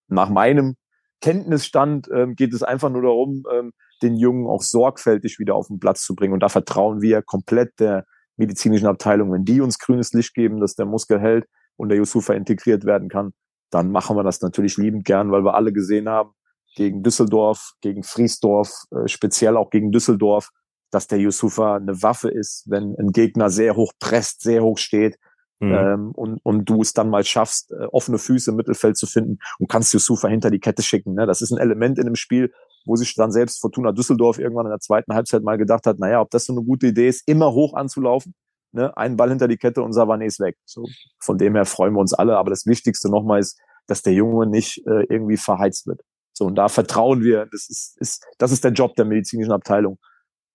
nach 0.08 0.30
meinem 0.30 0.76
Kenntnisstand 1.22 2.10
ähm, 2.14 2.36
geht 2.36 2.54
es 2.54 2.64
einfach 2.64 2.90
nur 2.90 3.02
darum, 3.02 3.44
ähm, 3.52 3.74
den 4.02 4.16
Jungen 4.16 4.48
auch 4.48 4.62
sorgfältig 4.62 5.40
wieder 5.40 5.56
auf 5.56 5.68
den 5.68 5.80
Platz 5.80 6.04
zu 6.04 6.16
bringen. 6.16 6.34
Und 6.34 6.42
da 6.42 6.50
vertrauen 6.50 7.02
wir 7.02 7.22
komplett 7.22 7.80
der 7.80 8.06
medizinischen 8.36 8.88
Abteilung. 8.88 9.32
Wenn 9.32 9.46
die 9.46 9.62
uns 9.62 9.80
grünes 9.80 10.14
Licht 10.14 10.34
geben, 10.34 10.60
dass 10.60 10.76
der 10.76 10.86
Muskel 10.86 11.20
hält 11.20 11.46
und 11.76 11.90
der 11.90 11.98
Yusufa 11.98 12.34
integriert 12.34 12.86
werden 12.86 13.10
kann, 13.10 13.34
dann 13.72 13.92
machen 13.92 14.16
wir 14.16 14.24
das 14.24 14.42
natürlich 14.42 14.78
liebend 14.78 15.06
gern, 15.06 15.32
weil 15.32 15.44
wir 15.44 15.56
alle 15.56 15.74
gesehen 15.74 16.08
haben, 16.08 16.32
gegen 16.76 17.02
Düsseldorf, 17.02 17.74
gegen 17.82 18.04
Friesdorf, 18.04 18.72
äh, 18.92 19.08
speziell 19.08 19.58
auch 19.58 19.72
gegen 19.72 19.92
Düsseldorf, 19.92 20.50
dass 20.92 21.08
der 21.08 21.20
Yusufa 21.20 21.76
eine 21.76 22.02
Waffe 22.02 22.30
ist, 22.30 22.64
wenn 22.68 22.96
ein 22.98 23.12
Gegner 23.12 23.50
sehr 23.50 23.76
hoch 23.76 23.92
presst, 24.00 24.42
sehr 24.42 24.64
hoch 24.64 24.78
steht, 24.78 25.18
Mhm. 25.60 25.74
Ähm, 25.74 26.12
und, 26.12 26.40
und 26.44 26.66
du 26.66 26.82
es 26.82 26.94
dann 26.94 27.10
mal 27.10 27.24
schaffst, 27.24 27.72
äh, 27.72 27.86
offene 27.86 28.20
Füße 28.20 28.52
im 28.52 28.58
Mittelfeld 28.58 28.96
zu 28.96 29.08
finden 29.08 29.40
und 29.58 29.70
kannst 29.70 29.94
Yusufa 29.94 30.28
hinter 30.28 30.52
die 30.52 30.60
Kette 30.60 30.84
schicken. 30.84 31.16
Ne? 31.16 31.26
Das 31.26 31.42
ist 31.42 31.52
ein 31.52 31.58
Element 31.58 31.98
in 31.98 32.06
dem 32.06 32.16
Spiel, 32.16 32.54
wo 32.86 32.96
sich 32.96 33.16
dann 33.16 33.32
selbst 33.32 33.60
Fortuna 33.60 33.92
Düsseldorf 33.92 34.38
irgendwann 34.38 34.68
in 34.68 34.72
der 34.72 34.80
zweiten 34.80 35.14
Halbzeit 35.14 35.42
mal 35.42 35.58
gedacht 35.58 35.88
hat, 35.88 35.98
naja, 36.00 36.22
ob 36.22 36.30
das 36.30 36.46
so 36.46 36.54
eine 36.54 36.64
gute 36.64 36.88
Idee 36.88 37.08
ist, 37.08 37.28
immer 37.28 37.54
hoch 37.54 37.74
anzulaufen, 37.74 38.36
ne? 38.72 38.96
einen 38.96 39.18
Ball 39.18 39.30
hinter 39.30 39.48
die 39.48 39.58
Kette 39.58 39.82
und 39.82 39.94
Savané 39.94 40.26
ist 40.26 40.40
weg. 40.40 40.58
So, 40.64 40.86
von 41.20 41.40
dem 41.40 41.56
her 41.56 41.66
freuen 41.66 41.94
wir 41.94 42.02
uns 42.02 42.14
alle. 42.14 42.38
Aber 42.38 42.52
das 42.52 42.68
Wichtigste 42.68 43.10
nochmal 43.10 43.40
ist, 43.40 43.60
dass 43.88 44.04
der 44.04 44.14
Junge 44.14 44.46
nicht 44.46 44.86
äh, 44.86 45.06
irgendwie 45.10 45.38
verheizt 45.38 45.88
wird. 45.88 46.02
So, 46.34 46.46
und 46.46 46.56
da 46.56 46.68
vertrauen 46.68 47.24
wir, 47.24 47.48
das 47.52 47.68
ist, 47.68 47.98
ist, 48.00 48.24
das 48.38 48.52
ist 48.52 48.64
der 48.64 48.72
Job 48.72 48.96
der 48.96 49.06
medizinischen 49.06 49.52
Abteilung, 49.52 49.98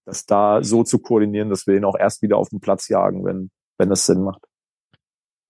das 0.06 0.26
da 0.26 0.62
so 0.62 0.84
zu 0.84 1.00
koordinieren, 1.00 1.50
dass 1.50 1.66
wir 1.66 1.76
ihn 1.76 1.84
auch 1.84 1.98
erst 1.98 2.22
wieder 2.22 2.36
auf 2.36 2.50
den 2.50 2.60
Platz 2.60 2.88
jagen, 2.88 3.24
wenn, 3.24 3.50
wenn 3.78 3.88
das 3.88 4.06
Sinn 4.06 4.22
macht. 4.22 4.44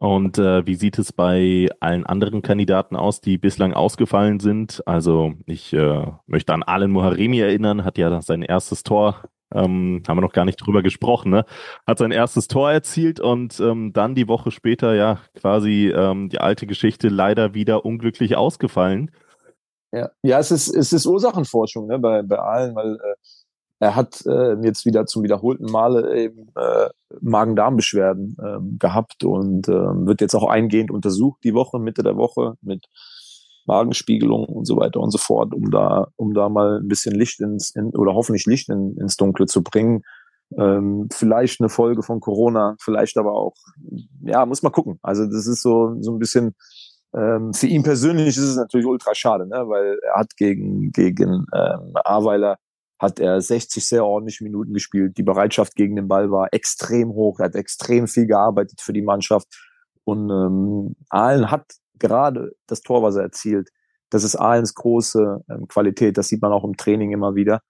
Und 0.02 0.36
äh, 0.36 0.66
wie 0.66 0.74
sieht 0.74 0.98
es 0.98 1.12
bei 1.12 1.68
allen 1.78 2.04
anderen 2.04 2.42
Kandidaten 2.42 2.96
aus, 2.96 3.20
die 3.20 3.38
bislang 3.38 3.72
ausgefallen 3.72 4.40
sind? 4.40 4.82
Also 4.84 5.34
ich 5.46 5.72
äh, 5.74 6.06
möchte 6.26 6.52
an 6.52 6.64
Allen 6.64 6.90
Moharemi 6.90 7.38
erinnern, 7.38 7.84
hat 7.84 7.98
ja 7.98 8.20
sein 8.20 8.42
erstes 8.42 8.82
Tor, 8.82 9.22
ähm, 9.54 10.02
haben 10.08 10.16
wir 10.16 10.22
noch 10.22 10.32
gar 10.32 10.44
nicht 10.44 10.56
drüber 10.56 10.82
gesprochen, 10.82 11.30
ne? 11.30 11.44
hat 11.86 11.98
sein 11.98 12.10
erstes 12.10 12.48
Tor 12.48 12.72
erzielt 12.72 13.20
und 13.20 13.60
ähm, 13.60 13.92
dann 13.92 14.16
die 14.16 14.26
Woche 14.26 14.50
später 14.50 14.92
ja 14.96 15.20
quasi 15.36 15.92
ähm, 15.94 16.30
die 16.30 16.40
alte 16.40 16.66
Geschichte 16.66 17.08
leider 17.08 17.54
wieder 17.54 17.84
unglücklich 17.84 18.36
ausgefallen. 18.36 19.12
Ja, 19.92 20.10
ja 20.22 20.40
es, 20.40 20.50
ist, 20.50 20.74
es 20.74 20.92
ist 20.92 21.06
Ursachenforschung 21.06 21.86
ne, 21.86 22.00
bei, 22.00 22.22
bei 22.22 22.40
allen, 22.40 22.74
weil 22.74 22.96
äh, 22.96 23.14
er 23.82 23.96
hat 23.96 24.24
äh, 24.26 24.54
jetzt 24.62 24.86
wieder 24.86 25.06
zum 25.06 25.24
wiederholten 25.24 25.64
Male 25.64 26.16
eben 26.16 26.46
äh, 26.54 26.88
Magen-Darm-Beschwerden 27.20 28.36
äh, 28.38 28.78
gehabt 28.78 29.24
und 29.24 29.66
äh, 29.66 29.72
wird 29.72 30.20
jetzt 30.20 30.36
auch 30.36 30.48
eingehend 30.48 30.92
untersucht 30.92 31.40
die 31.42 31.52
Woche, 31.52 31.80
Mitte 31.80 32.04
der 32.04 32.16
Woche 32.16 32.54
mit 32.62 32.86
Magenspiegelung 33.66 34.44
und 34.44 34.66
so 34.66 34.76
weiter 34.76 35.00
und 35.00 35.10
so 35.10 35.18
fort, 35.18 35.52
um 35.52 35.72
da, 35.72 36.06
um 36.14 36.32
da 36.32 36.48
mal 36.48 36.78
ein 36.78 36.86
bisschen 36.86 37.12
Licht 37.12 37.40
ins, 37.40 37.74
in, 37.74 37.86
oder 37.96 38.14
hoffentlich 38.14 38.46
Licht 38.46 38.68
in, 38.68 38.96
ins 38.98 39.16
Dunkle 39.16 39.46
zu 39.46 39.64
bringen. 39.64 40.02
Ähm, 40.56 41.08
vielleicht 41.12 41.60
eine 41.60 41.68
Folge 41.68 42.04
von 42.04 42.20
Corona, 42.20 42.76
vielleicht 42.78 43.18
aber 43.18 43.32
auch, 43.32 43.56
ja, 44.20 44.46
muss 44.46 44.62
man 44.62 44.70
gucken. 44.70 45.00
Also 45.02 45.26
das 45.26 45.48
ist 45.48 45.60
so, 45.60 45.96
so 46.00 46.12
ein 46.12 46.20
bisschen, 46.20 46.54
ähm, 47.16 47.52
für 47.52 47.66
ihn 47.66 47.82
persönlich 47.82 48.28
ist 48.28 48.38
es 48.38 48.56
natürlich 48.56 48.86
ultra 48.86 49.12
schade, 49.16 49.48
ne? 49.48 49.64
weil 49.66 49.98
er 50.06 50.20
hat 50.20 50.36
gegen, 50.36 50.92
gegen 50.92 51.46
ähm, 51.52 51.94
Aweiler 52.04 52.58
hat 53.02 53.18
er 53.18 53.40
60 53.40 53.84
sehr 53.84 54.06
ordentliche 54.06 54.44
Minuten 54.44 54.72
gespielt. 54.72 55.18
Die 55.18 55.24
Bereitschaft 55.24 55.74
gegen 55.74 55.96
den 55.96 56.06
Ball 56.06 56.30
war 56.30 56.48
extrem 56.52 57.10
hoch. 57.10 57.40
Er 57.40 57.46
hat 57.46 57.56
extrem 57.56 58.06
viel 58.06 58.26
gearbeitet 58.26 58.80
für 58.80 58.92
die 58.92 59.02
Mannschaft. 59.02 59.48
Und 60.04 60.30
ähm, 60.30 60.94
Aalen 61.10 61.50
hat 61.50 61.66
gerade 61.98 62.52
das 62.68 62.80
Tor, 62.80 63.02
was 63.02 63.16
er 63.16 63.22
erzielt, 63.22 63.70
das 64.10 64.22
ist 64.22 64.36
Ahlens 64.36 64.74
große 64.74 65.40
ähm, 65.50 65.66
Qualität. 65.66 66.16
Das 66.16 66.28
sieht 66.28 66.42
man 66.42 66.52
auch 66.52 66.62
im 66.62 66.76
Training 66.76 67.10
immer 67.12 67.34
wieder. 67.34 67.60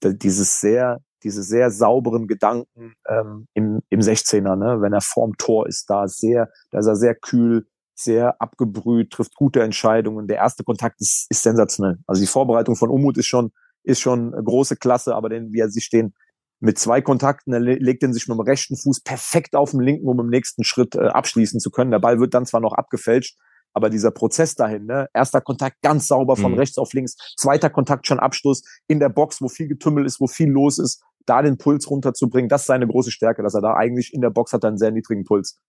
Da, 0.00 0.12
dieses 0.12 0.60
sehr, 0.60 1.00
diese 1.24 1.42
sehr 1.42 1.70
sauberen 1.72 2.28
Gedanken 2.28 2.94
ähm, 3.08 3.48
im, 3.54 3.82
im 3.88 4.00
16er, 4.00 4.54
ne? 4.54 4.80
wenn 4.82 4.92
er 4.92 5.00
vorm 5.00 5.36
Tor 5.36 5.66
ist, 5.66 5.90
da 5.90 6.06
sehr, 6.06 6.48
da 6.70 6.78
ist 6.78 6.86
er 6.86 6.96
sehr 6.96 7.16
kühl, 7.16 7.66
sehr 7.94 8.40
abgebrüht, 8.40 9.10
trifft 9.10 9.34
gute 9.34 9.62
Entscheidungen. 9.62 10.28
Der 10.28 10.36
erste 10.36 10.62
Kontakt 10.62 11.00
ist, 11.00 11.26
ist 11.28 11.42
sensationell. 11.42 11.98
Also 12.06 12.20
die 12.20 12.28
Vorbereitung 12.28 12.76
von 12.76 12.90
Umut 12.90 13.16
ist 13.18 13.26
schon 13.26 13.50
ist 13.86 14.00
schon 14.00 14.32
große 14.32 14.76
Klasse, 14.76 15.14
aber 15.14 15.28
den, 15.28 15.52
wie 15.52 15.60
er 15.60 15.70
sich 15.70 15.84
stehen 15.84 16.14
mit 16.58 16.78
zwei 16.78 17.00
Kontakten, 17.02 17.52
er 17.52 17.60
legt 17.60 18.02
den 18.02 18.12
sich 18.12 18.28
mit 18.28 18.36
dem 18.36 18.40
rechten 18.40 18.76
Fuß 18.76 19.00
perfekt 19.00 19.54
auf 19.54 19.72
den 19.72 19.80
linken, 19.80 20.08
um 20.08 20.18
im 20.20 20.28
nächsten 20.28 20.64
Schritt 20.64 20.94
äh, 20.94 21.06
abschließen 21.06 21.60
zu 21.60 21.70
können. 21.70 21.90
Der 21.90 21.98
Ball 21.98 22.18
wird 22.18 22.34
dann 22.34 22.46
zwar 22.46 22.60
noch 22.60 22.72
abgefälscht, 22.72 23.38
aber 23.74 23.90
dieser 23.90 24.10
Prozess 24.10 24.54
dahin, 24.54 24.86
ne? 24.86 25.08
erster 25.12 25.42
Kontakt 25.42 25.82
ganz 25.82 26.06
sauber 26.06 26.36
von 26.36 26.52
mhm. 26.52 26.58
rechts 26.58 26.78
auf 26.78 26.94
links, 26.94 27.16
zweiter 27.36 27.68
Kontakt 27.68 28.06
schon 28.06 28.18
Abschluss 28.18 28.62
in 28.86 29.00
der 29.00 29.10
Box, 29.10 29.42
wo 29.42 29.48
viel 29.48 29.68
Getümmel 29.68 30.06
ist, 30.06 30.18
wo 30.18 30.26
viel 30.26 30.48
los 30.48 30.78
ist, 30.78 31.02
da 31.26 31.42
den 31.42 31.58
Puls 31.58 31.90
runterzubringen, 31.90 32.48
das 32.48 32.62
ist 32.62 32.68
seine 32.68 32.86
große 32.86 33.10
Stärke, 33.10 33.42
dass 33.42 33.54
er 33.54 33.60
da 33.60 33.74
eigentlich 33.74 34.14
in 34.14 34.22
der 34.22 34.30
Box 34.30 34.52
hat 34.52 34.64
einen 34.64 34.78
sehr 34.78 34.92
niedrigen 34.92 35.24
Puls. 35.24 35.60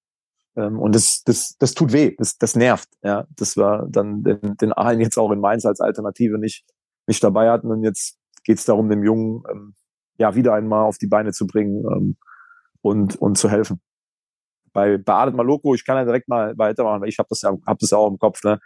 Ähm, 0.56 0.80
und 0.80 0.96
das, 0.96 1.24
das, 1.26 1.58
das 1.60 1.74
tut 1.74 1.92
weh, 1.92 2.16
das, 2.18 2.38
das 2.38 2.56
nervt. 2.56 2.88
Ja, 3.04 3.28
das 3.36 3.58
war 3.58 3.86
dann 3.90 4.24
den, 4.24 4.56
den 4.56 4.72
Aalen 4.72 5.02
jetzt 5.02 5.18
auch 5.18 5.32
in 5.32 5.40
Mainz 5.40 5.66
als 5.66 5.82
Alternative 5.82 6.38
nicht 6.38 6.66
nicht 7.08 7.24
dabei 7.24 7.50
hatten. 7.50 7.72
Und 7.72 7.84
jetzt 7.84 8.18
geht 8.44 8.58
es 8.58 8.66
darum, 8.66 8.90
dem 8.90 9.04
Jungen 9.04 9.44
ähm, 9.52 9.76
ja 10.18 10.36
wieder 10.36 10.54
einmal 10.54 10.86
auf 10.86 10.98
die 10.98 11.08
Beine 11.08 11.32
zu 11.32 11.48
bringen 11.48 11.84
ähm, 11.92 12.18
und, 12.82 13.16
und 13.16 13.38
zu 13.38 13.50
helfen. 13.50 13.82
Bei, 14.74 14.98
bei 14.98 15.14
Adet 15.14 15.36
Maloko, 15.36 15.74
ich 15.74 15.86
kann 15.86 15.98
ja 15.98 16.06
direkt 16.06 16.28
mal 16.28 16.58
weitermachen, 16.58 17.02
weil 17.02 17.10
ich 17.10 17.20
habe 17.20 17.28
das 17.30 17.42
ja 17.42 17.56
hab 17.66 17.80
das 17.80 17.90
ja 17.90 17.98
auch 17.98 18.10
im 18.10 18.20
Kopf. 18.20 18.44
Ne? 18.44 18.60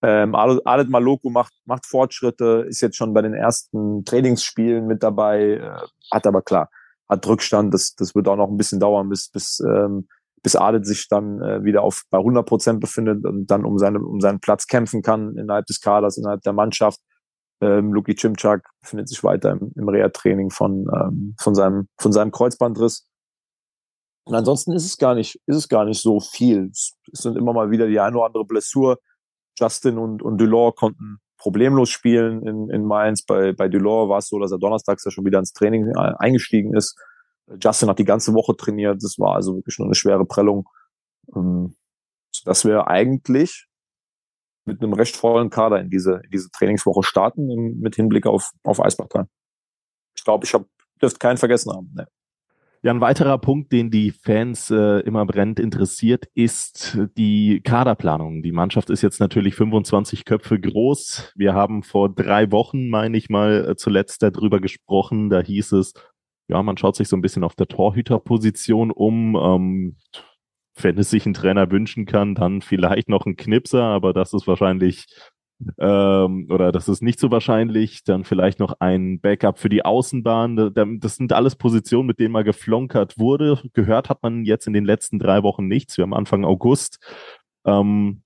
Ähm, 0.00 0.34
Adet 0.34 0.88
Maloko 0.88 1.30
macht, 1.30 1.52
macht 1.64 1.84
Fortschritte, 1.84 2.66
ist 2.68 2.80
jetzt 2.80 2.96
schon 2.96 3.12
bei 3.12 3.22
den 3.22 3.34
ersten 3.34 4.04
Trainingsspielen 4.04 4.86
mit 4.86 5.02
dabei, 5.02 5.54
äh, 5.54 5.76
hat 6.12 6.26
aber 6.26 6.42
klar, 6.42 6.70
hat 7.08 7.26
Rückstand, 7.26 7.74
das, 7.74 7.94
das 7.96 8.14
wird 8.14 8.28
auch 8.28 8.36
noch 8.36 8.48
ein 8.48 8.56
bisschen 8.56 8.78
dauern, 8.78 9.08
bis, 9.08 9.28
bis, 9.28 9.60
ähm, 9.60 10.08
bis 10.42 10.54
Adet 10.54 10.86
sich 10.86 11.08
dann 11.08 11.42
äh, 11.42 11.64
wieder 11.64 11.82
auf 11.82 12.04
bei 12.10 12.18
100 12.18 12.46
Prozent 12.46 12.80
befindet 12.80 13.24
und 13.24 13.46
dann 13.50 13.64
um, 13.64 13.78
seine, 13.78 13.98
um 13.98 14.20
seinen 14.20 14.38
Platz 14.40 14.68
kämpfen 14.68 15.02
kann 15.02 15.36
innerhalb 15.36 15.66
des 15.66 15.80
Kaders, 15.80 16.16
innerhalb 16.16 16.42
der 16.42 16.52
Mannschaft. 16.52 17.00
Ähm, 17.60 17.92
Luki 17.92 18.14
Cimczak 18.14 18.68
befindet 18.80 19.08
sich 19.08 19.22
weiter 19.24 19.52
im, 19.52 19.72
im 19.74 19.88
Reha-Training 19.88 20.50
von, 20.50 20.86
ähm, 20.94 21.34
von, 21.40 21.54
seinem, 21.54 21.88
von 21.98 22.12
seinem 22.12 22.30
Kreuzbandriss. 22.30 23.06
Und 24.24 24.34
ansonsten 24.34 24.72
ist 24.72 24.84
es 24.84 24.98
gar 24.98 25.14
nicht, 25.14 25.40
ist 25.46 25.56
es 25.56 25.68
gar 25.68 25.84
nicht 25.84 26.00
so 26.00 26.20
viel. 26.20 26.70
Es, 26.70 26.94
sind 27.12 27.36
immer 27.36 27.52
mal 27.52 27.70
wieder 27.70 27.86
die 27.88 27.98
eine 27.98 28.16
oder 28.16 28.26
andere 28.26 28.44
Blessur. 28.44 28.98
Justin 29.58 29.98
und, 29.98 30.22
und 30.22 30.38
Delors 30.38 30.74
konnten 30.76 31.18
problemlos 31.38 31.90
spielen 31.90 32.46
in, 32.46 32.68
in 32.70 32.84
Mainz. 32.84 33.24
Bei, 33.24 33.52
bei 33.52 33.68
Delors 33.68 34.08
war 34.08 34.18
es 34.18 34.28
so, 34.28 34.38
dass 34.38 34.52
er 34.52 34.58
donnerstags 34.58 35.04
ja 35.04 35.10
schon 35.10 35.24
wieder 35.24 35.38
ins 35.38 35.52
Training 35.52 35.88
äh, 35.88 36.12
eingestiegen 36.18 36.74
ist. 36.74 36.96
Justin 37.60 37.88
hat 37.88 37.98
die 37.98 38.04
ganze 38.04 38.34
Woche 38.34 38.56
trainiert. 38.56 39.02
Das 39.02 39.18
war 39.18 39.34
also 39.34 39.56
wirklich 39.56 39.78
nur 39.78 39.86
eine 39.86 39.94
schwere 39.94 40.26
Prellung. 40.26 40.68
Ähm, 41.34 41.74
das 42.44 42.64
wäre 42.64 42.86
eigentlich 42.86 43.67
mit 44.68 44.82
einem 44.82 44.92
recht 44.92 45.16
vollen 45.16 45.50
Kader 45.50 45.80
in 45.80 45.90
diese, 45.90 46.20
in 46.24 46.30
diese 46.30 46.50
Trainingswoche 46.50 47.02
starten 47.02 47.80
mit 47.80 47.96
Hinblick 47.96 48.26
auf, 48.26 48.52
auf 48.62 48.80
Eisbachtal. 48.80 49.26
Ich 50.16 50.24
glaube, 50.24 50.44
ich 50.44 50.54
dürfte 51.00 51.18
keinen 51.18 51.36
vergessen 51.38 51.72
haben. 51.72 51.92
Nee. 51.96 52.04
Ja, 52.82 52.92
ein 52.92 53.00
weiterer 53.00 53.38
Punkt, 53.38 53.72
den 53.72 53.90
die 53.90 54.12
Fans 54.12 54.70
äh, 54.70 55.00
immer 55.00 55.26
brennend 55.26 55.58
interessiert, 55.58 56.26
ist 56.34 56.96
die 57.16 57.60
Kaderplanung. 57.64 58.44
Die 58.44 58.52
Mannschaft 58.52 58.90
ist 58.90 59.02
jetzt 59.02 59.18
natürlich 59.18 59.56
25 59.56 60.24
Köpfe 60.24 60.60
groß. 60.60 61.32
Wir 61.34 61.54
haben 61.54 61.82
vor 61.82 62.08
drei 62.08 62.52
Wochen, 62.52 62.88
meine 62.88 63.18
ich 63.18 63.30
mal, 63.30 63.70
äh, 63.70 63.76
zuletzt 63.76 64.22
darüber 64.22 64.60
gesprochen. 64.60 65.28
Da 65.28 65.40
hieß 65.40 65.72
es, 65.72 65.94
ja, 66.46 66.62
man 66.62 66.76
schaut 66.76 66.94
sich 66.94 67.08
so 67.08 67.16
ein 67.16 67.20
bisschen 67.20 67.42
auf 67.42 67.56
der 67.56 67.66
Torhüterposition 67.66 68.92
um. 68.92 69.34
Ähm, 69.34 69.96
wenn 70.82 70.98
es 70.98 71.10
sich 71.10 71.26
ein 71.26 71.34
Trainer 71.34 71.70
wünschen 71.70 72.06
kann, 72.06 72.34
dann 72.34 72.62
vielleicht 72.62 73.08
noch 73.08 73.26
ein 73.26 73.36
Knipser, 73.36 73.82
aber 73.82 74.12
das 74.12 74.32
ist 74.32 74.46
wahrscheinlich 74.46 75.06
ähm, 75.78 76.46
oder 76.50 76.70
das 76.70 76.88
ist 76.88 77.02
nicht 77.02 77.18
so 77.18 77.30
wahrscheinlich. 77.30 78.04
Dann 78.04 78.24
vielleicht 78.24 78.58
noch 78.58 78.74
ein 78.80 79.20
Backup 79.20 79.58
für 79.58 79.68
die 79.68 79.84
Außenbahn. 79.84 80.72
Das 81.00 81.16
sind 81.16 81.32
alles 81.32 81.56
Positionen, 81.56 82.06
mit 82.06 82.20
denen 82.20 82.32
mal 82.32 82.44
geflonkert 82.44 83.18
wurde. 83.18 83.60
Gehört 83.72 84.08
hat 84.08 84.22
man 84.22 84.44
jetzt 84.44 84.66
in 84.66 84.72
den 84.72 84.84
letzten 84.84 85.18
drei 85.18 85.42
Wochen 85.42 85.66
nichts. 85.66 85.96
Wir 85.96 86.02
haben 86.02 86.14
Anfang 86.14 86.44
August. 86.44 86.98
Ähm, 87.66 88.22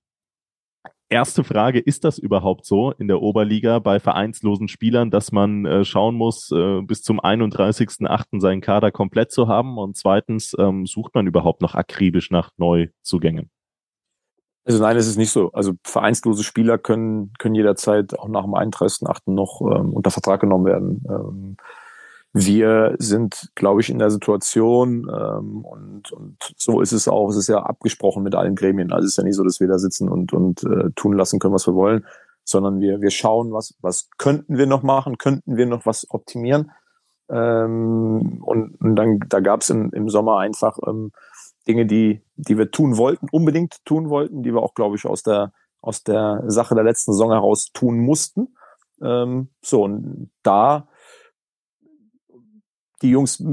erste 1.13 1.43
Frage, 1.43 1.79
ist 1.79 2.03
das 2.03 2.17
überhaupt 2.17 2.65
so 2.65 2.91
in 2.91 3.07
der 3.07 3.21
Oberliga 3.21 3.79
bei 3.79 3.99
vereinslosen 3.99 4.67
Spielern, 4.67 5.11
dass 5.11 5.31
man 5.31 5.65
äh, 5.65 5.85
schauen 5.85 6.15
muss, 6.15 6.51
äh, 6.51 6.81
bis 6.81 7.01
zum 7.03 7.21
31.08. 7.21 8.41
seinen 8.41 8.59
Kader 8.59 8.91
komplett 8.91 9.31
zu 9.31 9.47
haben? 9.47 9.77
Und 9.77 9.95
zweitens, 9.95 10.53
ähm, 10.59 10.85
sucht 10.85 11.15
man 11.15 11.27
überhaupt 11.27 11.61
noch 11.61 11.75
akribisch 11.75 12.31
nach 12.31 12.51
Neuzugängen? 12.57 13.49
Also 14.65 14.81
nein, 14.81 14.97
es 14.97 15.07
ist 15.07 15.17
nicht 15.17 15.31
so. 15.31 15.51
Also 15.51 15.73
vereinslose 15.83 16.43
Spieler 16.43 16.77
können, 16.77 17.31
können 17.37 17.55
jederzeit 17.55 18.17
auch 18.17 18.29
nach 18.29 18.43
dem 18.43 18.53
31.08. 18.53 19.31
noch 19.31 19.61
ähm, 19.61 19.93
unter 19.93 20.11
Vertrag 20.11 20.41
genommen 20.41 20.65
werden. 20.65 21.05
Ähm, 21.09 21.57
wir 22.33 22.95
sind, 22.97 23.51
glaube 23.53 23.81
ich, 23.81 23.89
in 23.91 23.99
der 23.99 24.09
Situation 24.09 25.07
ähm, 25.07 25.63
und, 25.63 26.11
und 26.11 26.53
so 26.57 26.81
ist 26.81 26.91
es 26.91 27.07
auch. 27.07 27.29
Es 27.29 27.37
ist 27.37 27.47
ja 27.47 27.59
abgesprochen 27.59 28.23
mit 28.23 28.33
allen 28.33 28.55
Gremien. 28.55 28.91
Also 28.91 29.05
es 29.05 29.11
ist 29.11 29.17
ja 29.17 29.23
nicht 29.23 29.35
so, 29.35 29.43
dass 29.43 29.59
wir 29.59 29.67
da 29.67 29.77
sitzen 29.77 30.09
und, 30.09 30.33
und 30.33 30.63
äh, 30.63 30.89
tun 30.95 31.13
lassen 31.13 31.39
können, 31.39 31.53
was 31.53 31.67
wir 31.67 31.75
wollen, 31.75 32.05
sondern 32.43 32.79
wir, 32.79 33.01
wir 33.01 33.11
schauen, 33.11 33.53
was, 33.53 33.75
was 33.81 34.09
könnten 34.17 34.57
wir 34.57 34.65
noch 34.65 34.81
machen, 34.81 35.19
könnten 35.19 35.57
wir 35.57 35.67
noch 35.67 35.85
was 35.85 36.09
optimieren. 36.09 36.71
Ähm, 37.29 38.41
und, 38.43 38.81
und 38.81 38.95
dann 38.95 39.19
da 39.29 39.39
gab 39.39 39.61
es 39.61 39.69
im, 39.69 39.91
im 39.91 40.09
Sommer 40.09 40.39
einfach 40.39 40.79
ähm, 40.87 41.11
Dinge, 41.67 41.85
die, 41.85 42.23
die 42.35 42.57
wir 42.57 42.71
tun 42.71 42.97
wollten, 42.97 43.27
unbedingt 43.31 43.85
tun 43.85 44.09
wollten, 44.09 44.41
die 44.41 44.53
wir 44.53 44.63
auch, 44.63 44.73
glaube 44.73 44.95
ich, 44.95 45.05
aus 45.05 45.21
der, 45.21 45.53
aus 45.81 46.03
der 46.03 46.43
Sache 46.47 46.73
der 46.73 46.83
letzten 46.83 47.13
Saison 47.13 47.31
heraus 47.31 47.71
tun 47.73 47.99
mussten. 47.99 48.55
Ähm, 49.03 49.49
so, 49.61 49.83
und 49.83 50.31
da 50.41 50.87
die 53.03 53.11
Jungs, 53.11 53.43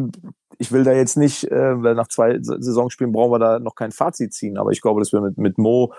ich 0.59 0.73
will 0.73 0.85
da 0.85 0.93
jetzt 0.93 1.17
nicht, 1.17 1.45
äh, 1.45 1.83
weil 1.83 1.95
nach 1.95 2.09
zwei 2.09 2.39
Saisonspielen 2.41 3.13
brauchen 3.13 3.33
wir 3.33 3.39
da 3.39 3.59
noch 3.59 3.75
kein 3.75 3.93
Fazit 3.93 4.33
ziehen, 4.33 4.57
aber 4.57 4.71
ich 4.71 4.81
glaube, 4.81 5.01
dass 5.01 5.13
wir 5.13 5.21
mit, 5.21 5.37
mit 5.37 5.59
Mo, 5.59 5.93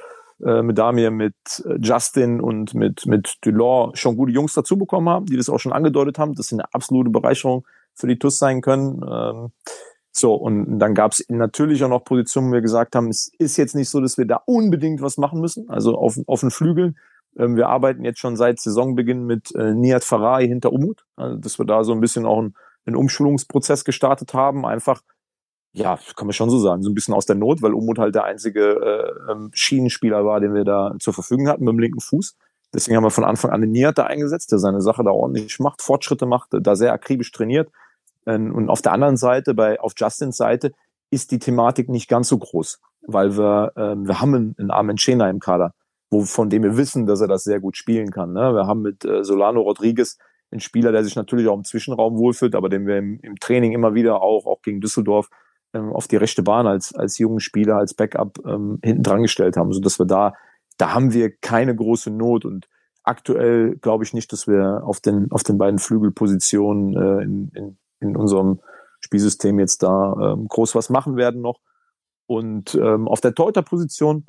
äh, 0.43 0.61
mit 0.63 0.77
Damir, 0.77 1.11
mit 1.11 1.35
äh, 1.65 1.77
Justin 1.79 2.41
und 2.41 2.73
mit, 2.73 3.05
mit 3.05 3.37
Delors 3.45 3.99
schon 3.99 4.17
gute 4.17 4.31
Jungs 4.31 4.53
dazu 4.53 4.77
bekommen 4.77 5.09
haben, 5.09 5.25
die 5.25 5.37
das 5.37 5.49
auch 5.49 5.59
schon 5.59 5.73
angedeutet 5.73 6.17
haben, 6.17 6.33
dass 6.33 6.47
sie 6.47 6.55
eine 6.55 6.73
absolute 6.73 7.11
Bereicherung 7.11 7.65
für 7.93 8.07
die 8.07 8.17
TUS 8.17 8.39
sein 8.39 8.61
können. 8.61 9.01
Ähm, 9.07 9.51
so, 10.11 10.33
und 10.33 10.79
dann 10.79 10.93
gab 10.93 11.13
es 11.13 11.25
natürlich 11.29 11.83
auch 11.83 11.89
noch 11.89 12.03
Positionen, 12.03 12.49
wo 12.49 12.53
wir 12.53 12.61
gesagt 12.61 12.95
haben, 12.95 13.07
es 13.07 13.31
ist 13.37 13.57
jetzt 13.57 13.75
nicht 13.75 13.89
so, 13.89 14.01
dass 14.01 14.17
wir 14.17 14.25
da 14.25 14.41
unbedingt 14.45 15.01
was 15.01 15.17
machen 15.17 15.39
müssen, 15.39 15.69
also 15.69 15.97
auf, 15.97 16.17
auf 16.27 16.41
den 16.41 16.51
Flügeln. 16.51 16.97
Ähm, 17.37 17.55
wir 17.55 17.69
arbeiten 17.69 18.03
jetzt 18.03 18.19
schon 18.19 18.35
seit 18.35 18.59
Saisonbeginn 18.59 19.25
mit 19.25 19.55
äh, 19.55 19.73
Nihat 19.73 20.03
Farai 20.03 20.47
hinter 20.47 20.73
Umut, 20.73 21.05
also 21.15 21.37
dass 21.37 21.59
wir 21.59 21.65
da 21.65 21.83
so 21.83 21.93
ein 21.93 22.01
bisschen 22.01 22.25
auch 22.25 22.41
ein 22.41 22.55
einen 22.85 22.95
Umschulungsprozess 22.95 23.85
gestartet 23.85 24.33
haben, 24.33 24.65
einfach, 24.65 25.01
ja, 25.73 25.97
kann 26.15 26.27
man 26.27 26.33
schon 26.33 26.49
so 26.49 26.59
sagen, 26.59 26.83
so 26.83 26.89
ein 26.89 26.95
bisschen 26.95 27.13
aus 27.13 27.25
der 27.25 27.35
Not, 27.35 27.61
weil 27.61 27.73
Umut 27.73 27.99
halt 27.99 28.15
der 28.15 28.25
einzige 28.25 28.73
äh, 29.27 29.31
ähm, 29.31 29.51
Schienenspieler 29.53 30.25
war, 30.25 30.39
den 30.39 30.53
wir 30.53 30.63
da 30.63 30.93
zur 30.99 31.13
Verfügung 31.13 31.47
hatten 31.47 31.63
mit 31.63 31.73
dem 31.73 31.79
linken 31.79 32.01
Fuß. 32.01 32.35
Deswegen 32.73 32.95
haben 32.95 33.03
wir 33.03 33.11
von 33.11 33.25
Anfang 33.25 33.51
an 33.51 33.61
den 33.61 33.71
Niat 33.71 33.97
da 33.97 34.05
eingesetzt, 34.05 34.51
der 34.51 34.59
seine 34.59 34.81
Sache 34.81 35.03
da 35.03 35.11
ordentlich 35.11 35.59
macht, 35.59 35.81
Fortschritte 35.81 36.25
macht, 36.25 36.49
da 36.51 36.75
sehr 36.75 36.93
akribisch 36.93 37.31
trainiert. 37.31 37.69
Ähm, 38.25 38.53
und 38.53 38.69
auf 38.69 38.81
der 38.81 38.93
anderen 38.93 39.17
Seite, 39.17 39.53
bei 39.53 39.79
auf 39.79 39.93
Justins 39.97 40.37
Seite, 40.37 40.71
ist 41.09 41.31
die 41.31 41.39
Thematik 41.39 41.89
nicht 41.89 42.07
ganz 42.07 42.29
so 42.29 42.37
groß, 42.37 42.79
weil 43.01 43.37
wir, 43.37 43.73
ähm, 43.75 44.07
wir 44.07 44.21
haben 44.21 44.33
einen, 44.33 44.55
einen 44.57 44.71
Armen 44.71 44.95
Chena 44.97 45.29
im 45.29 45.39
Kader, 45.39 45.73
wo, 46.09 46.23
von 46.23 46.49
dem 46.49 46.63
wir 46.63 46.77
wissen, 46.77 47.05
dass 47.05 47.21
er 47.21 47.27
das 47.27 47.43
sehr 47.43 47.59
gut 47.59 47.75
spielen 47.75 48.11
kann. 48.11 48.31
Ne? 48.31 48.53
Wir 48.53 48.67
haben 48.67 48.81
mit 48.81 49.03
äh, 49.03 49.23
Solano 49.23 49.61
Rodriguez 49.61 50.17
ein 50.51 50.59
Spieler, 50.59 50.91
der 50.91 51.03
sich 51.03 51.15
natürlich 51.15 51.47
auch 51.47 51.57
im 51.57 51.63
Zwischenraum 51.63 52.17
wohlfühlt, 52.17 52.55
aber 52.55 52.69
den 52.69 52.85
wir 52.85 52.97
im, 52.97 53.19
im 53.21 53.37
Training 53.39 53.71
immer 53.71 53.93
wieder 53.93 54.21
auch, 54.21 54.45
auch 54.45 54.61
gegen 54.61 54.81
Düsseldorf, 54.81 55.29
ähm, 55.73 55.93
auf 55.93 56.07
die 56.07 56.17
rechte 56.17 56.43
Bahn 56.43 56.67
als, 56.67 56.93
als 56.93 57.17
jungen 57.17 57.39
Spieler, 57.39 57.77
als 57.77 57.93
Backup 57.93 58.39
ähm, 58.45 58.79
hinten 58.83 59.03
dran 59.03 59.21
gestellt 59.21 59.57
haben, 59.57 59.71
so 59.71 59.79
dass 59.79 59.99
wir 59.99 60.05
da, 60.05 60.33
da 60.77 60.93
haben 60.93 61.13
wir 61.13 61.31
keine 61.31 61.75
große 61.75 62.11
Not 62.11 62.45
und 62.45 62.67
aktuell 63.03 63.77
glaube 63.77 64.03
ich 64.03 64.13
nicht, 64.13 64.31
dass 64.31 64.47
wir 64.47 64.81
auf 64.83 64.99
den, 64.99 65.31
auf 65.31 65.43
den 65.43 65.57
beiden 65.57 65.79
Flügelpositionen 65.79 66.95
äh, 66.95 67.23
in, 67.23 67.51
in, 67.55 67.77
in 67.99 68.17
unserem 68.17 68.59
Spielsystem 68.99 69.59
jetzt 69.59 69.83
da 69.83 70.33
ähm, 70.33 70.47
groß 70.47 70.75
was 70.75 70.89
machen 70.89 71.15
werden 71.15 71.41
noch. 71.41 71.59
Und 72.27 72.75
ähm, 72.75 73.07
auf 73.07 73.19
der 73.19 73.33
Torhüter-Position, 73.33 74.25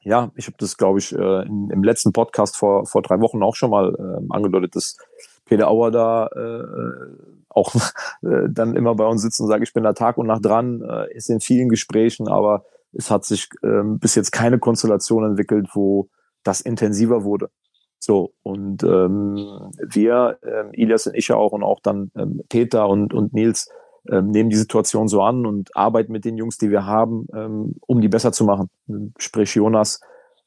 ja, 0.00 0.30
ich 0.34 0.46
habe 0.46 0.56
das, 0.58 0.76
glaube 0.76 0.98
ich, 0.98 1.12
äh, 1.14 1.46
in, 1.46 1.70
im 1.70 1.82
letzten 1.82 2.12
Podcast 2.12 2.56
vor, 2.56 2.84
vor 2.86 3.02
drei 3.02 3.20
Wochen 3.20 3.42
auch 3.42 3.54
schon 3.54 3.70
mal 3.70 3.94
äh, 3.94 4.32
angedeutet, 4.34 4.76
dass 4.76 4.96
Peter 5.44 5.68
Auer 5.68 5.90
da 5.90 6.26
äh, 6.28 7.34
auch 7.48 7.74
äh, 8.22 8.48
dann 8.48 8.76
immer 8.76 8.94
bei 8.94 9.06
uns 9.06 9.22
sitzt 9.22 9.40
und 9.40 9.48
sagt, 9.48 9.62
ich 9.62 9.72
bin 9.72 9.84
da 9.84 9.92
Tag 9.92 10.18
und 10.18 10.26
Nacht 10.26 10.44
dran, 10.44 10.82
äh, 10.82 11.12
ist 11.14 11.30
in 11.30 11.40
vielen 11.40 11.68
Gesprächen, 11.68 12.28
aber 12.28 12.64
es 12.92 13.10
hat 13.10 13.24
sich 13.24 13.48
ähm, 13.62 13.98
bis 13.98 14.14
jetzt 14.14 14.30
keine 14.30 14.58
Konstellation 14.58 15.24
entwickelt, 15.24 15.68
wo 15.72 16.08
das 16.42 16.60
intensiver 16.60 17.24
wurde. 17.24 17.50
So, 17.98 18.34
und 18.42 18.82
ähm, 18.82 19.72
wir, 19.78 20.38
ähm, 20.42 20.72
Ilias 20.72 21.06
und 21.06 21.14
ich 21.14 21.28
ja 21.28 21.36
auch 21.36 21.52
und 21.52 21.62
auch 21.62 21.80
dann 21.80 22.10
ähm, 22.16 22.42
Peter 22.48 22.86
und, 22.88 23.14
und 23.14 23.32
Nils 23.32 23.70
ähm, 24.10 24.30
nehmen 24.30 24.50
die 24.50 24.56
Situation 24.56 25.08
so 25.08 25.22
an 25.22 25.46
und 25.46 25.74
arbeiten 25.74 26.12
mit 26.12 26.26
den 26.26 26.36
Jungs, 26.36 26.58
die 26.58 26.70
wir 26.70 26.84
haben, 26.84 27.26
ähm, 27.34 27.76
um 27.80 28.02
die 28.02 28.08
besser 28.08 28.32
zu 28.32 28.44
machen. 28.44 28.68
Sprich 29.18 29.54
Jonas, 29.54 30.00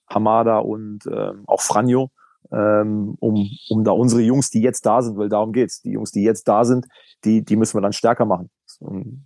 Hamada 0.08 0.60
und 0.60 1.00
ähm, 1.12 1.44
auch 1.48 1.62
Franjo 1.62 2.12
ähm, 2.52 3.16
um, 3.20 3.50
um 3.70 3.84
da 3.84 3.92
unsere 3.92 4.22
Jungs, 4.22 4.50
die 4.50 4.62
jetzt 4.62 4.86
da 4.86 5.02
sind, 5.02 5.18
weil 5.18 5.30
darum 5.30 5.52
geht's. 5.52 5.82
Die 5.82 5.92
Jungs, 5.92 6.12
die 6.12 6.24
jetzt 6.24 6.48
da 6.48 6.66
sind, 6.66 6.88
die, 7.24 7.44
die 7.44 7.56
müssen 7.56 7.78
wir 7.78 7.82
dann 7.82 7.94
stärker 7.94 8.26
machen. 8.26 8.50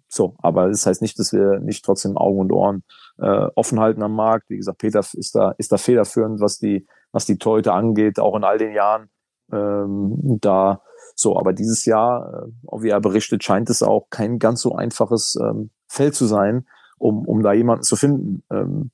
So, 0.08 0.36
aber 0.40 0.70
das 0.70 0.86
heißt 0.86 1.02
nicht, 1.02 1.20
dass 1.20 1.34
wir 1.34 1.60
nicht 1.60 1.84
trotzdem 1.84 2.18
Augen 2.18 2.40
und 2.40 2.52
Ohren 2.52 2.84
äh, 3.18 3.48
offen 3.56 3.80
halten 3.80 4.02
am 4.02 4.16
Markt. 4.16 4.50
Wie 4.50 4.58
gesagt, 4.58 4.78
Peter 4.78 5.00
ist 5.00 5.36
da, 5.36 5.52
ist 5.58 5.72
da 5.72 5.78
federführend, 5.78 6.40
was 6.40 6.58
die, 6.58 6.88
was 7.12 7.26
die 7.26 7.38
Torhüter 7.38 7.74
angeht, 7.74 8.20
auch 8.20 8.36
in 8.36 8.44
all 8.44 8.58
den 8.58 8.74
Jahren. 8.74 9.10
Ähm, 9.52 10.40
da 10.40 10.82
so, 11.16 11.38
aber 11.38 11.54
dieses 11.54 11.86
Jahr, 11.86 12.46
äh, 12.72 12.82
wie 12.82 12.90
er 12.90 13.02
berichtet, 13.02 13.44
scheint 13.44 13.70
es 13.70 13.84
auch 13.84 14.08
kein 14.10 14.40
ganz 14.40 14.62
so 14.62 14.74
einfaches 14.76 15.38
ähm, 15.42 15.72
Feld 15.88 16.16
zu 16.16 16.26
sein, 16.26 16.66
um, 16.98 17.28
um 17.28 17.44
da 17.44 17.54
jemanden 17.54 17.84
zu 17.84 17.96
finden. 17.96 18.44
Ähm, 18.52 18.92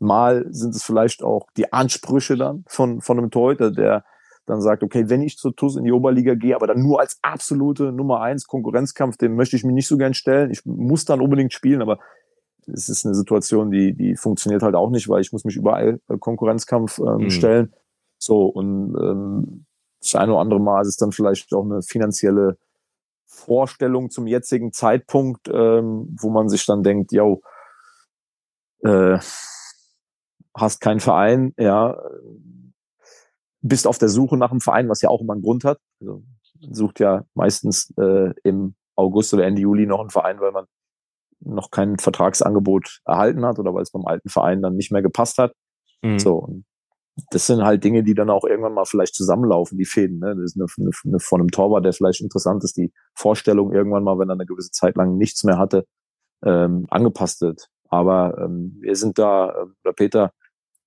Mal 0.00 0.46
sind 0.50 0.74
es 0.74 0.82
vielleicht 0.82 1.22
auch 1.22 1.46
die 1.56 1.72
Ansprüche 1.72 2.36
dann 2.36 2.64
von, 2.66 3.00
von 3.00 3.18
einem 3.18 3.30
Torhüter, 3.30 3.70
der 3.70 4.04
dann 4.46 4.60
sagt, 4.60 4.82
okay, 4.82 5.08
wenn 5.08 5.22
ich 5.22 5.36
zur 5.36 5.54
TUS 5.54 5.76
in 5.76 5.84
die 5.84 5.92
Oberliga 5.92 6.34
gehe, 6.34 6.56
aber 6.56 6.66
dann 6.66 6.82
nur 6.82 7.00
als 7.00 7.18
absolute 7.22 7.92
Nummer 7.92 8.20
eins 8.20 8.46
Konkurrenzkampf, 8.46 9.16
dem 9.16 9.36
möchte 9.36 9.56
ich 9.56 9.64
mich 9.64 9.74
nicht 9.74 9.86
so 9.86 9.96
gern 9.96 10.14
stellen. 10.14 10.50
Ich 10.50 10.64
muss 10.64 11.04
dann 11.04 11.20
unbedingt 11.20 11.52
spielen, 11.52 11.82
aber 11.82 11.98
es 12.66 12.88
ist 12.88 13.06
eine 13.06 13.14
Situation, 13.14 13.70
die, 13.70 13.94
die 13.94 14.16
funktioniert 14.16 14.62
halt 14.62 14.74
auch 14.74 14.90
nicht, 14.90 15.08
weil 15.08 15.20
ich 15.20 15.32
muss 15.32 15.44
mich 15.44 15.56
überall 15.56 16.00
äh, 16.08 16.18
Konkurrenzkampf 16.18 16.98
ähm, 16.98 17.24
mhm. 17.24 17.30
stellen. 17.30 17.72
So, 18.18 18.46
und 18.46 18.94
ähm, 19.00 19.66
das 20.00 20.14
eine 20.14 20.32
oder 20.32 20.40
andere 20.40 20.60
Mal 20.60 20.82
ist 20.82 20.88
es 20.88 20.96
dann 20.96 21.12
vielleicht 21.12 21.52
auch 21.54 21.64
eine 21.64 21.82
finanzielle 21.82 22.58
Vorstellung 23.26 24.10
zum 24.10 24.26
jetzigen 24.26 24.72
Zeitpunkt, 24.72 25.48
ähm, 25.48 26.16
wo 26.20 26.30
man 26.30 26.48
sich 26.48 26.66
dann 26.66 26.82
denkt, 26.82 27.12
yo, 27.12 27.42
äh, 28.82 29.18
hast 30.54 30.80
keinen 30.80 31.00
Verein, 31.00 31.54
ja, 31.58 31.96
bist 33.62 33.86
auf 33.86 33.98
der 33.98 34.08
Suche 34.08 34.36
nach 34.36 34.50
einem 34.50 34.60
Verein, 34.60 34.88
was 34.88 35.02
ja 35.02 35.08
auch 35.08 35.20
immer 35.20 35.34
einen 35.34 35.42
Grund 35.42 35.64
hat. 35.64 35.78
Also 36.00 36.22
sucht 36.60 37.00
ja 37.00 37.24
meistens 37.34 37.92
äh, 37.98 38.32
im 38.42 38.74
August 38.96 39.32
oder 39.34 39.44
Ende 39.44 39.62
Juli 39.62 39.86
noch 39.86 40.00
einen 40.00 40.10
Verein, 40.10 40.40
weil 40.40 40.52
man 40.52 40.66
noch 41.40 41.70
kein 41.70 41.98
Vertragsangebot 41.98 43.00
erhalten 43.04 43.44
hat 43.46 43.58
oder 43.58 43.72
weil 43.74 43.82
es 43.82 43.90
beim 43.90 44.04
alten 44.04 44.28
Verein 44.28 44.60
dann 44.60 44.76
nicht 44.76 44.92
mehr 44.92 45.02
gepasst 45.02 45.38
hat. 45.38 45.52
Mhm. 46.02 46.18
So, 46.18 46.62
das 47.30 47.46
sind 47.46 47.62
halt 47.62 47.82
Dinge, 47.82 48.02
die 48.02 48.14
dann 48.14 48.30
auch 48.30 48.44
irgendwann 48.44 48.74
mal 48.74 48.84
vielleicht 48.84 49.14
zusammenlaufen, 49.14 49.78
die 49.78 49.84
Fäden. 49.84 50.18
Ne? 50.18 50.36
Das 50.36 50.44
ist 50.44 50.56
eine, 50.56 50.66
eine, 50.78 50.90
eine 51.04 51.20
von 51.20 51.40
einem 51.40 51.50
Torwart, 51.50 51.84
der 51.84 51.92
vielleicht 51.92 52.20
interessant 52.20 52.62
ist, 52.64 52.76
die 52.76 52.92
Vorstellung 53.14 53.72
irgendwann 53.72 54.04
mal, 54.04 54.18
wenn 54.18 54.30
er 54.30 54.34
eine 54.34 54.46
gewisse 54.46 54.70
Zeit 54.70 54.96
lang 54.96 55.16
nichts 55.16 55.44
mehr 55.44 55.58
hatte, 55.58 55.86
ähm, 56.44 56.86
angepasst 56.90 57.40
wird. 57.40 57.68
Aber 57.88 58.38
ähm, 58.38 58.76
wir 58.80 58.94
sind 58.96 59.18
da, 59.18 59.50
äh, 59.50 59.66
oder 59.84 59.92
Peter 59.94 60.32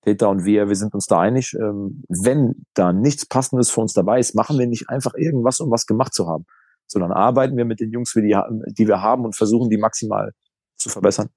Peter 0.04 0.30
und 0.30 0.46
wir, 0.46 0.68
wir 0.68 0.76
sind 0.76 0.94
uns 0.94 1.08
da 1.08 1.20
einig, 1.20 1.54
ähm, 1.54 2.04
wenn 2.10 2.66
da 2.74 2.94
nichts 2.94 3.26
Passendes 3.26 3.72
für 3.72 3.82
uns 3.82 3.94
dabei 3.94 4.20
ist, 4.20 4.36
machen 4.36 4.60
wir 4.60 4.68
nicht 4.68 4.90
einfach 4.90 5.14
irgendwas, 5.16 5.60
um 5.60 5.72
was 5.72 5.86
gemacht 5.86 6.14
zu 6.14 6.28
haben, 6.28 6.46
sondern 6.88 7.12
arbeiten 7.12 7.56
wir 7.56 7.66
mit 7.66 7.80
den 7.80 7.92
Jungs, 7.92 8.14
die, 8.14 8.38
die 8.68 8.88
wir 8.88 9.02
haben 9.02 9.24
und 9.26 9.36
versuchen, 9.36 9.70
die 9.70 9.78
maximal 9.78 10.34
zu 10.76 10.90
verbessern. 10.90 11.30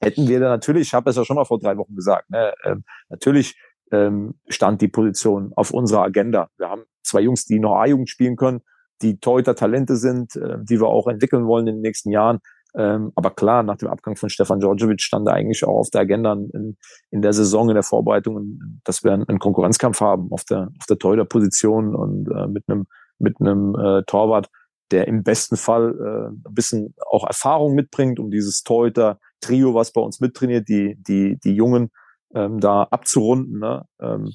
Hätten 0.00 0.28
wir 0.28 0.40
da 0.40 0.48
natürlich, 0.48 0.88
ich 0.88 0.94
habe 0.94 1.10
es 1.10 1.16
ja 1.16 1.24
schon 1.24 1.36
mal 1.36 1.44
vor 1.44 1.58
drei 1.58 1.76
Wochen 1.76 1.94
gesagt, 1.94 2.30
ne, 2.30 2.54
ähm, 2.64 2.84
natürlich 3.08 3.56
ähm, 3.90 4.34
stand 4.48 4.80
die 4.80 4.88
Position 4.88 5.52
auf 5.54 5.70
unserer 5.70 6.02
Agenda. 6.02 6.50
Wir 6.56 6.68
haben 6.68 6.84
zwei 7.02 7.20
Jungs, 7.20 7.44
die 7.46 7.58
noch 7.58 7.76
A-Jugend 7.76 8.08
spielen 8.08 8.36
können, 8.36 8.60
die 9.02 9.18
Torhüter 9.18 9.54
Talente 9.54 9.96
sind, 9.96 10.36
äh, 10.36 10.56
die 10.60 10.80
wir 10.80 10.88
auch 10.88 11.06
entwickeln 11.06 11.46
wollen 11.46 11.66
in 11.66 11.76
den 11.76 11.82
nächsten 11.82 12.10
Jahren. 12.10 12.40
Ähm, 12.78 13.10
aber 13.16 13.32
klar, 13.32 13.64
nach 13.64 13.76
dem 13.76 13.88
Abgang 13.88 14.14
von 14.14 14.30
Stefan 14.30 14.60
Djordjevic 14.60 15.00
stand 15.02 15.26
da 15.26 15.32
eigentlich 15.32 15.64
auch 15.64 15.80
auf 15.80 15.90
der 15.90 16.02
Agenda 16.02 16.34
in, 16.34 16.76
in 17.10 17.22
der 17.22 17.32
Saison, 17.32 17.68
in 17.68 17.74
der 17.74 17.82
Vorbereitung, 17.82 18.60
dass 18.84 19.02
wir 19.02 19.12
einen, 19.12 19.40
Konkurrenzkampf 19.40 20.00
haben 20.00 20.30
auf 20.30 20.44
der, 20.44 20.70
auf 20.78 20.86
der 20.86 20.96
Torhüter-Position 20.96 21.96
und 21.96 22.30
äh, 22.30 22.46
mit 22.46 22.68
einem, 22.68 22.86
mit 23.18 23.40
einem 23.40 23.74
äh, 23.74 24.04
Torwart, 24.04 24.48
der 24.92 25.08
im 25.08 25.24
besten 25.24 25.56
Fall 25.56 25.92
äh, 25.98 26.48
ein 26.48 26.54
bisschen 26.54 26.94
auch 27.10 27.26
Erfahrung 27.26 27.74
mitbringt, 27.74 28.20
um 28.20 28.30
dieses 28.30 28.62
Torhüter-Trio, 28.62 29.74
was 29.74 29.92
bei 29.92 30.00
uns 30.00 30.20
mittrainiert, 30.20 30.68
die, 30.68 30.94
die, 31.00 31.36
die 31.42 31.54
Jungen 31.54 31.90
ähm, 32.32 32.60
da 32.60 32.84
abzurunden. 32.84 33.58
Ne? 33.58 33.84
Ähm, 34.00 34.30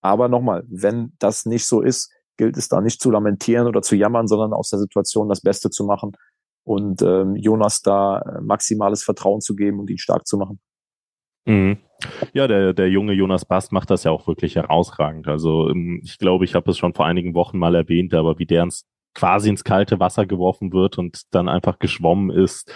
aber 0.00 0.28
nochmal, 0.28 0.64
wenn 0.68 1.12
das 1.18 1.44
nicht 1.44 1.66
so 1.66 1.82
ist, 1.82 2.10
gilt 2.38 2.56
es 2.56 2.68
da 2.68 2.80
nicht 2.80 3.02
zu 3.02 3.10
lamentieren 3.10 3.66
oder 3.66 3.82
zu 3.82 3.94
jammern, 3.94 4.26
sondern 4.26 4.54
aus 4.54 4.70
der 4.70 4.78
Situation 4.78 5.28
das 5.28 5.42
Beste 5.42 5.68
zu 5.68 5.84
machen 5.84 6.12
und 6.70 7.02
ähm, 7.02 7.34
Jonas 7.34 7.82
da 7.82 8.20
äh, 8.20 8.40
maximales 8.40 9.02
Vertrauen 9.02 9.40
zu 9.40 9.56
geben 9.56 9.80
und 9.80 9.90
ihn 9.90 9.98
stark 9.98 10.24
zu 10.24 10.38
machen. 10.38 10.60
Mhm. 11.44 11.78
Ja, 12.32 12.46
der, 12.46 12.72
der 12.74 12.88
junge 12.88 13.12
Jonas 13.12 13.44
Bast 13.44 13.72
macht 13.72 13.90
das 13.90 14.04
ja 14.04 14.12
auch 14.12 14.28
wirklich 14.28 14.54
herausragend. 14.54 15.26
Also 15.26 15.68
ähm, 15.68 16.00
ich 16.04 16.18
glaube, 16.18 16.44
ich 16.44 16.54
habe 16.54 16.70
es 16.70 16.78
schon 16.78 16.94
vor 16.94 17.06
einigen 17.06 17.34
Wochen 17.34 17.58
mal 17.58 17.74
erwähnt, 17.74 18.14
aber 18.14 18.38
wie 18.38 18.46
der 18.46 18.62
ins 18.62 18.86
quasi 19.14 19.48
ins 19.48 19.64
kalte 19.64 19.98
Wasser 19.98 20.26
geworfen 20.26 20.72
wird 20.72 20.96
und 20.96 21.22
dann 21.34 21.48
einfach 21.48 21.80
geschwommen 21.80 22.30
ist. 22.30 22.72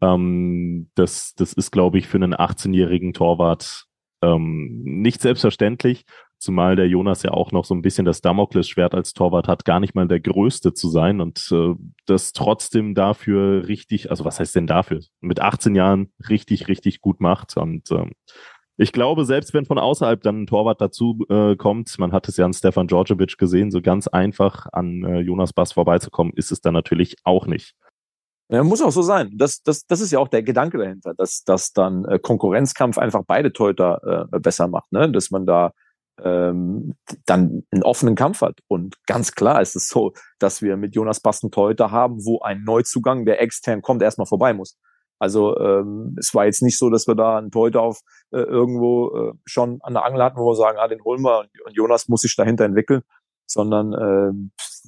Ähm, 0.00 0.90
das, 0.94 1.34
das 1.34 1.52
ist, 1.52 1.70
glaube 1.70 1.98
ich, 1.98 2.08
für 2.08 2.16
einen 2.16 2.34
18-jährigen 2.34 3.12
Torwart 3.12 3.84
ähm, 4.22 4.80
nicht 4.84 5.20
selbstverständlich. 5.20 6.06
Zumal 6.44 6.76
der 6.76 6.88
Jonas 6.88 7.22
ja 7.22 7.30
auch 7.30 7.52
noch 7.52 7.64
so 7.64 7.74
ein 7.74 7.80
bisschen 7.80 8.04
das 8.04 8.20
Damoklesschwert 8.20 8.94
als 8.94 9.14
Torwart 9.14 9.48
hat, 9.48 9.64
gar 9.64 9.80
nicht 9.80 9.94
mal 9.94 10.06
der 10.06 10.20
Größte 10.20 10.74
zu 10.74 10.90
sein 10.90 11.22
und 11.22 11.50
äh, 11.50 11.74
das 12.04 12.34
trotzdem 12.34 12.94
dafür 12.94 13.66
richtig, 13.66 14.10
also 14.10 14.26
was 14.26 14.40
heißt 14.40 14.54
denn 14.54 14.66
dafür? 14.66 15.00
Mit 15.22 15.40
18 15.40 15.74
Jahren 15.74 16.12
richtig, 16.28 16.68
richtig 16.68 17.00
gut 17.00 17.22
macht 17.22 17.56
und 17.56 17.90
ähm, 17.90 18.12
ich 18.76 18.92
glaube, 18.92 19.24
selbst 19.24 19.54
wenn 19.54 19.64
von 19.64 19.78
außerhalb 19.78 20.22
dann 20.22 20.42
ein 20.42 20.46
Torwart 20.46 20.82
dazu 20.82 21.24
äh, 21.30 21.56
kommt, 21.56 21.98
man 21.98 22.12
hat 22.12 22.28
es 22.28 22.36
ja 22.36 22.44
an 22.44 22.52
Stefan 22.52 22.88
Djordjevic 22.88 23.38
gesehen, 23.38 23.70
so 23.70 23.80
ganz 23.80 24.06
einfach 24.06 24.66
an 24.72 25.02
äh, 25.04 25.20
Jonas 25.20 25.54
Bass 25.54 25.72
vorbeizukommen, 25.72 26.34
ist 26.36 26.52
es 26.52 26.60
dann 26.60 26.74
natürlich 26.74 27.16
auch 27.24 27.46
nicht. 27.46 27.74
Ja, 28.50 28.62
muss 28.62 28.82
auch 28.82 28.90
so 28.90 29.00
sein. 29.00 29.30
Das, 29.34 29.62
das, 29.62 29.86
das 29.86 30.02
ist 30.02 30.10
ja 30.10 30.18
auch 30.18 30.28
der 30.28 30.42
Gedanke 30.42 30.76
dahinter, 30.76 31.14
dass, 31.14 31.44
dass 31.44 31.72
dann 31.72 32.04
äh, 32.04 32.18
Konkurrenzkampf 32.18 32.98
einfach 32.98 33.22
beide 33.26 33.52
Teuter 33.52 34.28
äh, 34.30 34.38
besser 34.40 34.68
macht, 34.68 34.92
ne? 34.92 35.10
dass 35.10 35.30
man 35.30 35.46
da 35.46 35.72
ähm, 36.22 36.94
dann 37.26 37.64
einen 37.70 37.82
offenen 37.82 38.14
Kampf 38.14 38.40
hat. 38.40 38.60
Und 38.68 38.96
ganz 39.06 39.32
klar 39.32 39.60
ist 39.60 39.76
es 39.76 39.88
so, 39.88 40.12
dass 40.38 40.62
wir 40.62 40.76
mit 40.76 40.94
Jonas 40.94 41.20
Bass 41.20 41.42
einen 41.42 41.50
Teuter 41.50 41.90
haben, 41.90 42.24
wo 42.24 42.40
ein 42.40 42.62
Neuzugang, 42.64 43.24
der 43.24 43.40
extern 43.40 43.82
kommt, 43.82 44.02
erstmal 44.02 44.26
vorbei 44.26 44.52
muss. 44.52 44.78
Also 45.18 45.58
ähm, 45.58 46.16
es 46.18 46.34
war 46.34 46.44
jetzt 46.44 46.62
nicht 46.62 46.78
so, 46.78 46.90
dass 46.90 47.06
wir 47.06 47.14
da 47.14 47.38
einen 47.38 47.50
Torhüter 47.50 47.82
auf 47.82 48.00
äh, 48.32 48.38
irgendwo 48.38 49.16
äh, 49.16 49.32
schon 49.44 49.78
an 49.82 49.94
der 49.94 50.04
Angel 50.04 50.22
hatten, 50.22 50.38
wo 50.38 50.50
wir 50.50 50.56
sagen, 50.56 50.78
ah, 50.78 50.88
den 50.88 51.02
holen 51.04 51.22
wir 51.22 51.40
und, 51.40 51.48
und 51.64 51.72
Jonas 51.74 52.08
muss 52.08 52.22
sich 52.22 52.34
dahinter 52.36 52.64
entwickeln, 52.64 53.02
sondern 53.46 53.92
äh, 53.92 54.32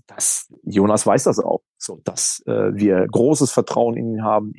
das, 0.07 0.53
Jonas 0.62 1.07
weiß 1.07 1.24
das 1.24 1.39
auch, 1.39 1.62
so 1.79 2.01
dass 2.05 2.43
äh, 2.47 2.74
wir 2.74 3.07
großes 3.07 3.53
Vertrauen 3.53 3.97
in 3.97 4.14
ihn 4.14 4.24
haben, 4.24 4.53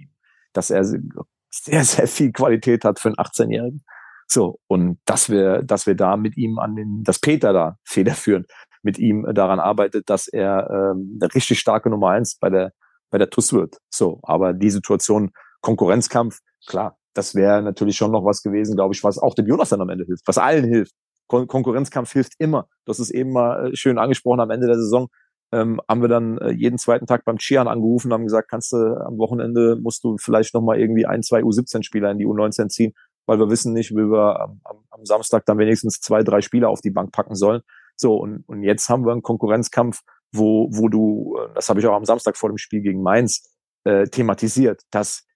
dass 0.53 0.70
er 0.70 0.84
sehr, 0.84 1.84
sehr 1.84 2.07
viel 2.07 2.32
Qualität 2.32 2.84
hat 2.86 2.99
für 2.99 3.09
einen 3.09 3.18
18-Jährigen. 3.18 3.84
So, 4.28 4.59
und 4.67 4.99
dass 5.05 5.30
wir, 5.30 5.63
dass 5.63 5.88
wir 5.88 5.95
da 5.95 6.17
mit 6.17 6.38
ihm 6.38 6.59
an 6.59 6.75
den, 6.75 7.03
dass 7.03 7.19
Peter 7.19 7.53
da 7.53 7.78
federführend 7.84 8.47
mit 8.84 8.99
ihm 8.99 9.25
daran 9.34 9.59
arbeitet, 9.59 10.09
dass 10.09 10.28
er 10.28 10.69
ähm, 10.69 11.17
eine 11.21 11.34
richtig 11.34 11.59
starke 11.59 11.89
Nummer 11.89 12.09
eins 12.09 12.38
bei 12.38 12.49
der, 12.49 12.73
bei 13.09 13.17
der 13.17 13.30
TUS 13.30 13.53
wird. 13.53 13.78
So, 13.89 14.19
aber 14.23 14.53
die 14.53 14.69
Situation 14.69 15.32
Konkurrenzkampf, 15.61 16.39
klar, 16.67 16.97
das 17.13 17.36
wäre 17.36 17.61
natürlich 17.61 17.97
schon 17.97 18.11
noch 18.11 18.23
was 18.25 18.43
gewesen, 18.43 18.75
glaube 18.75 18.93
ich, 18.93 19.03
was 19.03 19.17
auch 19.17 19.34
dem 19.34 19.47
Jonas 19.47 19.69
dann 19.69 19.82
am 19.82 19.89
Ende 19.89 20.05
hilft, 20.05 20.28
was 20.28 20.38
allen 20.38 20.65
hilft. 20.65 20.93
Kon 21.28 21.47
Konkurrenzkampf 21.47 22.13
hilft 22.13 22.34
immer. 22.38 22.67
Das 22.86 22.99
ist 22.99 23.09
eben 23.09 23.32
mal 23.32 23.67
äh, 23.67 23.75
schön 23.75 23.97
angesprochen 23.97 24.39
am 24.39 24.49
Ende 24.49 24.67
der 24.67 24.78
Saison. 24.78 25.07
Ähm, 25.51 25.82
haben 25.89 26.01
wir 26.01 26.09
dann 26.09 26.38
äh, 26.39 26.51
jeden 26.51 26.78
zweiten 26.78 27.05
Tag 27.05 27.23
beim 27.25 27.38
Chian 27.38 27.67
angerufen, 27.67 28.11
haben 28.11 28.23
gesagt, 28.23 28.49
kannst 28.49 28.73
du 28.73 28.78
am 28.78 29.17
Wochenende 29.17 29.78
musst 29.82 30.03
du 30.03 30.17
vielleicht 30.17 30.53
noch 30.53 30.61
mal 30.61 30.78
irgendwie 30.78 31.05
ein, 31.05 31.23
zwei 31.23 31.41
U17-Spieler 31.41 32.11
in 32.11 32.17
die 32.17 32.25
U19 32.25 32.67
ziehen, 32.67 32.93
weil 33.28 33.38
wir 33.38 33.49
wissen 33.49 33.73
nicht, 33.73 33.91
wie 33.91 34.09
wir 34.09 34.39
am, 34.39 34.61
am, 34.63 34.78
am 34.89 35.05
Samstag 35.05 35.45
dann 35.45 35.59
wenigstens 35.59 35.99
zwei, 35.99 36.23
drei 36.23 36.41
Spieler 36.41 36.69
auf 36.69 36.82
die 36.82 36.89
Bank 36.89 37.11
packen 37.11 37.36
sollen. 37.36 37.61
So, 37.95 38.15
und, 38.15 38.43
und 38.47 38.63
jetzt 38.63 38.89
haben 38.89 39.05
wir 39.05 39.11
einen 39.11 39.21
Konkurrenzkampf, 39.21 40.01
wo, 40.32 40.69
wo 40.71 40.89
du, 40.89 41.38
äh, 41.38 41.53
das 41.53 41.69
habe 41.69 41.80
ich 41.80 41.86
auch 41.86 41.95
am 41.95 42.05
Samstag 42.05 42.36
vor 42.36 42.49
dem 42.49 42.57
Spiel 42.57 42.82
gegen 42.82 43.03
Mainz 43.03 43.55
äh, 43.84 44.05
thematisiert, 44.05 44.82
dass 44.89 45.28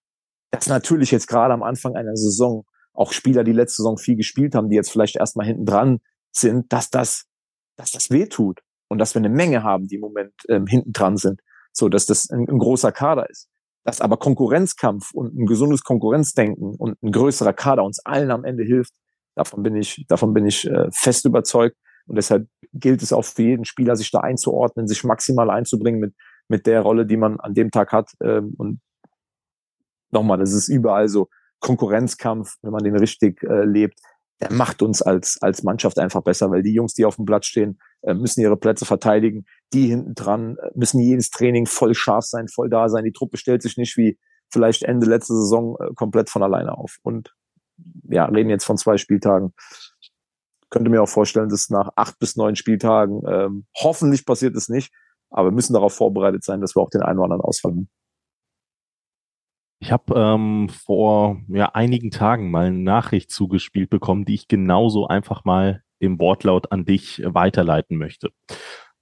dass 0.52 0.68
natürlich 0.68 1.12
jetzt 1.12 1.28
gerade 1.28 1.54
am 1.54 1.64
Anfang 1.64 1.96
einer 1.96 2.16
Saison 2.16 2.66
auch 2.94 3.14
Spieler, 3.14 3.44
die 3.44 3.54
letzte 3.54 3.78
Saison 3.78 3.98
viel 3.98 4.18
gespielt 4.18 4.54
haben, 4.54 4.70
die 4.70 4.76
jetzt 4.76 4.92
vielleicht 4.92 5.16
erstmal 5.16 5.48
hinten 5.48 5.66
dran 5.66 6.00
sind, 6.32 6.72
dass 6.72 6.90
das, 6.90 7.26
dass 7.78 7.92
das 7.92 8.12
wehtut 8.12 8.60
und 8.90 9.00
dass 9.00 9.16
wir 9.16 9.20
eine 9.20 9.30
Menge 9.30 9.64
haben, 9.64 9.88
die 9.88 9.96
im 9.96 10.02
Moment 10.02 10.34
ähm, 10.50 10.68
hinten 10.68 10.92
dran 10.92 11.16
sind, 11.18 11.42
so 11.72 11.88
dass 11.88 12.06
das 12.06 12.30
ein, 12.30 12.48
ein 12.50 12.60
großer 12.60 12.92
Kader 12.92 13.30
ist. 13.30 13.48
Dass 13.84 14.02
aber 14.02 14.18
Konkurrenzkampf 14.18 15.12
und 15.14 15.36
ein 15.36 15.46
gesundes 15.46 15.84
Konkurrenzdenken 15.84 16.76
und 16.76 17.02
ein 17.02 17.12
größerer 17.12 17.54
Kader 17.54 17.84
uns 17.84 18.00
allen 18.06 18.32
am 18.32 18.46
Ende 18.46 18.64
hilft, 18.64 18.94
davon 19.36 19.64
bin 19.64 19.76
ich, 19.76 20.06
davon 20.08 20.34
bin 20.34 20.46
ich 20.46 20.68
äh, 20.68 20.90
fest 20.92 21.26
überzeugt. 21.26 21.78
Und 22.08 22.16
deshalb 22.16 22.48
gilt 22.74 23.02
es 23.02 23.14
auch 23.14 23.24
für 23.24 23.44
jeden 23.44 23.66
Spieler, 23.66 23.96
sich 23.96 24.12
da 24.12 24.20
einzuordnen, 24.20 24.88
sich 24.88 25.04
maximal 25.04 25.50
einzubringen 25.50 26.00
mit, 26.00 26.14
mit 26.48 26.66
der 26.66 26.82
Rolle, 26.82 27.06
die 27.06 27.18
man 27.18 27.40
an 27.40 27.54
dem 27.54 27.72
Tag 27.72 27.92
hat. 27.92 28.12
Ähm, 28.22 28.54
und 28.58 28.82
nochmal, 30.12 30.40
das 30.40 30.54
ist 30.54 30.68
überall 30.68 31.08
so 31.08 31.30
Konkurrenzkampf, 31.60 32.56
wenn 32.62 32.72
man 32.72 32.84
den 32.84 32.96
richtig 32.96 33.44
äh, 33.44 33.64
lebt, 33.64 34.00
macht 34.50 34.82
uns 34.82 35.02
als, 35.02 35.38
als 35.42 35.64
Mannschaft 35.64 36.00
einfach 36.00 36.22
besser, 36.24 36.50
weil 36.52 36.64
die 36.64 36.74
Jungs, 36.74 36.94
die 36.94 37.06
auf 37.06 37.18
dem 37.18 37.26
Platz 37.26 37.46
stehen, 37.46 37.80
äh, 38.02 38.14
müssen 38.14 38.42
ihre 38.42 38.58
Plätze 38.58 38.86
verteidigen. 38.86 39.46
Die 39.74 39.88
hinten 39.88 40.16
dran 40.16 40.58
äh, 40.58 40.72
müssen 40.74 41.00
jedes 41.00 41.30
Training 41.30 41.66
voll 41.66 41.94
scharf 41.94 42.26
sein, 42.26 42.48
voll 42.48 42.70
da 42.70 42.90
sein. 42.90 43.04
Die 43.04 43.12
Truppe 43.12 43.38
stellt 43.38 43.62
sich 43.62 43.78
nicht 43.78 43.98
wie 43.98 44.18
vielleicht 44.50 44.84
Ende 44.84 45.08
letzte 45.08 45.34
Saison 45.36 45.78
äh, 45.80 45.94
komplett 45.96 46.30
von 46.30 46.44
alleine 46.44 46.78
auf. 46.78 46.98
Und 47.04 47.34
ja, 48.10 48.26
reden 48.26 48.50
jetzt 48.50 48.66
von 48.66 48.78
zwei 48.78 48.98
Spieltagen. 48.98 49.54
Könnte 50.70 50.90
mir 50.90 51.02
auch 51.02 51.10
vorstellen, 51.10 51.50
dass 51.50 51.70
nach 51.70 51.90
acht 51.96 52.18
bis 52.20 52.36
neun 52.36 52.56
Spieltagen 52.56 53.22
ähm, 53.28 53.66
hoffentlich 53.78 54.26
passiert 54.26 54.56
es 54.56 54.70
nicht, 54.70 54.94
aber 55.30 55.50
wir 55.50 55.56
müssen 55.56 55.74
darauf 55.74 55.94
vorbereitet 55.94 56.44
sein, 56.44 56.62
dass 56.62 56.76
wir 56.76 56.82
auch 56.82 56.90
den 56.90 57.02
einen 57.02 57.20
oder 57.20 57.26
anderen 57.26 57.42
Ausfall 57.42 57.72
haben. 57.72 57.90
Ich 59.82 59.92
habe 59.92 60.14
ähm, 60.16 60.70
vor 60.70 61.42
ja, 61.48 61.72
einigen 61.74 62.12
Tagen 62.12 62.52
mal 62.52 62.68
eine 62.68 62.78
Nachricht 62.78 63.32
zugespielt 63.32 63.90
bekommen, 63.90 64.26
die 64.26 64.36
ich 64.36 64.48
genauso 64.48 65.08
einfach 65.08 65.44
mal 65.44 65.82
im 65.98 66.20
Wortlaut 66.20 66.72
an 66.72 66.86
dich 66.86 67.24
weiterleiten 67.26 67.98
möchte. 67.98 68.30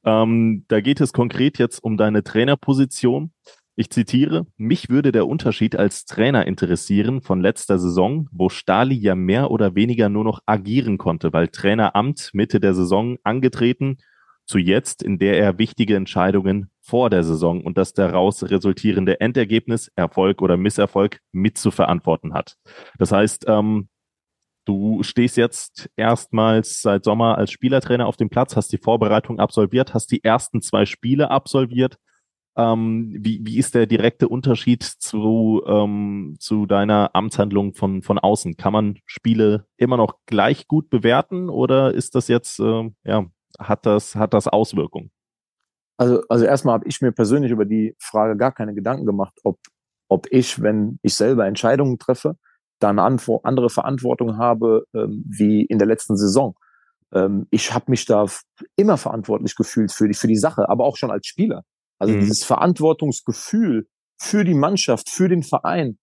Ähm, 0.05 0.63
da 0.69 0.79
geht 0.79 1.01
es 1.01 1.11
konkret 1.11 1.57
jetzt 1.57 1.83
um 1.83 1.97
deine 1.97 2.23
Trainerposition. 2.23 3.33
Ich 3.75 3.89
zitiere, 3.89 4.47
mich 4.55 4.89
würde 4.89 5.11
der 5.11 5.27
Unterschied 5.27 5.75
als 5.75 6.05
Trainer 6.05 6.47
interessieren 6.47 7.21
von 7.21 7.41
letzter 7.41 7.77
Saison, 7.77 8.29
wo 8.31 8.47
Stali 8.47 8.95
ja 8.95 9.15
mehr 9.15 9.51
oder 9.51 9.75
weniger 9.75 10.07
nur 10.07 10.23
noch 10.23 10.39
agieren 10.45 10.97
konnte, 10.97 11.33
weil 11.33 11.49
Traineramt 11.49 12.29
Mitte 12.31 12.61
der 12.61 12.73
Saison 12.73 13.17
angetreten 13.23 13.97
zu 14.49 14.57
jetzt, 14.57 15.03
in 15.03 15.19
der 15.19 15.37
er 15.37 15.59
wichtige 15.59 15.95
Entscheidungen 15.95 16.71
vor 16.81 17.11
der 17.11 17.23
Saison 17.23 17.63
und 17.63 17.77
das 17.77 17.93
daraus 17.93 18.41
resultierende 18.49 19.21
Endergebnis, 19.21 19.91
Erfolg 19.95 20.41
oder 20.41 20.57
Misserfolg 20.57 21.19
mit 21.31 21.59
zu 21.59 21.69
verantworten 21.69 22.33
hat. 22.33 22.55
Das 22.97 23.11
heißt, 23.11 23.45
ähm, 23.47 23.89
du 24.65 25.03
stehst 25.03 25.37
jetzt 25.37 25.91
erstmals 25.95 26.81
seit 26.81 27.03
Sommer 27.03 27.37
als 27.37 27.51
Spielertrainer 27.51 28.07
auf 28.07 28.17
dem 28.17 28.31
Platz, 28.31 28.55
hast 28.55 28.73
die 28.73 28.79
Vorbereitung 28.79 29.39
absolviert, 29.39 29.93
hast 29.93 30.11
die 30.11 30.23
ersten 30.23 30.63
zwei 30.63 30.87
Spiele 30.87 31.29
absolviert. 31.29 31.99
Ähm, 32.57 33.15
wie, 33.19 33.41
wie 33.43 33.59
ist 33.59 33.75
der 33.75 33.85
direkte 33.85 34.27
Unterschied 34.27 34.81
zu, 34.81 35.61
ähm, 35.67 36.37
zu 36.39 36.65
deiner 36.65 37.11
Amtshandlung 37.13 37.75
von, 37.75 38.01
von 38.01 38.17
außen? 38.17 38.57
Kann 38.57 38.73
man 38.73 38.97
Spiele 39.05 39.67
immer 39.77 39.97
noch 39.97 40.15
gleich 40.25 40.67
gut 40.67 40.89
bewerten 40.89 41.49
oder 41.49 41.93
ist 41.93 42.15
das 42.15 42.27
jetzt 42.27 42.59
äh, 42.59 42.89
ja, 43.03 43.27
hat 43.59 43.85
das, 43.85 44.15
hat 44.15 44.33
das 44.33 44.47
Auswirkungen? 44.47 45.11
Also, 45.97 46.23
also 46.29 46.45
erstmal 46.45 46.75
habe 46.75 46.87
ich 46.87 47.01
mir 47.01 47.11
persönlich 47.11 47.51
über 47.51 47.65
die 47.65 47.95
Frage 47.99 48.37
gar 48.37 48.53
keine 48.53 48.73
Gedanken 48.73 49.05
gemacht, 49.05 49.37
ob, 49.43 49.59
ob 50.07 50.27
ich, 50.31 50.61
wenn 50.61 50.97
ich 51.01 51.15
selber 51.15 51.45
Entscheidungen 51.45 51.99
treffe, 51.99 52.37
da 52.79 52.89
eine 52.89 53.03
andere 53.03 53.69
Verantwortung 53.69 54.37
habe 54.37 54.85
ähm, 54.93 55.23
wie 55.27 55.65
in 55.65 55.77
der 55.77 55.87
letzten 55.87 56.15
Saison. 56.15 56.55
Ähm, 57.13 57.47
ich 57.51 57.73
habe 57.73 57.85
mich 57.89 58.05
da 58.05 58.25
immer 58.77 58.97
verantwortlich 58.97 59.55
gefühlt 59.55 59.91
für 59.91 60.07
die, 60.07 60.13
für 60.13 60.27
die 60.27 60.37
Sache, 60.37 60.69
aber 60.69 60.85
auch 60.85 60.95
schon 60.95 61.11
als 61.11 61.27
Spieler. 61.27 61.63
Also 61.97 62.13
mhm. 62.13 62.21
dieses 62.21 62.45
Verantwortungsgefühl 62.45 63.87
für 64.17 64.45
die 64.45 64.53
Mannschaft, 64.53 65.09
für 65.09 65.27
den 65.27 65.43
Verein, 65.43 65.97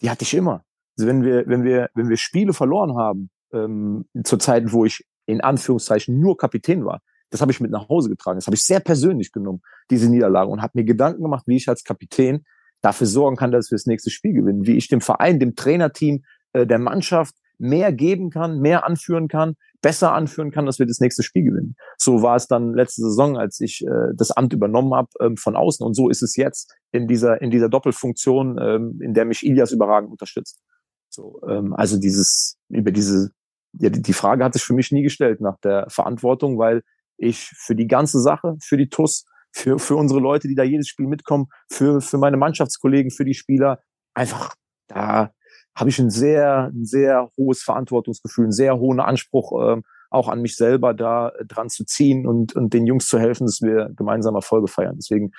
die 0.00 0.10
hatte 0.10 0.22
ich 0.24 0.34
immer. 0.34 0.64
Also 0.96 1.06
wenn 1.06 1.22
wir, 1.22 1.46
wenn 1.46 1.64
wir, 1.64 1.90
wenn 1.94 2.08
wir 2.08 2.16
Spiele 2.16 2.54
verloren 2.54 2.96
haben, 2.96 3.30
ähm, 3.52 4.06
zur 4.24 4.38
Zeit, 4.38 4.72
wo 4.72 4.84
ich 4.84 5.04
in 5.26 5.40
Anführungszeichen 5.40 6.20
nur 6.20 6.36
Kapitän 6.36 6.84
war. 6.84 7.02
Das 7.30 7.40
habe 7.40 7.50
ich 7.50 7.60
mit 7.60 7.70
nach 7.70 7.88
Hause 7.88 8.10
getragen. 8.10 8.36
Das 8.36 8.46
habe 8.46 8.56
ich 8.56 8.62
sehr 8.62 8.80
persönlich 8.80 9.32
genommen, 9.32 9.62
diese 9.90 10.10
Niederlage, 10.10 10.50
und 10.50 10.62
habe 10.62 10.72
mir 10.74 10.84
Gedanken 10.84 11.22
gemacht, 11.22 11.44
wie 11.46 11.56
ich 11.56 11.68
als 11.68 11.82
Kapitän 11.82 12.44
dafür 12.82 13.06
sorgen 13.06 13.36
kann, 13.36 13.52
dass 13.52 13.70
wir 13.70 13.76
das 13.76 13.86
nächste 13.86 14.10
Spiel 14.10 14.34
gewinnen, 14.34 14.66
wie 14.66 14.76
ich 14.76 14.88
dem 14.88 15.00
Verein, 15.00 15.40
dem 15.40 15.54
Trainerteam, 15.54 16.24
äh, 16.52 16.66
der 16.66 16.78
Mannschaft 16.78 17.36
mehr 17.58 17.92
geben 17.92 18.30
kann, 18.30 18.60
mehr 18.60 18.84
anführen 18.84 19.28
kann, 19.28 19.54
besser 19.80 20.12
anführen 20.12 20.50
kann, 20.50 20.66
dass 20.66 20.78
wir 20.78 20.86
das 20.86 21.00
nächste 21.00 21.22
Spiel 21.22 21.44
gewinnen. 21.44 21.76
So 21.96 22.22
war 22.22 22.36
es 22.36 22.48
dann 22.48 22.74
letzte 22.74 23.02
Saison, 23.02 23.36
als 23.36 23.60
ich 23.60 23.86
äh, 23.86 24.14
das 24.14 24.32
Amt 24.32 24.52
übernommen 24.52 24.94
habe 24.94 25.08
ähm, 25.20 25.36
von 25.36 25.56
außen. 25.56 25.86
Und 25.86 25.94
so 25.94 26.08
ist 26.08 26.22
es 26.22 26.36
jetzt 26.36 26.74
in 26.90 27.06
dieser 27.06 27.40
in 27.40 27.50
dieser 27.50 27.68
Doppelfunktion, 27.68 28.58
ähm, 28.60 28.98
in 29.00 29.14
der 29.14 29.24
mich 29.24 29.46
Ilias 29.46 29.70
überragend 29.70 30.10
unterstützt. 30.10 30.60
So, 31.08 31.40
ähm, 31.48 31.72
also 31.74 31.98
dieses 31.98 32.58
über 32.68 32.90
diese 32.90 33.30
ja, 33.74 33.90
die, 33.90 34.12
Frage 34.12 34.44
hat 34.44 34.54
sich 34.54 34.62
für 34.62 34.74
mich 34.74 34.92
nie 34.92 35.02
gestellt 35.02 35.40
nach 35.40 35.58
der 35.60 35.86
Verantwortung, 35.88 36.58
weil 36.58 36.82
ich 37.16 37.50
für 37.56 37.74
die 37.74 37.86
ganze 37.86 38.20
Sache, 38.20 38.56
für 38.60 38.76
die 38.76 38.88
TUS, 38.88 39.24
für, 39.52 39.78
für 39.78 39.96
unsere 39.96 40.20
Leute, 40.20 40.48
die 40.48 40.54
da 40.54 40.62
jedes 40.62 40.88
Spiel 40.88 41.06
mitkommen, 41.06 41.46
für, 41.70 42.00
für 42.00 42.18
meine 42.18 42.36
Mannschaftskollegen, 42.36 43.10
für 43.10 43.24
die 43.24 43.34
Spieler, 43.34 43.80
einfach 44.14 44.54
da 44.88 45.32
habe 45.74 45.90
ich 45.90 45.98
ein 45.98 46.10
sehr, 46.10 46.70
ein 46.72 46.84
sehr 46.84 47.30
hohes 47.36 47.62
Verantwortungsgefühl, 47.62 48.46
einen 48.46 48.52
sehr 48.52 48.78
hohen 48.78 49.00
Anspruch 49.00 49.52
ähm, 49.72 49.82
auch 50.10 50.28
an 50.28 50.42
mich 50.42 50.56
selber 50.56 50.94
da 50.94 51.30
äh, 51.30 51.46
dran 51.46 51.70
zu 51.70 51.84
ziehen 51.84 52.26
und, 52.26 52.54
und 52.54 52.74
den 52.74 52.86
Jungs 52.86 53.06
zu 53.06 53.18
helfen, 53.18 53.46
dass 53.46 53.62
wir 53.62 53.90
gemeinsam 53.96 54.34
Erfolge 54.34 54.68
feiern. 54.68 54.96
Deswegen 54.96 55.32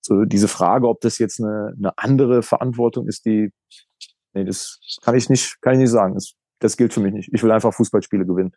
so 0.00 0.24
diese 0.24 0.48
Frage, 0.48 0.88
ob 0.88 1.00
das 1.00 1.18
jetzt 1.18 1.40
eine, 1.40 1.74
eine 1.76 1.96
andere 1.98 2.42
Verantwortung 2.42 3.06
ist, 3.06 3.24
die, 3.26 3.52
nee, 4.32 4.44
das 4.44 4.80
kann 5.02 5.14
ich 5.14 5.28
nicht, 5.28 5.60
kann 5.60 5.74
ich 5.74 5.80
nicht 5.80 5.90
sagen. 5.90 6.14
Das, 6.14 6.34
das 6.58 6.76
gilt 6.76 6.92
für 6.92 7.00
mich 7.00 7.12
nicht. 7.12 7.30
Ich 7.32 7.42
will 7.42 7.50
einfach 7.50 7.74
Fußballspiele 7.74 8.26
gewinnen 8.26 8.52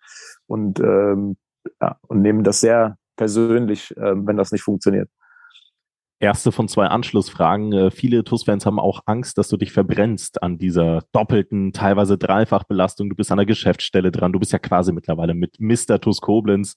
und 0.45 0.79
ähm, 0.79 1.37
ja, 1.81 1.97
und 2.07 2.21
nehmen 2.21 2.43
das 2.43 2.61
sehr 2.61 2.97
persönlich, 3.15 3.93
ähm, 3.97 4.25
wenn 4.27 4.37
das 4.37 4.51
nicht 4.51 4.63
funktioniert. 4.63 5.09
Erste 6.19 6.51
von 6.51 6.67
zwei 6.67 6.87
Anschlussfragen. 6.87 7.73
Äh, 7.73 7.91
viele 7.91 8.23
TUS-Fans 8.23 8.65
haben 8.65 8.79
auch 8.79 9.01
Angst, 9.05 9.37
dass 9.37 9.49
du 9.49 9.57
dich 9.57 9.71
verbrennst 9.71 10.41
an 10.41 10.57
dieser 10.57 11.03
doppelten, 11.11 11.73
teilweise 11.73 12.17
Dreifachbelastung. 12.17 13.09
Du 13.09 13.15
bist 13.15 13.31
an 13.31 13.37
der 13.37 13.45
Geschäftsstelle 13.45 14.11
dran. 14.11 14.33
Du 14.33 14.39
bist 14.39 14.51
ja 14.51 14.57
quasi 14.57 14.91
mittlerweile 14.93 15.35
mit 15.35 15.59
Mr. 15.59 16.01
TUS 16.01 16.21
Koblenz. 16.21 16.75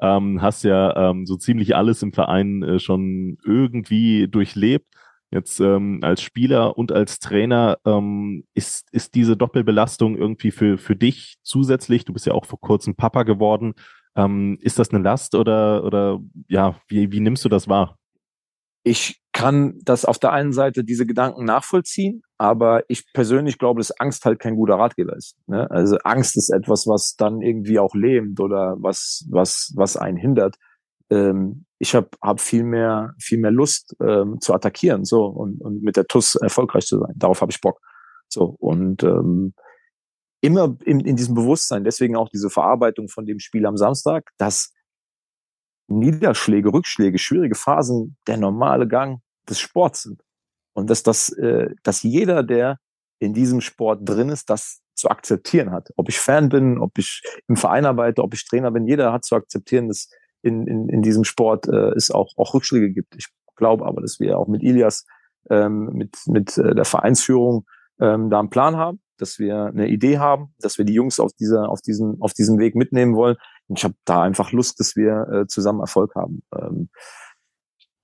Ähm, 0.00 0.40
hast 0.40 0.64
ja 0.64 1.10
ähm, 1.10 1.26
so 1.26 1.36
ziemlich 1.36 1.76
alles 1.76 2.02
im 2.02 2.14
Verein 2.14 2.62
äh, 2.62 2.78
schon 2.78 3.36
irgendwie 3.44 4.26
durchlebt. 4.26 4.86
Jetzt 5.30 5.60
ähm, 5.60 6.00
als 6.02 6.22
Spieler 6.22 6.78
und 6.78 6.90
als 6.90 7.18
Trainer 7.18 7.78
ähm, 7.84 8.44
ist, 8.54 8.88
ist 8.92 9.14
diese 9.14 9.36
Doppelbelastung 9.36 10.16
irgendwie 10.16 10.50
für, 10.50 10.78
für 10.78 10.96
dich 10.96 11.36
zusätzlich. 11.42 12.04
Du 12.04 12.12
bist 12.12 12.26
ja 12.26 12.32
auch 12.32 12.46
vor 12.46 12.60
kurzem 12.60 12.94
Papa 12.94 13.24
geworden. 13.24 13.74
Ähm, 14.16 14.58
ist 14.62 14.78
das 14.78 14.90
eine 14.90 15.02
Last 15.02 15.34
oder, 15.34 15.84
oder 15.84 16.20
ja, 16.48 16.80
wie, 16.88 17.12
wie 17.12 17.20
nimmst 17.20 17.44
du 17.44 17.48
das 17.48 17.68
wahr? 17.68 17.98
ich 18.88 19.20
kann 19.32 19.78
das 19.84 20.04
auf 20.04 20.18
der 20.18 20.32
einen 20.32 20.52
Seite 20.52 20.82
diese 20.82 21.06
Gedanken 21.06 21.44
nachvollziehen, 21.44 22.22
aber 22.38 22.82
ich 22.88 23.12
persönlich 23.12 23.58
glaube, 23.58 23.80
dass 23.80 23.92
Angst 24.00 24.24
halt 24.24 24.40
kein 24.40 24.56
guter 24.56 24.76
Ratgeber 24.76 25.14
ist. 25.14 25.36
Ne? 25.46 25.70
Also 25.70 25.98
Angst 26.04 26.36
ist 26.36 26.50
etwas, 26.50 26.86
was 26.86 27.14
dann 27.16 27.40
irgendwie 27.40 27.78
auch 27.78 27.94
lähmt 27.94 28.40
oder 28.40 28.76
was 28.80 29.26
was 29.30 29.72
was 29.76 29.96
einen 29.96 30.16
hindert. 30.16 30.56
Ähm, 31.10 31.66
ich 31.78 31.94
habe 31.94 32.08
hab 32.20 32.40
viel 32.40 32.64
mehr 32.64 33.14
viel 33.18 33.38
mehr 33.38 33.50
Lust 33.50 33.96
ähm, 34.00 34.40
zu 34.40 34.54
attackieren 34.54 35.04
so 35.04 35.26
und, 35.26 35.60
und 35.60 35.82
mit 35.82 35.96
der 35.96 36.06
TUS 36.06 36.34
erfolgreich 36.34 36.86
zu 36.86 36.98
sein. 36.98 37.14
Darauf 37.16 37.40
habe 37.40 37.52
ich 37.52 37.60
Bock. 37.60 37.80
So 38.28 38.56
und 38.58 39.02
ähm, 39.02 39.54
immer 40.40 40.76
in, 40.84 41.00
in 41.00 41.16
diesem 41.16 41.34
Bewusstsein. 41.34 41.84
Deswegen 41.84 42.16
auch 42.16 42.28
diese 42.28 42.50
Verarbeitung 42.50 43.08
von 43.08 43.26
dem 43.26 43.38
Spiel 43.38 43.66
am 43.66 43.76
Samstag, 43.76 44.30
dass 44.38 44.72
Niederschläge, 45.88 46.72
Rückschläge, 46.72 47.18
schwierige 47.18 47.54
Phasen 47.54 48.16
der 48.26 48.36
normale 48.36 48.86
Gang 48.86 49.20
des 49.48 49.58
Sports 49.58 50.02
sind. 50.02 50.22
Und 50.74 50.90
dass 50.90 51.02
das, 51.02 51.30
äh, 51.30 51.74
dass 51.82 52.02
jeder, 52.02 52.42
der 52.42 52.78
in 53.18 53.34
diesem 53.34 53.60
Sport 53.60 54.08
drin 54.08 54.28
ist, 54.28 54.48
das 54.50 54.80
zu 54.94 55.08
akzeptieren 55.08 55.72
hat. 55.72 55.90
Ob 55.96 56.08
ich 56.08 56.18
Fan 56.18 56.48
bin, 56.48 56.78
ob 56.78 56.98
ich 56.98 57.22
im 57.48 57.56
Verein 57.56 57.86
arbeite, 57.86 58.22
ob 58.22 58.34
ich 58.34 58.46
Trainer 58.46 58.70
bin, 58.70 58.86
jeder 58.86 59.12
hat 59.12 59.24
zu 59.24 59.34
akzeptieren, 59.34 59.88
dass 59.88 60.08
in, 60.42 60.66
in, 60.66 60.88
in 60.88 61.02
diesem 61.02 61.24
Sport 61.24 61.68
äh, 61.68 61.92
es 61.94 62.10
auch, 62.10 62.32
auch 62.36 62.54
Rückschläge 62.54 62.90
gibt. 62.90 63.16
Ich 63.16 63.28
glaube 63.56 63.86
aber, 63.86 64.00
dass 64.00 64.20
wir 64.20 64.38
auch 64.38 64.48
mit 64.48 64.62
Ilias, 64.62 65.06
ähm, 65.50 65.90
mit, 65.92 66.16
mit 66.26 66.56
äh, 66.58 66.74
der 66.74 66.84
Vereinsführung 66.84 67.66
ähm, 68.00 68.30
da 68.30 68.38
einen 68.38 68.50
Plan 68.50 68.76
haben, 68.76 69.00
dass 69.16 69.38
wir 69.38 69.66
eine 69.66 69.88
Idee 69.88 70.18
haben, 70.18 70.54
dass 70.60 70.78
wir 70.78 70.84
die 70.84 70.94
Jungs 70.94 71.20
auf 71.20 71.32
dieser, 71.32 71.68
auf 71.68 71.80
diesen, 71.80 72.20
auf 72.20 72.32
diesem 72.32 72.58
Weg 72.58 72.74
mitnehmen 72.76 73.16
wollen. 73.16 73.36
Und 73.66 73.78
ich 73.78 73.84
habe 73.84 73.94
da 74.04 74.22
einfach 74.22 74.52
Lust, 74.52 74.80
dass 74.80 74.96
wir 74.96 75.28
äh, 75.32 75.46
zusammen 75.46 75.80
Erfolg 75.80 76.14
haben. 76.14 76.42
Ähm, 76.56 76.88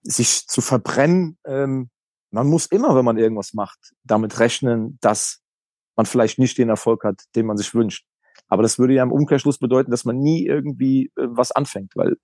sich 0.02 0.46
zu 0.46 0.60
verbrennen, 0.60 1.38
ähm, 1.46 1.90
man 2.30 2.48
muss 2.48 2.66
immer, 2.66 2.96
wenn 2.96 3.04
man 3.04 3.16
irgendwas 3.16 3.54
macht, 3.54 3.94
damit 4.02 4.40
rechnen, 4.40 4.98
dass 5.00 5.40
man 5.96 6.04
vielleicht 6.04 6.38
nicht 6.38 6.58
den 6.58 6.68
Erfolg 6.68 7.04
hat, 7.04 7.22
den 7.36 7.46
man 7.46 7.56
sich 7.56 7.74
wünscht. 7.74 8.04
Aber 8.48 8.62
das 8.62 8.78
würde 8.78 8.94
ja 8.94 9.02
im 9.02 9.12
Umkehrschluss 9.12 9.58
bedeuten, 9.58 9.90
dass 9.90 10.04
man 10.04 10.18
nie 10.18 10.46
irgendwie 10.46 11.06
äh, 11.16 11.26
was 11.28 11.52
anfängt, 11.52 11.92
weil 11.96 12.16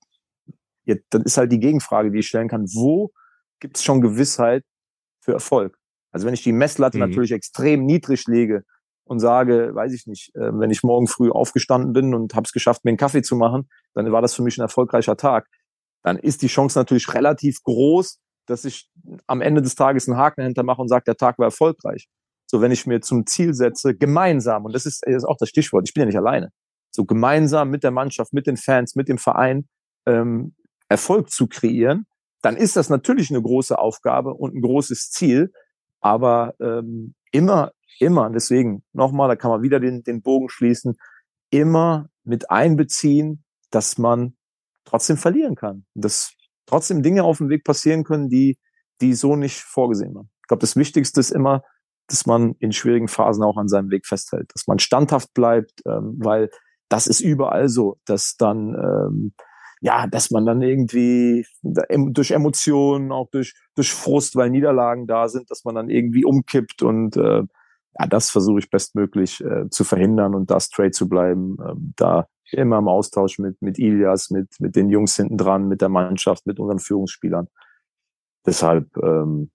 jetzt, 0.84 1.06
dann 1.10 1.22
ist 1.22 1.36
halt 1.36 1.52
die 1.52 1.60
Gegenfrage, 1.60 2.10
die 2.10 2.20
ich 2.20 2.28
stellen 2.28 2.48
kann, 2.48 2.66
wo 2.74 3.10
gibt 3.60 3.76
es 3.76 3.84
schon 3.84 4.00
Gewissheit 4.00 4.64
für 5.20 5.32
Erfolg? 5.32 5.76
Also 6.12 6.26
wenn 6.26 6.34
ich 6.34 6.42
die 6.42 6.52
Messlatte 6.52 6.98
mhm. 6.98 7.08
natürlich 7.08 7.32
extrem 7.32 7.84
niedrig 7.84 8.26
lege 8.26 8.64
und 9.04 9.20
sage, 9.20 9.74
weiß 9.74 9.92
ich 9.92 10.06
nicht, 10.06 10.34
äh, 10.34 10.50
wenn 10.52 10.70
ich 10.70 10.82
morgen 10.82 11.06
früh 11.06 11.30
aufgestanden 11.30 11.92
bin 11.92 12.14
und 12.14 12.34
habe 12.34 12.44
es 12.44 12.52
geschafft, 12.52 12.84
mir 12.84 12.90
einen 12.90 12.98
Kaffee 12.98 13.22
zu 13.22 13.36
machen, 13.36 13.68
dann 13.94 14.10
war 14.12 14.22
das 14.22 14.34
für 14.34 14.42
mich 14.42 14.58
ein 14.58 14.62
erfolgreicher 14.62 15.16
Tag. 15.16 15.48
Dann 16.02 16.16
ist 16.16 16.42
die 16.42 16.46
Chance 16.46 16.78
natürlich 16.78 17.12
relativ 17.14 17.62
groß, 17.62 18.18
dass 18.46 18.64
ich 18.64 18.88
am 19.26 19.40
Ende 19.40 19.62
des 19.62 19.74
Tages 19.74 20.08
einen 20.08 20.16
Haken 20.16 20.40
dahinter 20.40 20.62
mache 20.62 20.80
und 20.82 20.88
sage, 20.88 21.04
der 21.06 21.16
Tag 21.16 21.38
war 21.38 21.46
erfolgreich. 21.46 22.08
So, 22.50 22.60
wenn 22.60 22.72
ich 22.72 22.86
mir 22.86 23.00
zum 23.00 23.26
Ziel 23.26 23.54
setze, 23.54 23.94
gemeinsam, 23.94 24.64
und 24.64 24.74
das 24.74 24.86
ist, 24.86 25.06
ist 25.06 25.24
auch 25.24 25.36
das 25.38 25.48
Stichwort, 25.48 25.88
ich 25.88 25.94
bin 25.94 26.02
ja 26.02 26.06
nicht 26.06 26.18
alleine, 26.18 26.50
so 26.90 27.04
gemeinsam 27.04 27.70
mit 27.70 27.84
der 27.84 27.92
Mannschaft, 27.92 28.32
mit 28.32 28.46
den 28.46 28.56
Fans, 28.56 28.96
mit 28.96 29.08
dem 29.08 29.18
Verein 29.18 29.68
ähm, 30.06 30.54
Erfolg 30.88 31.30
zu 31.30 31.46
kreieren, 31.46 32.06
dann 32.42 32.56
ist 32.56 32.76
das 32.76 32.88
natürlich 32.88 33.30
eine 33.30 33.40
große 33.40 33.78
Aufgabe 33.78 34.34
und 34.34 34.54
ein 34.54 34.62
großes 34.62 35.10
Ziel, 35.10 35.52
aber 36.00 36.54
ähm, 36.60 37.14
immer 37.30 37.70
immer, 38.00 38.30
deswegen 38.30 38.82
nochmal, 38.92 39.28
da 39.28 39.36
kann 39.36 39.50
man 39.50 39.62
wieder 39.62 39.78
den, 39.78 40.02
den 40.02 40.22
Bogen 40.22 40.48
schließen, 40.48 40.96
immer 41.50 42.08
mit 42.24 42.50
einbeziehen, 42.50 43.44
dass 43.70 43.98
man 43.98 44.36
trotzdem 44.84 45.16
verlieren 45.16 45.54
kann. 45.54 45.84
Dass 45.94 46.32
trotzdem 46.66 47.02
Dinge 47.02 47.24
auf 47.24 47.38
dem 47.38 47.48
Weg 47.50 47.64
passieren 47.64 48.04
können, 48.04 48.28
die, 48.28 48.58
die 49.00 49.14
so 49.14 49.36
nicht 49.36 49.58
vorgesehen 49.60 50.14
waren. 50.14 50.30
Ich 50.42 50.48
glaube, 50.48 50.62
das 50.62 50.76
Wichtigste 50.76 51.20
ist 51.20 51.30
immer, 51.30 51.62
dass 52.10 52.26
man 52.26 52.54
in 52.58 52.72
schwierigen 52.72 53.08
Phasen 53.08 53.44
auch 53.44 53.56
an 53.56 53.68
seinem 53.68 53.90
Weg 53.90 54.06
festhält, 54.06 54.50
dass 54.54 54.66
man 54.66 54.78
standhaft 54.78 55.32
bleibt, 55.32 55.82
ähm, 55.86 56.16
weil 56.18 56.50
das 56.88 57.06
ist 57.06 57.20
überall 57.20 57.68
so, 57.68 57.98
dass 58.04 58.36
dann 58.36 58.74
ähm, 58.74 59.32
ja, 59.82 60.06
dass 60.06 60.30
man 60.30 60.44
dann 60.44 60.60
irgendwie 60.60 61.46
durch 61.62 62.32
Emotionen, 62.32 63.12
auch 63.12 63.30
durch 63.30 63.54
durch 63.76 63.94
Frust, 63.94 64.36
weil 64.36 64.50
Niederlagen 64.50 65.06
da 65.06 65.28
sind, 65.28 65.50
dass 65.50 65.64
man 65.64 65.74
dann 65.74 65.88
irgendwie 65.88 66.24
umkippt 66.24 66.82
und 66.82 67.16
äh, 67.16 67.42
ja, 67.98 68.06
das 68.06 68.30
versuche 68.30 68.58
ich 68.60 68.70
bestmöglich 68.70 69.40
äh, 69.40 69.68
zu 69.70 69.84
verhindern 69.84 70.34
und 70.34 70.50
da 70.50 70.60
straight 70.60 70.94
zu 70.94 71.08
bleiben. 71.08 71.56
Ähm, 71.66 71.94
da 71.96 72.26
immer 72.52 72.78
im 72.78 72.88
Austausch 72.88 73.38
mit, 73.38 73.60
mit 73.62 73.78
Ilias, 73.78 74.30
mit, 74.30 74.48
mit 74.60 74.76
den 74.76 74.90
Jungs 74.90 75.16
hinten 75.16 75.36
dran, 75.38 75.68
mit 75.68 75.80
der 75.80 75.88
Mannschaft, 75.88 76.46
mit 76.46 76.58
unseren 76.58 76.78
Führungsspielern. 76.78 77.48
Deshalb, 78.46 78.96
ähm, 78.96 79.50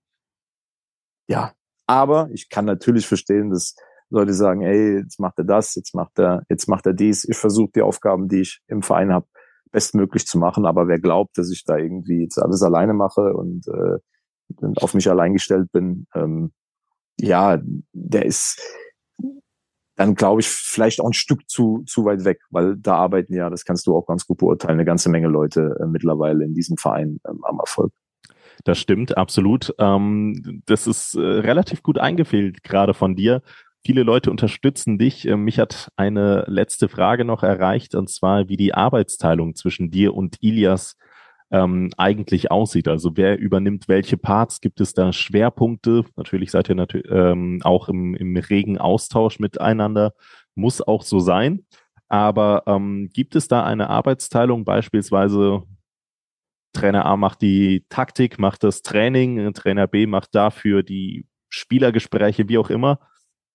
ja, 1.28 1.52
aber 1.86 2.28
ich 2.32 2.48
kann 2.48 2.64
natürlich 2.64 3.06
verstehen, 3.06 3.50
dass 3.50 3.74
Leute 4.10 4.34
sagen, 4.34 4.62
ey, 4.62 4.98
jetzt 4.98 5.18
macht 5.18 5.38
er 5.38 5.44
das, 5.44 5.74
jetzt 5.74 5.94
macht 5.94 6.18
er, 6.18 6.42
jetzt 6.48 6.68
macht 6.68 6.86
er 6.86 6.92
dies. 6.92 7.24
Ich 7.28 7.36
versuche 7.36 7.70
die 7.74 7.82
Aufgaben, 7.82 8.28
die 8.28 8.42
ich 8.42 8.60
im 8.68 8.82
Verein 8.82 9.12
habe, 9.12 9.26
bestmöglich 9.72 10.26
zu 10.26 10.38
machen. 10.38 10.66
Aber 10.66 10.88
wer 10.88 11.00
glaubt, 11.00 11.36
dass 11.38 11.50
ich 11.50 11.64
da 11.64 11.76
irgendwie 11.76 12.22
jetzt 12.22 12.38
alles 12.38 12.62
alleine 12.62 12.94
mache 12.94 13.34
und, 13.34 13.66
äh, 13.68 13.98
auf 14.80 14.94
mich 14.94 15.10
allein 15.10 15.32
gestellt 15.32 15.72
bin, 15.72 16.06
ähm, 16.14 16.52
ja, 17.18 17.60
der 17.92 18.26
ist 18.26 18.60
dann 19.96 20.14
glaube 20.14 20.42
ich 20.42 20.48
vielleicht 20.48 21.00
auch 21.00 21.06
ein 21.06 21.14
Stück 21.14 21.48
zu 21.48 21.82
zu 21.86 22.04
weit 22.04 22.24
weg, 22.24 22.40
weil 22.50 22.76
da 22.76 22.96
arbeiten 22.96 23.34
ja, 23.34 23.50
das 23.50 23.64
kannst 23.64 23.86
du 23.86 23.96
auch 23.96 24.06
ganz 24.06 24.26
gut 24.26 24.38
beurteilen, 24.38 24.74
eine 24.74 24.84
ganze 24.84 25.08
Menge 25.08 25.28
Leute 25.28 25.76
äh, 25.80 25.86
mittlerweile 25.86 26.44
in 26.44 26.54
diesem 26.54 26.76
Verein 26.76 27.18
ähm, 27.28 27.42
am 27.44 27.58
Erfolg. 27.58 27.92
Das 28.64 28.78
stimmt, 28.78 29.16
absolut. 29.16 29.74
Ähm, 29.78 30.62
das 30.66 30.86
ist 30.86 31.14
äh, 31.14 31.20
relativ 31.20 31.82
gut 31.82 31.98
eingefehlt, 31.98 32.62
gerade 32.62 32.94
von 32.94 33.14
dir. 33.14 33.42
Viele 33.84 34.02
Leute 34.02 34.30
unterstützen 34.30 34.98
dich. 34.98 35.26
Äh, 35.28 35.36
mich 35.36 35.58
hat 35.58 35.90
eine 35.96 36.44
letzte 36.48 36.88
Frage 36.88 37.24
noch 37.24 37.42
erreicht, 37.42 37.94
und 37.94 38.10
zwar, 38.10 38.48
wie 38.48 38.56
die 38.56 38.74
Arbeitsteilung 38.74 39.54
zwischen 39.54 39.90
dir 39.90 40.14
und 40.14 40.36
Ilias 40.40 40.96
ähm, 41.50 41.90
eigentlich 41.96 42.50
aussieht. 42.50 42.88
Also 42.88 43.16
wer 43.16 43.38
übernimmt 43.38 43.88
welche 43.88 44.16
Parts? 44.16 44.60
Gibt 44.60 44.80
es 44.80 44.94
da 44.94 45.12
Schwerpunkte? 45.12 46.04
Natürlich 46.16 46.50
seid 46.50 46.68
ihr 46.68 46.74
natürlich 46.74 47.06
ähm, 47.10 47.60
auch 47.62 47.88
im, 47.88 48.14
im 48.14 48.36
regen 48.36 48.78
Austausch 48.78 49.38
miteinander. 49.38 50.12
Muss 50.54 50.82
auch 50.82 51.02
so 51.02 51.20
sein. 51.20 51.64
Aber 52.08 52.64
ähm, 52.66 53.10
gibt 53.12 53.36
es 53.36 53.48
da 53.48 53.64
eine 53.64 53.90
Arbeitsteilung, 53.90 54.64
beispielsweise 54.64 55.62
Trainer 56.76 57.06
A 57.06 57.16
macht 57.16 57.42
die 57.42 57.84
Taktik, 57.88 58.38
macht 58.38 58.62
das 58.62 58.82
Training, 58.82 59.52
Trainer 59.54 59.86
B 59.86 60.06
macht 60.06 60.34
dafür 60.34 60.82
die 60.82 61.26
Spielergespräche, 61.48 62.48
wie 62.48 62.58
auch 62.58 62.70
immer. 62.70 63.00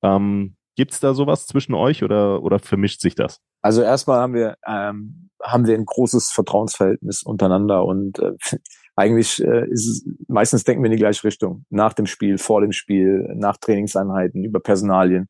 Ähm, 0.01 0.55
Gibt 0.76 0.93
es 0.93 0.99
da 0.99 1.13
sowas 1.13 1.47
zwischen 1.47 1.76
euch 1.76 2.03
oder, 2.03 2.41
oder 2.41 2.57
vermischt 2.59 3.01
sich 3.01 3.13
das? 3.13 3.39
Also 3.61 3.84
erstmal 3.84 4.19
haben 4.19 4.34
wir, 4.34 4.55
ähm, 4.65 5.30
haben 5.41 5.67
wir 5.67 5.76
ein 5.76 5.86
großes 5.86 6.32
Vertrauensverhältnis 6.32 7.24
untereinander 7.24 7.86
und 7.86 8.19
äh, 8.19 8.32
eigentlich 8.95 9.43
äh, 9.43 9.69
ist 9.69 9.88
es, 9.88 10.09
meistens 10.28 10.63
denken 10.63 10.82
wir 10.82 10.88
in 10.88 10.97
die 10.97 11.01
gleiche 11.01 11.24
Richtung. 11.24 11.65
Nach 11.69 11.93
dem 11.93 12.07
Spiel, 12.07 12.38
vor 12.38 12.61
dem 12.61 12.72
Spiel, 12.72 13.32
nach 13.36 13.57
Trainingseinheiten, 13.57 14.43
über 14.43 14.59
Personalien. 14.59 15.28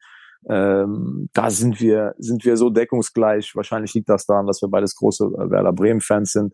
Ähm, 0.50 1.30
da 1.34 1.52
sind 1.52 1.80
wir, 1.80 2.16
sind 2.18 2.44
wir 2.46 2.58
so 2.58 2.70
deckungsgleich. 2.70 3.56
Wahrscheinlich 3.56 3.94
liegt 3.94 4.10
das 4.10 4.26
daran, 4.26 4.48
dass 4.48 4.62
wir 4.62 4.70
beides 4.70 4.96
große 4.96 5.24
äh, 5.26 5.52
Werder 5.52 5.72
Bremen-Fans 5.72 6.32
sind. 6.32 6.54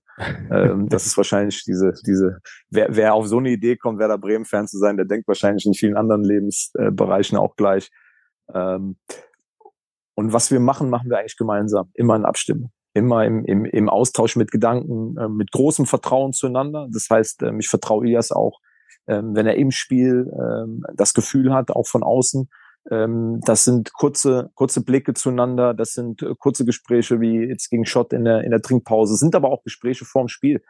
ähm, 0.51 0.89
das 0.89 1.05
ist 1.05 1.15
wahrscheinlich 1.15 1.63
diese, 1.63 1.93
diese, 2.05 2.39
wer, 2.69 2.87
wer 2.89 3.13
auf 3.13 3.27
so 3.27 3.37
eine 3.37 3.49
Idee 3.49 3.77
kommt, 3.77 3.99
Werder 3.99 4.17
Bremen-Fan 4.17 4.67
zu 4.67 4.77
sein, 4.77 4.97
der 4.97 5.05
denkt 5.05 5.27
wahrscheinlich 5.27 5.65
in 5.65 5.73
vielen 5.73 5.95
anderen 5.95 6.23
Lebensbereichen 6.23 7.37
auch 7.37 7.55
gleich. 7.55 7.89
Ähm, 8.53 8.97
und 10.15 10.33
was 10.33 10.51
wir 10.51 10.59
machen, 10.59 10.89
machen 10.89 11.09
wir 11.09 11.19
eigentlich 11.19 11.37
gemeinsam, 11.37 11.89
immer 11.93 12.15
in 12.15 12.25
Abstimmung. 12.25 12.71
immer 12.93 13.25
im, 13.25 13.45
im, 13.45 13.63
im 13.65 13.89
Austausch 13.89 14.35
mit 14.35 14.51
Gedanken, 14.51 15.15
äh, 15.17 15.29
mit 15.29 15.51
großem 15.51 15.85
Vertrauen 15.85 16.33
zueinander. 16.33 16.87
Das 16.91 17.07
heißt, 17.09 17.43
ähm, 17.43 17.59
ich 17.59 17.69
vertraue 17.69 18.05
Ilias 18.05 18.31
auch, 18.31 18.59
ähm, 19.07 19.35
wenn 19.35 19.45
er 19.45 19.55
im 19.55 19.71
Spiel 19.71 20.29
ähm, 20.33 20.83
das 20.95 21.13
Gefühl 21.13 21.53
hat, 21.53 21.71
auch 21.71 21.87
von 21.87 22.03
außen. 22.03 22.49
Ähm, 22.89 23.39
das 23.45 23.63
sind 23.63 23.93
kurze, 23.93 24.49
kurze 24.55 24.83
Blicke 24.83 25.13
zueinander, 25.13 25.73
das 25.73 25.91
sind 25.91 26.21
äh, 26.21 26.33
kurze 26.37 26.65
Gespräche 26.65 27.19
wie 27.19 27.45
jetzt 27.49 27.69
gegen 27.69 27.85
Schott 27.85 28.13
in 28.13 28.23
der, 28.23 28.43
in 28.43 28.51
der 28.51 28.61
Trinkpause, 28.61 29.15
sind 29.15 29.35
aber 29.35 29.49
auch 29.49 29.63
Gespräche 29.63 30.05
vorm 30.05 30.29
Spiel 30.29 30.61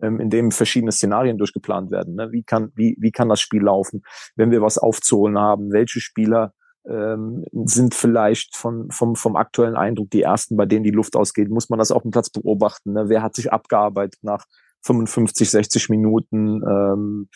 ähm, 0.00 0.20
in 0.20 0.30
dem 0.30 0.50
verschiedene 0.50 0.92
Szenarien 0.92 1.38
durchgeplant 1.38 1.90
werden. 1.90 2.14
Ne? 2.14 2.32
Wie 2.32 2.42
kann, 2.42 2.72
wie, 2.74 2.96
wie 2.98 3.10
kann 3.10 3.28
das 3.28 3.40
Spiel 3.40 3.62
laufen, 3.62 4.02
wenn 4.36 4.50
wir 4.50 4.62
was 4.62 4.78
aufzuholen 4.78 5.38
haben? 5.38 5.72
Welche 5.72 6.00
Spieler 6.00 6.54
ähm, 6.88 7.44
sind 7.64 7.94
vielleicht 7.94 8.56
von, 8.56 8.90
vom, 8.90 9.16
vom 9.16 9.36
aktuellen 9.36 9.76
Eindruck 9.76 10.10
die 10.10 10.22
ersten, 10.22 10.56
bei 10.56 10.66
denen 10.66 10.84
die 10.84 10.90
Luft 10.90 11.16
ausgeht? 11.16 11.50
Muss 11.50 11.68
man 11.68 11.78
das 11.78 11.90
auf 11.90 12.02
dem 12.02 12.10
Platz 12.10 12.30
beobachten? 12.30 12.92
Ne? 12.92 13.08
Wer 13.08 13.22
hat 13.22 13.34
sich 13.34 13.52
abgearbeitet 13.52 14.20
nach 14.22 14.46
55, 14.82 15.50
60 15.50 15.88
Minuten? 15.90 16.62
Ähm, 16.66 17.28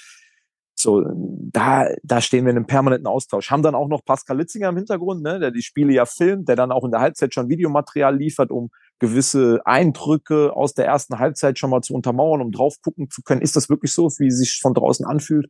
so, 0.82 1.04
da, 1.14 1.88
da 2.02 2.20
stehen 2.20 2.44
wir 2.44 2.50
in 2.50 2.56
einem 2.56 2.66
permanenten 2.66 3.06
Austausch. 3.06 3.50
Haben 3.50 3.62
dann 3.62 3.74
auch 3.74 3.88
noch 3.88 4.04
Pascal 4.04 4.38
Litzinger 4.38 4.68
im 4.68 4.76
Hintergrund, 4.76 5.22
ne, 5.22 5.38
der 5.38 5.50
die 5.50 5.62
Spiele 5.62 5.92
ja 5.92 6.04
filmt, 6.04 6.48
der 6.48 6.56
dann 6.56 6.72
auch 6.72 6.84
in 6.84 6.90
der 6.90 7.00
Halbzeit 7.00 7.32
schon 7.32 7.48
Videomaterial 7.48 8.16
liefert, 8.16 8.50
um 8.50 8.70
gewisse 8.98 9.60
Eindrücke 9.64 10.54
aus 10.54 10.74
der 10.74 10.86
ersten 10.86 11.18
Halbzeit 11.18 11.58
schon 11.58 11.70
mal 11.70 11.82
zu 11.82 11.94
untermauern, 11.94 12.40
um 12.40 12.52
drauf 12.52 12.76
gucken 12.82 13.10
zu 13.10 13.22
können, 13.22 13.42
ist 13.42 13.56
das 13.56 13.68
wirklich 13.68 13.92
so, 13.92 14.08
wie 14.18 14.28
es 14.28 14.38
sich 14.38 14.60
von 14.60 14.74
draußen 14.74 15.06
anfühlt? 15.06 15.48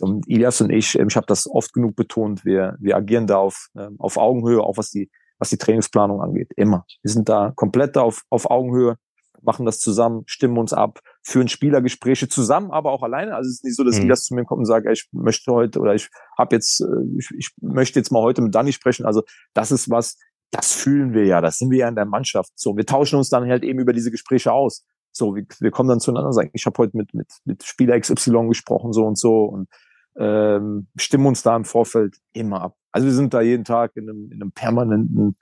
Und 0.00 0.28
Ilias 0.28 0.60
und 0.60 0.70
ich, 0.70 0.98
ähm, 0.98 1.08
ich 1.08 1.16
habe 1.16 1.26
das 1.26 1.48
oft 1.48 1.72
genug 1.72 1.94
betont, 1.94 2.44
wir, 2.44 2.76
wir 2.80 2.96
agieren 2.96 3.26
da 3.26 3.36
auf, 3.36 3.68
ähm, 3.76 3.96
auf 3.98 4.16
Augenhöhe, 4.16 4.62
auch 4.62 4.76
was 4.76 4.90
die, 4.90 5.10
was 5.38 5.50
die 5.50 5.58
Trainingsplanung 5.58 6.20
angeht. 6.20 6.52
Immer. 6.56 6.84
Wir 7.02 7.10
sind 7.10 7.28
da 7.28 7.52
komplett 7.54 7.96
auf, 7.96 8.22
auf 8.30 8.50
Augenhöhe, 8.50 8.96
machen 9.42 9.66
das 9.66 9.78
zusammen, 9.78 10.22
stimmen 10.26 10.58
uns 10.58 10.72
ab, 10.72 11.00
führen 11.22 11.48
Spielergespräche 11.48 12.28
zusammen, 12.28 12.70
aber 12.70 12.92
auch 12.92 13.02
alleine. 13.02 13.34
Also 13.34 13.48
es 13.48 13.56
ist 13.56 13.64
nicht 13.64 13.76
so, 13.76 13.84
dass 13.84 13.96
mhm. 13.96 14.02
Ilias 14.02 14.24
zu 14.24 14.34
mir 14.34 14.44
kommt 14.44 14.60
und 14.60 14.66
sagt, 14.66 14.86
ich 14.90 15.08
möchte 15.12 15.52
heute 15.52 15.80
oder 15.80 15.94
ich 15.94 16.08
habe 16.38 16.56
jetzt, 16.56 16.80
äh, 16.80 17.18
ich, 17.18 17.30
ich 17.36 17.50
möchte 17.60 17.98
jetzt 17.98 18.10
mal 18.10 18.22
heute 18.22 18.42
mit 18.42 18.54
Dani 18.54 18.72
sprechen. 18.72 19.06
Also 19.06 19.22
das 19.54 19.70
ist 19.70 19.90
was, 19.90 20.16
das 20.50 20.72
fühlen 20.72 21.12
wir 21.12 21.24
ja, 21.24 21.40
das 21.40 21.58
sind 21.58 21.70
wir 21.70 21.78
ja 21.78 21.88
in 21.88 21.94
der 21.94 22.06
Mannschaft. 22.06 22.52
So, 22.56 22.76
wir 22.76 22.86
tauschen 22.86 23.16
uns 23.16 23.28
dann 23.28 23.48
halt 23.48 23.62
eben 23.62 23.78
über 23.78 23.92
diese 23.92 24.10
Gespräche 24.10 24.52
aus. 24.52 24.84
So, 25.12 25.34
wir, 25.34 25.44
wir 25.60 25.70
kommen 25.70 25.88
dann 25.88 26.00
zueinander 26.00 26.28
und 26.28 26.34
sagen, 26.34 26.50
ich 26.52 26.66
habe 26.66 26.78
heute 26.78 26.96
mit, 26.96 27.14
mit, 27.14 27.28
mit 27.44 27.62
Spieler 27.64 27.98
XY 27.98 28.48
gesprochen, 28.48 28.92
so 28.92 29.04
und 29.06 29.18
so 29.18 29.44
und 29.44 29.68
ähm, 30.16 30.88
stimmen 30.96 31.26
uns 31.26 31.42
da 31.42 31.56
im 31.56 31.64
Vorfeld 31.64 32.16
immer 32.32 32.62
ab. 32.62 32.76
Also 32.92 33.06
wir 33.06 33.14
sind 33.14 33.34
da 33.34 33.40
jeden 33.40 33.64
Tag 33.64 33.92
in 33.96 34.08
einem, 34.08 34.32
in 34.32 34.42
einem 34.42 34.52
permanenten, 34.52 35.36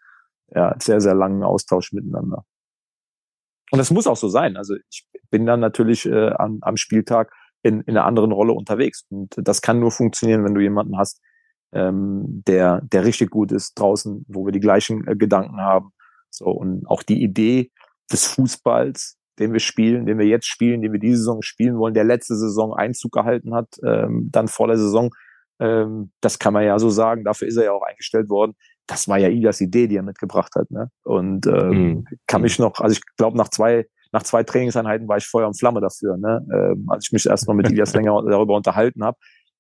ja, 0.55 0.74
sehr, 0.81 1.01
sehr 1.01 1.14
langen 1.14 1.43
Austausch 1.43 1.93
miteinander. 1.93 2.45
Und 3.71 3.79
das 3.79 3.91
muss 3.91 4.07
auch 4.07 4.16
so 4.16 4.29
sein. 4.29 4.57
Also 4.57 4.77
ich 4.91 5.07
bin 5.31 5.47
dann 5.47 5.61
natürlich 5.61 6.07
äh, 6.07 6.31
am, 6.31 6.59
am 6.62 6.77
Spieltag 6.77 7.33
in, 7.62 7.81
in 7.83 7.97
einer 7.97 8.07
anderen 8.07 8.33
Rolle 8.33 8.53
unterwegs. 8.53 9.05
Und 9.11 9.35
das 9.37 9.62
kann 9.62 9.81
nur 9.81 9.91
funktionieren, 9.91 10.45
wenn 10.45 10.55
du 10.55 10.61
jemanden 10.61 10.97
hast, 10.97 11.21
ähm, 11.73 12.43
der, 12.47 12.81
der 12.83 13.05
richtig 13.05 13.31
gut 13.31 13.53
ist 13.53 13.75
draußen, 13.79 14.25
wo 14.29 14.47
wir 14.47 14.53
die 14.53 14.61
gleichen 14.61 15.07
äh, 15.07 15.16
Gedanken 15.16 15.61
haben. 15.61 15.93
So, 16.31 16.47
und 16.47 16.87
auch 16.87 17.03
die 17.03 17.23
Idee 17.23 17.71
des 18.11 18.27
Fußballs, 18.27 19.19
den 19.39 19.53
wir 19.53 19.61
spielen, 19.61 20.07
den 20.07 20.19
wir 20.19 20.27
jetzt 20.27 20.47
spielen, 20.47 20.83
den 20.83 20.93
wir 20.93 21.01
diese 21.01 21.19
Saison 21.19 21.43
spielen 21.43 21.79
wollen, 21.79 21.95
der 21.95 22.05
letzte 22.05 22.37
Saison 22.37 22.75
Einzug 22.75 23.12
gehalten 23.12 23.55
hat, 23.55 23.69
ähm, 23.85 24.29
dann 24.33 24.49
vor 24.49 24.66
der 24.66 24.79
Saison, 24.79 25.14
ähm, 25.61 26.12
das 26.21 26.39
kann 26.39 26.55
man 26.55 26.64
ja 26.64 26.79
so 26.79 26.91
sagen, 26.91 27.25
dafür 27.25 27.49
ist 27.49 27.57
er 27.57 27.64
ja 27.64 27.73
auch 27.73 27.83
eingestellt 27.83 28.29
worden. 28.29 28.55
Das 28.89 29.07
war 29.07 29.18
ja 29.18 29.28
Idas 29.28 29.61
Idee, 29.61 29.86
die 29.86 29.97
er 29.97 30.03
mitgebracht 30.03 30.55
hat. 30.57 30.70
Ne? 30.70 30.91
Und 31.05 31.47
ähm, 31.47 31.70
mhm. 31.70 32.07
kann 32.26 32.43
mich 32.43 32.59
noch, 32.59 32.80
also 32.80 32.93
ich 32.95 33.03
glaube, 33.16 33.36
nach 33.36 33.49
zwei, 33.49 33.86
nach 34.11 34.24
zwei 34.24 34.43
Trainingseinheiten 34.43 35.07
war 35.07 35.18
ich 35.18 35.26
Feuer 35.26 35.47
und 35.47 35.59
Flamme 35.59 35.80
dafür, 35.80 36.16
ne? 36.16 36.45
ähm, 36.53 36.86
als 36.89 37.07
ich 37.07 37.12
mich 37.12 37.26
erstmal 37.26 37.57
mit 37.57 37.68
Ilias 37.70 37.95
länger 37.95 38.20
darüber 38.28 38.57
unterhalten 38.57 39.05
habe. 39.05 39.16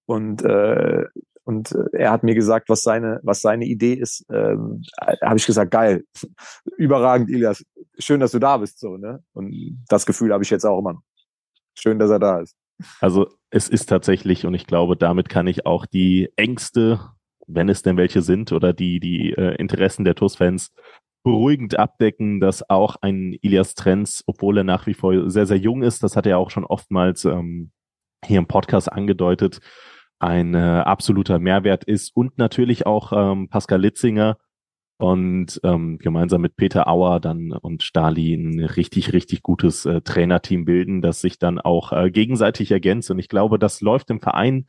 Und 0.06 0.42
äh, 0.42 1.04
und 1.48 1.74
er 1.94 2.10
hat 2.10 2.24
mir 2.24 2.34
gesagt, 2.34 2.68
was 2.68 2.82
seine, 2.82 3.20
was 3.22 3.40
seine 3.40 3.64
Idee 3.64 3.94
ist. 3.94 4.22
Ähm, 4.30 4.82
habe 5.22 5.38
ich 5.38 5.46
gesagt, 5.46 5.70
geil, 5.70 6.04
überragend, 6.76 7.30
Ilias. 7.30 7.64
Schön, 7.98 8.20
dass 8.20 8.32
du 8.32 8.38
da 8.38 8.58
bist. 8.58 8.78
So, 8.78 8.98
ne? 8.98 9.24
Und 9.32 9.82
das 9.88 10.04
Gefühl 10.04 10.30
habe 10.34 10.44
ich 10.44 10.50
jetzt 10.50 10.66
auch 10.66 10.78
immer 10.78 10.92
noch. 10.92 11.02
Schön, 11.74 11.98
dass 11.98 12.10
er 12.10 12.18
da 12.18 12.40
ist. 12.40 12.54
Also 13.00 13.28
es 13.48 13.70
ist 13.70 13.88
tatsächlich, 13.88 14.44
und 14.44 14.52
ich 14.52 14.66
glaube, 14.66 14.98
damit 14.98 15.30
kann 15.30 15.46
ich 15.46 15.64
auch 15.64 15.86
die 15.86 16.30
Ängste, 16.36 17.00
wenn 17.48 17.68
es 17.68 17.82
denn 17.82 17.96
welche 17.96 18.22
sind, 18.22 18.52
oder 18.52 18.72
die, 18.72 19.00
die 19.00 19.32
äh, 19.32 19.56
Interessen 19.56 20.04
der 20.04 20.14
TUS-Fans 20.14 20.72
beruhigend 21.24 21.78
abdecken, 21.78 22.40
dass 22.40 22.68
auch 22.70 22.96
ein 23.00 23.32
Ilias 23.42 23.74
Trenz, 23.74 24.22
obwohl 24.26 24.58
er 24.58 24.64
nach 24.64 24.86
wie 24.86 24.94
vor 24.94 25.30
sehr, 25.30 25.46
sehr 25.46 25.58
jung 25.58 25.82
ist, 25.82 26.02
das 26.02 26.16
hat 26.16 26.26
er 26.26 26.38
auch 26.38 26.50
schon 26.50 26.64
oftmals 26.64 27.24
ähm, 27.24 27.72
hier 28.24 28.38
im 28.38 28.46
Podcast 28.46 28.90
angedeutet, 28.90 29.60
ein 30.20 30.54
äh, 30.54 30.58
absoluter 30.58 31.38
Mehrwert 31.38 31.84
ist 31.84 32.14
und 32.14 32.38
natürlich 32.38 32.86
auch 32.86 33.12
ähm, 33.12 33.48
Pascal 33.48 33.80
Litzinger 33.80 34.38
und 34.98 35.60
ähm, 35.62 35.98
gemeinsam 35.98 36.40
mit 36.40 36.56
Peter 36.56 36.88
Auer 36.88 37.20
dann 37.20 37.52
und 37.52 37.84
Stali 37.84 38.34
ein 38.34 38.64
richtig, 38.64 39.12
richtig 39.12 39.42
gutes 39.42 39.86
äh, 39.86 40.00
Trainerteam 40.00 40.64
bilden, 40.64 41.02
das 41.02 41.20
sich 41.20 41.38
dann 41.38 41.60
auch 41.60 41.92
äh, 41.92 42.10
gegenseitig 42.10 42.72
ergänzt. 42.72 43.10
Und 43.10 43.20
ich 43.20 43.28
glaube, 43.28 43.60
das 43.60 43.80
läuft 43.80 44.10
im 44.10 44.20
Verein 44.20 44.66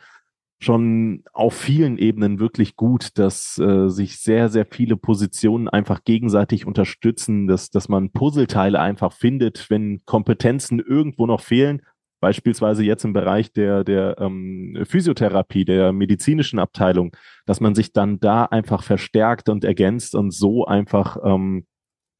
schon 0.61 1.23
auf 1.31 1.53
vielen 1.53 1.97
Ebenen 1.97 2.39
wirklich 2.39 2.75
gut, 2.75 3.17
dass 3.17 3.57
äh, 3.57 3.89
sich 3.89 4.17
sehr, 4.17 4.49
sehr 4.49 4.65
viele 4.65 4.97
Positionen 4.97 5.69
einfach 5.69 6.03
gegenseitig 6.03 6.65
unterstützen, 6.65 7.47
dass, 7.47 7.69
dass 7.69 7.87
man 7.87 8.11
Puzzleteile 8.11 8.79
einfach 8.79 9.13
findet, 9.13 9.69
wenn 9.69 10.01
Kompetenzen 10.05 10.79
irgendwo 10.79 11.25
noch 11.25 11.41
fehlen. 11.41 11.81
Beispielsweise 12.19 12.83
jetzt 12.83 13.05
im 13.05 13.13
Bereich 13.13 13.53
der, 13.53 13.85
der 13.85 14.17
ähm, 14.19 14.83
Physiotherapie, 14.83 15.63
der 15.63 15.93
medizinischen 15.93 16.59
Abteilung, 16.59 17.15
dass 17.45 17.61
man 17.61 17.73
sich 17.73 17.93
dann 17.93 18.19
da 18.19 18.43
einfach 18.43 18.83
verstärkt 18.83 19.47
und 19.47 19.63
ergänzt 19.63 20.13
und 20.15 20.31
so 20.31 20.65
einfach 20.65 21.17
ähm, 21.23 21.65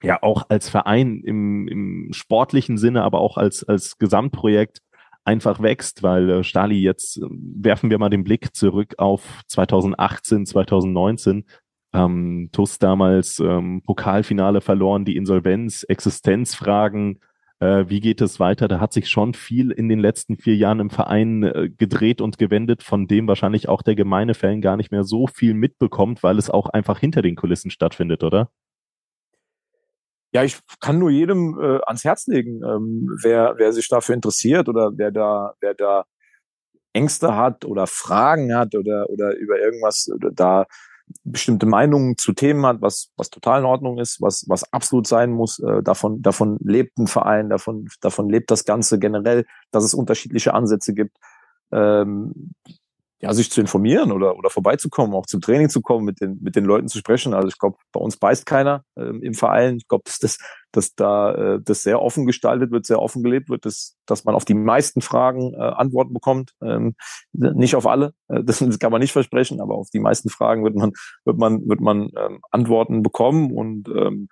ja 0.02 0.24
auch 0.24 0.46
als 0.48 0.70
Verein 0.70 1.22
im, 1.26 1.68
im 1.68 2.14
sportlichen 2.14 2.78
Sinne, 2.78 3.04
aber 3.04 3.20
auch 3.20 3.36
als, 3.36 3.66
als 3.66 3.98
Gesamtprojekt 3.98 4.80
einfach 5.24 5.62
wächst, 5.62 6.04
weil 6.04 6.30
äh, 6.30 6.44
Stali 6.44 6.80
jetzt 6.80 7.18
äh, 7.18 7.26
werfen 7.30 7.90
wir 7.90 8.00
mal 8.00 8.10
den 8.10 8.24
Blick 8.24 8.56
zurück 8.56 8.96
auf 8.98 9.42
2018, 9.48 10.46
2019. 10.46 11.46
Ähm, 11.92 12.50
TUS 12.52 12.78
damals 12.78 13.40
ähm, 13.40 13.82
Pokalfinale 13.84 14.62
verloren, 14.62 15.06
die 15.06 15.16
Insolvenz, 15.16 15.84
Existenzfragen, 15.84 17.20
äh, 17.60 17.86
wie 17.90 18.00
geht 18.00 18.22
es 18.22 18.40
weiter? 18.40 18.68
Da 18.68 18.80
hat 18.80 18.94
sich 18.94 19.10
schon 19.10 19.34
viel 19.34 19.72
in 19.72 19.90
den 19.90 20.00
letzten 20.00 20.38
vier 20.38 20.56
Jahren 20.56 20.80
im 20.80 20.90
Verein 20.90 21.44
äh, 21.44 21.70
gedreht 21.70 22.22
und 22.22 22.38
gewendet, 22.38 22.84
von 22.84 23.08
dem 23.08 23.28
wahrscheinlich 23.28 23.68
auch 23.68 23.82
der 23.82 23.96
gemeine 23.96 24.34
Fan 24.34 24.62
gar 24.62 24.78
nicht 24.78 24.92
mehr 24.92 25.04
so 25.04 25.28
viel 25.28 25.54
mitbekommt, 25.54 26.24
weil 26.24 26.38
es 26.38 26.50
auch 26.50 26.68
einfach 26.68 27.00
hinter 27.00 27.22
den 27.22 27.36
Kulissen 27.36 27.70
stattfindet, 27.70 28.24
oder? 28.24 28.50
Ja, 30.32 30.44
ich 30.44 30.60
kann 30.80 31.00
nur 31.00 31.10
jedem 31.10 31.60
äh, 31.60 31.80
ans 31.86 32.04
Herz 32.04 32.28
legen, 32.28 32.62
ähm, 32.64 33.18
wer, 33.24 33.56
wer 33.58 33.74
sich 33.74 33.88
dafür 33.88 34.14
interessiert 34.16 34.70
oder 34.70 34.92
wer 34.96 35.12
da, 35.12 35.54
wer 35.60 35.74
da 35.74 36.06
Ängste 36.94 37.36
hat 37.36 37.66
oder 37.66 37.88
Fragen 37.88 38.56
hat 38.56 38.76
oder, 38.76 39.10
oder 39.10 39.36
über 39.36 39.60
irgendwas 39.60 40.10
oder 40.14 40.32
da 40.32 40.66
bestimmte 41.24 41.66
Meinungen 41.66 42.18
zu 42.18 42.34
Themen 42.34 42.66
hat, 42.66 42.82
was, 42.82 43.12
was 43.18 43.30
total 43.30 43.62
in 43.62 43.66
Ordnung 43.66 43.98
ist, 43.98 44.22
was, 44.22 44.46
was 44.48 44.72
absolut 44.74 45.08
sein 45.08 45.32
muss. 45.32 45.60
Äh, 45.60 45.82
davon, 45.84 46.22
davon 46.22 46.58
lebt 46.62 46.98
ein 46.98 47.08
Verein, 47.08 47.50
davon, 47.50 47.88
davon 48.02 48.30
lebt 48.30 48.52
das 48.52 48.66
Ganze 48.66 49.00
generell, 49.00 49.46
dass 49.72 49.84
es 49.84 49.94
unterschiedliche 49.94 50.54
Ansätze 50.54 50.94
gibt. 50.94 51.18
Ähm, 51.72 52.54
ja, 53.22 53.34
sich 53.34 53.52
zu 53.52 53.60
informieren 53.60 54.12
oder, 54.12 54.38
oder 54.38 54.50
vorbeizukommen, 54.50 55.14
auch 55.14 55.26
zum 55.26 55.42
Training 55.42 55.70
zu 55.70 55.82
kommen, 55.82 56.06
mit 56.06 56.22
den, 56.22 56.40
mit 56.42 56.56
den 56.56 56.64
Leuten 56.64 56.88
zu 56.88 56.98
sprechen. 56.98 57.34
Also 57.34 57.50
ich 57.50 57.58
glaube, 57.58 57.78
bei 57.92 58.00
uns 58.00 58.16
beißt 58.16 58.46
keiner 58.46 58.84
ähm, 58.98 59.22
im 59.22 59.34
Verein. 59.34 59.76
Ich 59.78 59.88
glaube, 59.90 60.04
dass, 60.06 60.20
das, 60.20 60.38
dass 60.72 60.96
da 60.96 61.34
äh, 61.34 61.60
das 61.62 61.84
sehr 61.84 62.02
offen 62.02 62.26
gestaltet 62.26 62.72
wird, 62.72 62.86
sehr 62.86 63.02
offen 63.02 63.22
gelebt 63.22 63.50
wird, 63.50 63.66
dass, 63.66 63.98
dass 64.06 64.24
man 64.24 64.36
auf 64.36 64.46
die 64.46 64.54
meisten 64.54 65.02
Fragen 65.02 65.54
äh, 65.54 65.58
Antworten 65.58 66.14
bekommt. 66.14 66.54
Ähm, 66.62 66.96
nicht 67.34 67.76
auf 67.76 67.88
alle, 67.88 68.14
äh, 68.30 68.42
das, 68.42 68.60
kann 68.80 68.92
man 68.92 69.02
nicht 69.02 69.12
versprechen, 69.12 69.60
aber 69.60 69.76
auf 69.76 69.90
die 69.90 70.00
meisten 70.00 70.30
Fragen 70.30 70.64
wird 70.64 70.76
man, 70.76 70.94
wird 71.26 71.38
man, 71.38 71.68
wird 71.68 71.82
man 71.82 72.12
ähm, 72.18 72.40
Antworten 72.52 73.04
bekommen 73.04 73.52
und 73.52 73.90
ähm, 73.90 74.30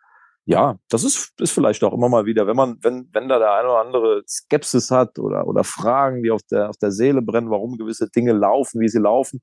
ja, 0.47 0.77
das 0.89 1.03
ist, 1.03 1.33
ist 1.41 1.51
vielleicht 1.51 1.83
auch 1.83 1.93
immer 1.93 2.07
mal 2.07 2.25
wieder, 2.25 2.47
wenn 2.47 2.55
man, 2.55 2.77
wenn, 2.81 3.09
wenn 3.11 3.27
da 3.27 3.37
der 3.37 3.51
eine 3.51 3.67
oder 3.67 3.81
andere 3.81 4.23
Skepsis 4.25 4.91
hat 4.91 5.19
oder, 5.19 5.45
oder 5.45 5.65
Fragen, 5.65 6.23
die 6.23 6.31
auf 6.31 6.41
der, 6.49 6.69
auf 6.69 6.77
der 6.77 6.91
Seele 6.91 7.21
brennen, 7.21 7.49
warum 7.49 7.77
gewisse 7.77 8.09
Dinge 8.09 8.31
laufen, 8.31 8.79
wie 8.79 8.87
sie 8.87 8.99
laufen, 8.99 9.41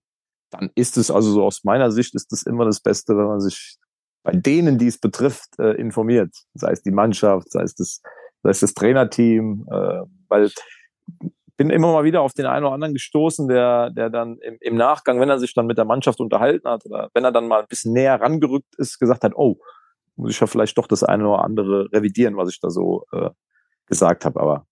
dann 0.51 0.71
ist 0.75 0.97
es, 0.97 1.11
also 1.11 1.31
so 1.31 1.45
aus 1.45 1.63
meiner 1.63 1.93
Sicht, 1.93 2.15
ist 2.15 2.33
es 2.33 2.45
immer 2.45 2.65
das 2.65 2.81
Beste, 2.81 3.19
wenn 3.19 3.27
man 3.27 3.41
sich 3.41 3.77
bei 4.23 4.33
denen, 4.33 4.79
die 4.79 4.87
es 4.87 4.99
betrifft, 4.99 5.59
äh, 5.59 5.73
informiert. 5.73 6.35
Sei 6.55 6.73
es 6.73 6.83
die 6.83 6.91
Mannschaft, 6.91 7.53
sei 7.53 7.65
es 7.65 7.75
das, 7.75 8.01
sei 8.43 8.51
es 8.51 8.61
das 8.61 8.73
Trainerteam, 8.73 9.67
äh, 9.71 10.01
weil 10.29 10.51
bin 11.59 11.69
immer 11.69 11.93
mal 11.93 12.05
wieder 12.05 12.23
auf 12.23 12.33
den 12.33 12.47
einen 12.47 12.65
oder 12.65 12.75
anderen 12.75 12.95
gestoßen, 12.95 13.47
der, 13.47 13.91
der 13.91 14.09
dann 14.09 14.39
im, 14.39 14.57
im 14.59 14.77
Nachgang, 14.77 15.21
wenn 15.21 15.29
er 15.29 15.39
sich 15.39 15.53
dann 15.53 15.67
mit 15.67 15.77
der 15.77 15.85
Mannschaft 15.85 16.19
unterhalten 16.19 16.67
hat 16.67 16.87
oder 16.87 17.11
wenn 17.13 17.25
er 17.25 17.31
dann 17.31 17.47
mal 17.47 17.61
ein 17.61 17.69
bisschen 17.69 17.93
näher 17.93 18.19
rangerückt 18.19 18.75
ist, 18.79 18.99
gesagt 18.99 19.23
hat, 19.23 19.35
oh, 19.37 19.59
muss 20.17 20.31
ich 20.31 20.41
ja 20.41 20.47
vielleicht 20.47 20.79
doch 20.79 20.87
das 20.87 21.03
eine 21.03 21.29
oder 21.29 21.45
andere 21.45 21.89
revidieren, 21.93 22.37
was 22.37 22.51
ich 22.51 22.61
da 22.61 22.71
so 22.71 23.05
äh, 23.13 23.31
gesagt 23.87 24.25
habe. 24.25 24.41
Aber 24.41 24.67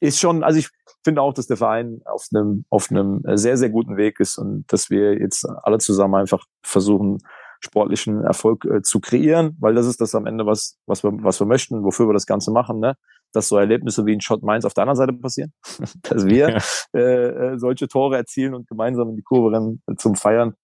ist 0.00 0.20
schon, 0.20 0.42
also 0.42 0.58
ich 0.58 0.68
finde 1.04 1.22
auch, 1.22 1.34
dass 1.34 1.46
der 1.46 1.56
Verein 1.56 2.00
auf 2.04 2.26
einem, 2.32 2.64
auf 2.70 2.90
einem 2.90 3.22
sehr, 3.34 3.56
sehr 3.56 3.70
guten 3.70 3.96
Weg 3.96 4.20
ist 4.20 4.38
und 4.38 4.64
dass 4.68 4.90
wir 4.90 5.18
jetzt 5.18 5.46
alle 5.62 5.78
zusammen 5.78 6.14
einfach 6.14 6.44
versuchen, 6.62 7.18
sportlichen 7.60 8.22
Erfolg 8.22 8.64
äh, 8.66 8.82
zu 8.82 9.00
kreieren, 9.00 9.56
weil 9.58 9.74
das 9.74 9.86
ist 9.86 10.00
das 10.00 10.14
am 10.14 10.26
Ende, 10.26 10.46
was, 10.46 10.78
was 10.86 11.02
wir, 11.02 11.12
was 11.22 11.40
wir 11.40 11.46
möchten, 11.46 11.82
wofür 11.82 12.06
wir 12.06 12.12
das 12.12 12.26
Ganze 12.26 12.50
machen, 12.50 12.78
ne? 12.78 12.94
Dass 13.32 13.48
so 13.48 13.56
Erlebnisse 13.56 14.06
wie 14.06 14.12
ein 14.12 14.20
Shot 14.20 14.42
Mainz 14.42 14.64
auf 14.64 14.74
der 14.74 14.82
anderen 14.82 14.96
Seite 14.96 15.12
passieren, 15.14 15.52
dass 16.02 16.26
wir 16.26 16.50
ja. 16.50 16.58
äh, 16.94 17.54
äh, 17.54 17.58
solche 17.58 17.88
Tore 17.88 18.16
erzielen 18.16 18.54
und 18.54 18.68
gemeinsam 18.68 19.08
in 19.08 19.16
die 19.16 19.22
Kurve 19.22 19.56
rennen 19.56 19.82
äh, 19.86 19.94
zum 19.96 20.14
Feiern. 20.14 20.54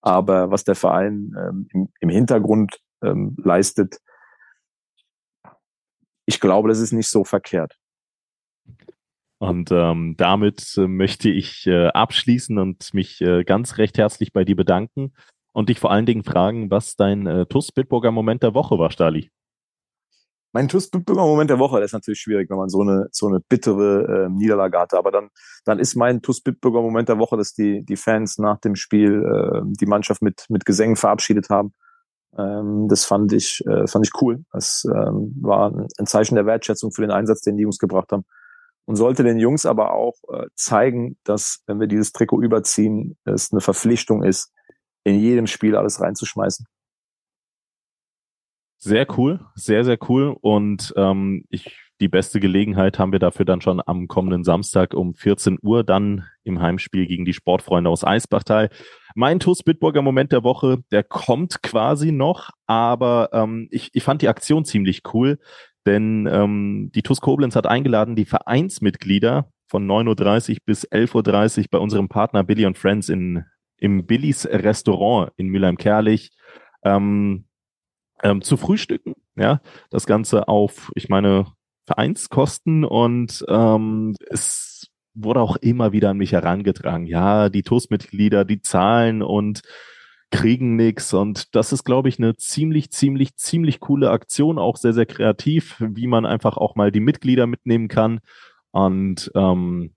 Aber 0.00 0.50
was 0.50 0.64
der 0.64 0.74
Verein 0.74 1.32
ähm, 1.38 1.66
im, 1.72 1.88
im 2.00 2.08
Hintergrund 2.08 2.78
ähm, 3.04 3.36
leistet, 3.42 3.98
ich 6.26 6.40
glaube, 6.40 6.68
das 6.68 6.80
ist 6.80 6.92
nicht 6.92 7.08
so 7.08 7.24
verkehrt. 7.24 7.76
Und 9.38 9.70
ähm, 9.72 10.14
damit 10.16 10.76
äh, 10.78 10.86
möchte 10.86 11.28
ich 11.28 11.66
äh, 11.66 11.88
abschließen 11.88 12.58
und 12.58 12.94
mich 12.94 13.20
äh, 13.20 13.44
ganz 13.44 13.78
recht 13.78 13.98
herzlich 13.98 14.32
bei 14.32 14.44
dir 14.44 14.56
bedanken 14.56 15.12
und 15.52 15.68
dich 15.68 15.78
vor 15.78 15.90
allen 15.90 16.06
Dingen 16.06 16.24
fragen, 16.24 16.70
was 16.70 16.96
dein 16.96 17.26
äh, 17.26 17.46
TUS 17.46 17.72
Bitburger 17.72 18.10
Moment 18.10 18.42
der 18.42 18.54
Woche 18.54 18.78
war, 18.78 18.90
Stali. 18.90 19.30
Mein 20.52 20.68
TUS 20.68 20.88
Bitburger 20.88 21.26
Moment 21.26 21.50
der 21.50 21.58
Woche, 21.58 21.80
das 21.80 21.86
ist 21.86 21.94
natürlich 21.94 22.20
schwierig, 22.20 22.48
wenn 22.48 22.56
man 22.56 22.68
so 22.68 22.80
eine 22.80 23.08
so 23.10 23.26
eine 23.26 23.40
bittere 23.40 24.26
äh, 24.26 24.28
Niederlage 24.30 24.78
hatte. 24.78 24.96
Aber 24.96 25.10
dann 25.10 25.30
dann 25.64 25.78
ist 25.78 25.96
mein 25.96 26.22
TUS 26.22 26.40
Bitburger 26.40 26.80
Moment 26.80 27.08
der 27.08 27.18
Woche, 27.18 27.36
dass 27.36 27.52
die 27.52 27.84
die 27.84 27.96
Fans 27.96 28.38
nach 28.38 28.60
dem 28.60 28.76
Spiel 28.76 29.24
äh, 29.24 29.60
die 29.64 29.86
Mannschaft 29.86 30.22
mit 30.22 30.46
mit 30.48 30.64
Gesängen 30.64 30.96
verabschiedet 30.96 31.50
haben. 31.50 31.74
Ähm, 32.38 32.88
das 32.88 33.04
fand 33.04 33.32
ich 33.32 33.62
äh, 33.66 33.86
fand 33.86 34.06
ich 34.06 34.20
cool. 34.20 34.44
Das 34.52 34.84
ähm, 34.84 35.34
war 35.40 35.72
ein 35.72 36.06
Zeichen 36.06 36.34
der 36.34 36.46
Wertschätzung 36.46 36.92
für 36.92 37.02
den 37.02 37.10
Einsatz, 37.10 37.42
den 37.42 37.56
die 37.56 37.62
Jungs 37.62 37.78
gebracht 37.78 38.12
haben 38.12 38.24
und 38.86 38.96
sollte 38.96 39.22
den 39.22 39.38
Jungs 39.38 39.66
aber 39.66 39.92
auch 39.92 40.14
äh, 40.32 40.46
zeigen, 40.54 41.16
dass 41.24 41.62
wenn 41.66 41.80
wir 41.80 41.86
dieses 41.86 42.12
Trikot 42.12 42.42
überziehen, 42.42 43.16
es 43.24 43.52
eine 43.52 43.60
Verpflichtung 43.60 44.22
ist, 44.22 44.52
in 45.04 45.18
jedem 45.18 45.46
Spiel 45.46 45.76
alles 45.76 46.00
reinzuschmeißen. 46.00 46.66
Sehr 48.78 49.06
cool, 49.16 49.40
sehr, 49.54 49.84
sehr 49.84 49.98
cool. 50.08 50.36
Und 50.40 50.92
ähm, 50.96 51.44
ich, 51.48 51.83
die 52.00 52.08
beste 52.08 52.40
Gelegenheit 52.40 52.98
haben 52.98 53.12
wir 53.12 53.18
dafür 53.18 53.44
dann 53.44 53.60
schon 53.60 53.80
am 53.84 54.08
kommenden 54.08 54.44
Samstag 54.44 54.94
um 54.94 55.14
14 55.14 55.58
Uhr 55.62 55.84
dann 55.84 56.24
im 56.42 56.60
Heimspiel 56.60 57.06
gegen 57.06 57.24
die 57.24 57.32
Sportfreunde 57.32 57.90
aus 57.90 58.04
Eisbachtal. 58.04 58.70
Mein 59.14 59.40
TuS 59.40 59.62
Bitburger 59.62 60.02
Moment 60.02 60.32
der 60.32 60.42
Woche, 60.42 60.78
der 60.90 61.04
kommt 61.04 61.62
quasi 61.62 62.10
noch, 62.10 62.50
aber 62.66 63.30
ähm, 63.32 63.68
ich, 63.70 63.90
ich 63.92 64.02
fand 64.02 64.22
die 64.22 64.28
Aktion 64.28 64.64
ziemlich 64.64 65.02
cool, 65.12 65.38
denn 65.86 66.28
ähm, 66.30 66.90
die 66.94 67.02
TuS 67.02 67.20
Koblenz 67.20 67.54
hat 67.54 67.66
eingeladen, 67.66 68.16
die 68.16 68.24
Vereinsmitglieder 68.24 69.50
von 69.68 69.86
9.30 69.86 70.50
Uhr 70.50 70.56
bis 70.66 70.88
11.30 70.88 71.58
Uhr 71.58 71.64
bei 71.70 71.78
unserem 71.78 72.08
Partner 72.08 72.42
Billy 72.42 72.66
und 72.66 72.76
Friends 72.76 73.08
in 73.08 73.44
im 73.78 74.06
Billys 74.06 74.46
Restaurant 74.46 75.32
in 75.36 75.48
Mülheim-Kerlich 75.48 76.30
ähm, 76.84 77.44
ähm, 78.22 78.42
zu 78.42 78.56
frühstücken. 78.56 79.14
Ja, 79.36 79.60
das 79.90 80.06
Ganze 80.06 80.48
auf, 80.48 80.90
ich 80.94 81.08
meine, 81.08 81.46
Vereinskosten 81.86 82.84
und 82.84 83.44
ähm, 83.48 84.14
es 84.30 84.88
wurde 85.14 85.40
auch 85.40 85.56
immer 85.56 85.92
wieder 85.92 86.10
an 86.10 86.16
mich 86.16 86.32
herangetragen. 86.32 87.06
Ja, 87.06 87.48
die 87.48 87.62
TUS-Mitglieder, 87.62 88.44
die 88.44 88.60
zahlen 88.60 89.22
und 89.22 89.62
kriegen 90.30 90.74
nix 90.74 91.14
und 91.14 91.54
das 91.54 91.72
ist, 91.72 91.84
glaube 91.84 92.08
ich, 92.08 92.18
eine 92.18 92.36
ziemlich, 92.36 92.90
ziemlich, 92.90 93.36
ziemlich 93.36 93.78
coole 93.80 94.10
Aktion, 94.10 94.58
auch 94.58 94.76
sehr, 94.76 94.92
sehr 94.92 95.06
kreativ, 95.06 95.76
wie 95.78 96.08
man 96.08 96.26
einfach 96.26 96.56
auch 96.56 96.74
mal 96.74 96.90
die 96.90 97.00
Mitglieder 97.00 97.46
mitnehmen 97.46 97.88
kann 97.88 98.20
und 98.72 99.30
ähm, 99.36 99.94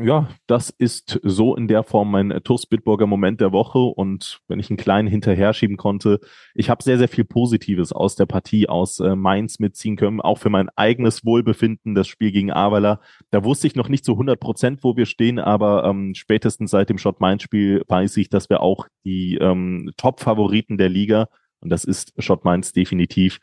ja, 0.00 0.28
das 0.46 0.70
ist 0.70 1.20
so 1.22 1.54
in 1.54 1.68
der 1.68 1.82
Form 1.82 2.10
mein 2.10 2.30
TUS 2.44 2.66
Bitburger 2.66 3.06
Moment 3.06 3.40
der 3.40 3.52
Woche. 3.52 3.78
Und 3.78 4.40
wenn 4.48 4.58
ich 4.58 4.70
einen 4.70 4.78
kleinen 4.78 5.06
hinterher 5.06 5.52
schieben 5.52 5.76
konnte, 5.76 6.20
ich 6.54 6.70
habe 6.70 6.82
sehr, 6.82 6.96
sehr 6.96 7.08
viel 7.08 7.24
Positives 7.24 7.92
aus 7.92 8.16
der 8.16 8.26
Partie 8.26 8.68
aus 8.68 9.00
äh, 9.00 9.14
Mainz 9.14 9.58
mitziehen 9.58 9.96
können, 9.96 10.20
auch 10.20 10.38
für 10.38 10.48
mein 10.48 10.70
eigenes 10.76 11.24
Wohlbefinden, 11.26 11.94
das 11.94 12.08
Spiel 12.08 12.32
gegen 12.32 12.52
Avala. 12.52 13.00
Da 13.30 13.44
wusste 13.44 13.66
ich 13.66 13.76
noch 13.76 13.88
nicht 13.88 14.04
zu 14.04 14.12
100 14.12 14.40
Prozent, 14.40 14.82
wo 14.82 14.96
wir 14.96 15.06
stehen, 15.06 15.38
aber 15.38 15.84
ähm, 15.84 16.14
spätestens 16.14 16.70
seit 16.70 16.88
dem 16.88 16.98
Schott-Mainz-Spiel 16.98 17.84
weiß 17.86 18.16
ich, 18.16 18.30
dass 18.30 18.48
wir 18.48 18.60
auch 18.60 18.88
die 19.04 19.36
ähm, 19.36 19.92
Top-Favoriten 19.98 20.78
der 20.78 20.88
Liga, 20.88 21.28
und 21.60 21.68
das 21.68 21.84
ist 21.84 22.14
Schott 22.18 22.44
Mainz 22.44 22.72
definitiv, 22.72 23.38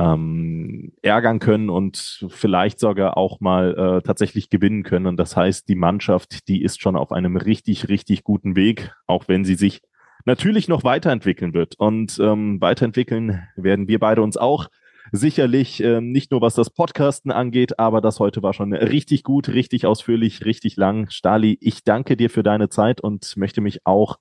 ähm, 0.00 0.92
ärgern 1.02 1.40
können 1.40 1.68
und 1.68 2.26
vielleicht 2.30 2.80
sogar 2.80 3.18
auch 3.18 3.40
mal 3.40 3.98
äh, 3.98 4.02
tatsächlich 4.02 4.48
gewinnen 4.48 4.82
können. 4.82 5.06
Und 5.06 5.18
das 5.18 5.36
heißt, 5.36 5.68
die 5.68 5.74
Mannschaft, 5.74 6.48
die 6.48 6.62
ist 6.62 6.80
schon 6.80 6.96
auf 6.96 7.12
einem 7.12 7.36
richtig, 7.36 7.88
richtig 7.88 8.24
guten 8.24 8.56
Weg, 8.56 8.92
auch 9.06 9.28
wenn 9.28 9.44
sie 9.44 9.56
sich 9.56 9.82
natürlich 10.24 10.68
noch 10.68 10.84
weiterentwickeln 10.84 11.52
wird. 11.52 11.74
Und 11.78 12.18
ähm, 12.18 12.60
weiterentwickeln 12.62 13.42
werden 13.56 13.88
wir 13.88 13.98
beide 13.98 14.22
uns 14.22 14.38
auch. 14.38 14.68
Sicherlich 15.12 15.82
äh, 15.82 16.00
nicht 16.00 16.30
nur 16.30 16.40
was 16.40 16.54
das 16.54 16.70
Podcasten 16.70 17.32
angeht, 17.32 17.78
aber 17.78 18.00
das 18.00 18.20
heute 18.20 18.42
war 18.42 18.54
schon 18.54 18.72
richtig 18.72 19.24
gut, 19.24 19.48
richtig 19.48 19.84
ausführlich, 19.84 20.44
richtig 20.44 20.76
lang. 20.76 21.10
Stali, 21.10 21.58
ich 21.60 21.84
danke 21.84 22.16
dir 22.16 22.30
für 22.30 22.42
deine 22.42 22.68
Zeit 22.68 23.00
und 23.00 23.36
möchte 23.36 23.60
mich 23.60 23.84
auch 23.84 24.18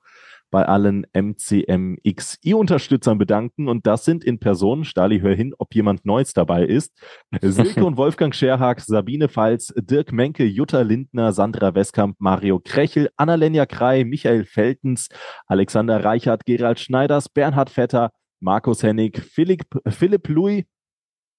bei 0.51 0.65
allen 0.65 1.05
MCMXI-Unterstützern 1.13 3.17
bedanken. 3.17 3.67
Und 3.67 3.87
das 3.87 4.05
sind 4.05 4.23
in 4.23 4.39
Person, 4.39 4.83
Stali, 4.83 5.19
hör 5.19 5.35
hin, 5.35 5.53
ob 5.57 5.73
jemand 5.75 6.05
Neues 6.05 6.33
dabei 6.33 6.65
ist. 6.65 6.93
Silke 7.41 7.85
und 7.85 7.97
Wolfgang 7.97 8.33
Scherhag, 8.33 8.81
Sabine 8.81 9.29
Pfalz, 9.29 9.73
Dirk 9.75 10.11
Menke, 10.11 10.45
Jutta 10.45 10.81
Lindner, 10.81 11.33
Sandra 11.33 11.75
Westkamp, 11.75 12.15
Mario 12.19 12.59
Krechel, 12.59 13.09
Annalenja 13.17 13.65
Krei, 13.65 14.03
Michael 14.03 14.45
Feltens, 14.45 15.09
Alexander 15.47 16.03
Reichert, 16.03 16.45
Gerald 16.45 16.79
Schneiders, 16.79 17.29
Bernhard 17.29 17.69
Vetter, 17.69 18.11
Markus 18.39 18.83
Hennig, 18.83 19.19
Philipp, 19.19 19.65
Philipp 19.87 20.27
Louis, 20.29 20.65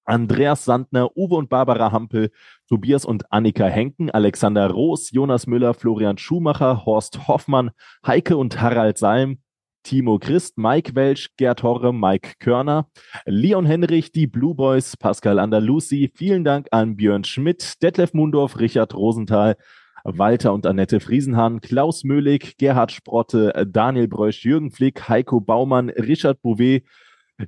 Andreas 0.05 0.65
Sandner, 0.65 1.15
Uwe 1.15 1.35
und 1.35 1.49
Barbara 1.49 1.91
Hampel, 1.91 2.31
Tobias 2.67 3.05
und 3.05 3.31
Annika 3.31 3.65
Henken, 3.65 4.09
Alexander 4.09 4.69
Roos, 4.69 5.11
Jonas 5.11 5.47
Müller, 5.47 5.73
Florian 5.73 6.17
Schumacher, 6.17 6.85
Horst 6.85 7.27
Hoffmann, 7.27 7.71
Heike 8.05 8.37
und 8.37 8.61
Harald 8.61 8.97
Salm, 8.97 9.39
Timo 9.83 10.19
Christ, 10.19 10.57
Mike 10.57 10.95
Welsch, 10.95 11.29
Gerd 11.37 11.63
Horre, 11.63 11.93
Mike 11.93 12.33
Körner, 12.39 12.87
Leon 13.25 13.65
Henrich, 13.65 14.11
die 14.11 14.27
Blue 14.27 14.55
Boys, 14.55 14.95
Pascal 14.97 15.39
Andalusi, 15.39 16.11
vielen 16.13 16.43
Dank 16.43 16.67
an 16.71 16.95
Björn 16.95 17.23
Schmidt, 17.23 17.81
Detlef 17.81 18.13
Mundorf, 18.13 18.59
Richard 18.59 18.93
Rosenthal, 18.93 19.57
Walter 20.03 20.53
und 20.53 20.65
Annette 20.65 20.99
Friesenhahn, 20.99 21.61
Klaus 21.61 22.03
Möhlig, 22.03 22.57
Gerhard 22.57 22.91
Sprotte, 22.91 23.67
Daniel 23.69 24.07
Breusch, 24.07 24.43
Jürgen 24.43 24.71
Flick, 24.71 25.07
Heiko 25.09 25.39
Baumann, 25.39 25.89
Richard 25.89 26.41
Bouvet, 26.41 26.83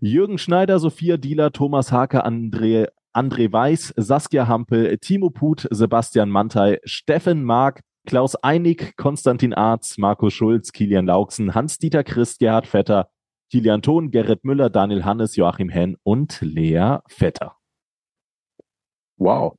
Jürgen 0.02 0.38
Schneider, 0.38 0.80
Sophia 0.80 1.18
Dieler, 1.18 1.52
Thomas 1.52 1.92
Hake, 1.92 2.26
André, 2.26 2.88
André 3.14 3.52
Weiß, 3.52 3.94
Saskia 3.98 4.48
Hampel, 4.48 4.98
Timo 5.00 5.30
Put, 5.30 5.68
Sebastian 5.70 6.30
Mantei, 6.30 6.80
Steffen 6.84 7.44
Mark, 7.44 7.82
Klaus 8.06 8.36
Einig, 8.36 8.96
Konstantin 8.98 9.54
Arz, 9.54 9.98
Markus 9.98 10.34
Schulz, 10.34 10.72
Kilian 10.72 11.06
Lauksen, 11.06 11.56
Hans-Dieter 11.56 12.04
Christ, 12.04 12.40
Gerhard 12.40 12.68
Vetter, 12.68 13.10
Kilian 13.52 13.82
Thon, 13.82 14.12
Gerrit 14.12 14.44
Müller, 14.44 14.70
Daniel 14.70 15.06
Hannes, 15.06 15.36
Joachim 15.36 15.70
Henn 15.70 15.98
und 16.04 16.42
Lea 16.42 16.98
Vetter. 17.08 17.56
Wow 19.18 19.56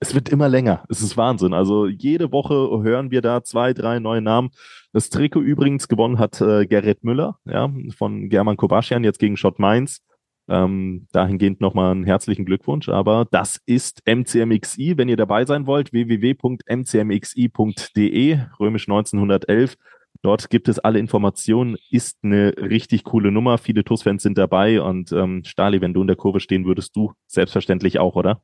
es 0.00 0.14
wird 0.14 0.28
immer 0.30 0.48
länger. 0.48 0.82
Es 0.88 1.02
ist 1.02 1.18
Wahnsinn. 1.18 1.52
Also 1.52 1.86
jede 1.86 2.32
Woche 2.32 2.54
hören 2.82 3.10
wir 3.10 3.20
da 3.20 3.44
zwei, 3.44 3.74
drei 3.74 3.98
neue 4.00 4.22
Namen. 4.22 4.50
Das 4.92 5.10
Trikot 5.10 5.42
übrigens 5.42 5.88
gewonnen 5.88 6.18
hat 6.18 6.40
äh, 6.40 6.64
Gerrit 6.66 7.04
Müller, 7.04 7.38
ja, 7.44 7.70
von 7.96 8.30
German 8.30 8.56
Kobaschian, 8.56 9.04
jetzt 9.04 9.18
gegen 9.18 9.36
Schott 9.36 9.58
Mainz. 9.58 10.00
Ähm, 10.48 11.06
dahingehend 11.12 11.60
nochmal 11.60 11.90
einen 11.92 12.04
herzlichen 12.04 12.46
Glückwunsch. 12.46 12.88
Aber 12.88 13.26
das 13.30 13.60
ist 13.66 14.00
MCMXI. 14.06 14.96
Wenn 14.96 15.10
ihr 15.10 15.18
dabei 15.18 15.44
sein 15.44 15.66
wollt, 15.66 15.92
www.mcmxi.de, 15.92 18.38
römisch 18.58 18.88
1911. 18.88 19.76
Dort 20.22 20.50
gibt 20.50 20.68
es 20.68 20.78
alle 20.78 20.98
Informationen. 20.98 21.76
Ist 21.90 22.20
eine 22.22 22.54
richtig 22.56 23.04
coole 23.04 23.30
Nummer. 23.30 23.58
Viele 23.58 23.84
TUS-Fans 23.84 24.22
sind 24.22 24.38
dabei. 24.38 24.80
Und 24.80 25.12
ähm, 25.12 25.44
Stali, 25.44 25.82
wenn 25.82 25.92
du 25.92 26.00
in 26.00 26.08
der 26.08 26.16
Kurve 26.16 26.40
stehen 26.40 26.64
würdest, 26.64 26.96
du 26.96 27.12
selbstverständlich 27.26 27.98
auch, 28.00 28.16
oder? 28.16 28.40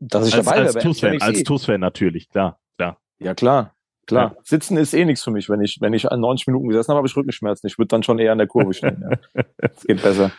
Dass 0.00 0.28
ich 0.28 0.34
als, 0.34 0.46
dabei 0.46 0.62
als 0.62 0.74
TuS-Fan, 0.74 1.20
als 1.20 1.42
TuS-Fan 1.42 1.80
natürlich, 1.80 2.28
klar, 2.28 2.58
klar. 2.76 2.98
Ja, 3.18 3.34
klar. 3.34 3.74
Klar, 4.06 4.32
ja. 4.34 4.42
sitzen 4.42 4.76
ist 4.76 4.92
eh 4.92 5.04
nichts 5.04 5.22
für 5.22 5.30
mich. 5.30 5.48
Wenn 5.48 5.60
ich, 5.60 5.78
wenn 5.80 5.92
ich 5.92 6.10
an 6.10 6.18
90 6.18 6.48
Minuten 6.48 6.68
gesessen 6.68 6.88
habe, 6.88 6.98
habe 6.98 7.06
ich 7.06 7.16
Rückenschmerzen. 7.16 7.68
Ich 7.68 7.78
würde 7.78 7.88
dann 7.88 8.02
schon 8.02 8.18
eher 8.18 8.32
an 8.32 8.38
der 8.38 8.48
Kurve 8.48 8.74
stehen. 8.74 9.04
Ja. 9.08 9.44
Das 9.58 9.84
geht 9.84 10.02
besser. 10.02 10.32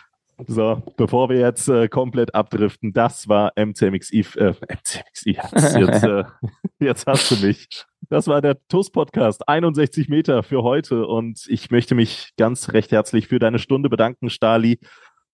So, 0.46 0.82
bevor 0.96 1.28
wir 1.28 1.38
jetzt 1.38 1.68
äh, 1.68 1.88
komplett 1.88 2.34
abdriften, 2.34 2.92
das 2.92 3.28
war 3.28 3.52
MCMXI. 3.56 4.26
Äh, 4.36 4.54
MCMXI, 4.68 5.38
jetzt, 5.52 5.76
jetzt, 5.76 6.04
äh, 6.04 6.24
jetzt 6.80 7.06
hast 7.06 7.30
du 7.30 7.46
mich. 7.46 7.84
das 8.08 8.26
war 8.26 8.40
der 8.42 8.56
TUS-Podcast. 8.68 9.48
61 9.48 10.08
Meter 10.08 10.42
für 10.42 10.62
heute. 10.62 11.06
Und 11.06 11.46
ich 11.48 11.70
möchte 11.70 11.94
mich 11.94 12.32
ganz 12.36 12.72
recht 12.72 12.92
herzlich 12.92 13.28
für 13.28 13.38
deine 13.38 13.58
Stunde 13.58 13.88
bedanken, 13.88 14.30
Stali. 14.30 14.80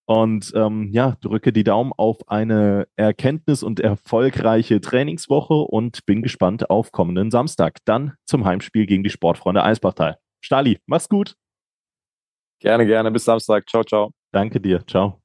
Und 0.08 0.52
ähm, 0.54 0.88
ja, 0.90 1.18
drücke 1.20 1.52
die 1.52 1.64
Daumen 1.64 1.92
auf 1.94 2.30
eine 2.30 2.88
Erkenntnis- 2.96 3.62
und 3.62 3.78
erfolgreiche 3.78 4.80
Trainingswoche 4.80 5.52
und 5.52 6.06
bin 6.06 6.22
gespannt 6.22 6.70
auf 6.70 6.92
kommenden 6.92 7.30
Samstag. 7.30 7.76
Dann 7.84 8.14
zum 8.24 8.46
Heimspiel 8.46 8.86
gegen 8.86 9.04
die 9.04 9.10
Sportfreunde 9.10 9.62
Eisbachtal. 9.62 10.16
Stali, 10.40 10.78
mach's 10.86 11.10
gut. 11.10 11.36
Gerne, 12.58 12.86
gerne. 12.86 13.10
Bis 13.10 13.26
Samstag. 13.26 13.68
Ciao, 13.68 13.84
ciao. 13.84 14.10
Danke 14.32 14.58
dir. 14.60 14.82
Ciao. 14.86 15.20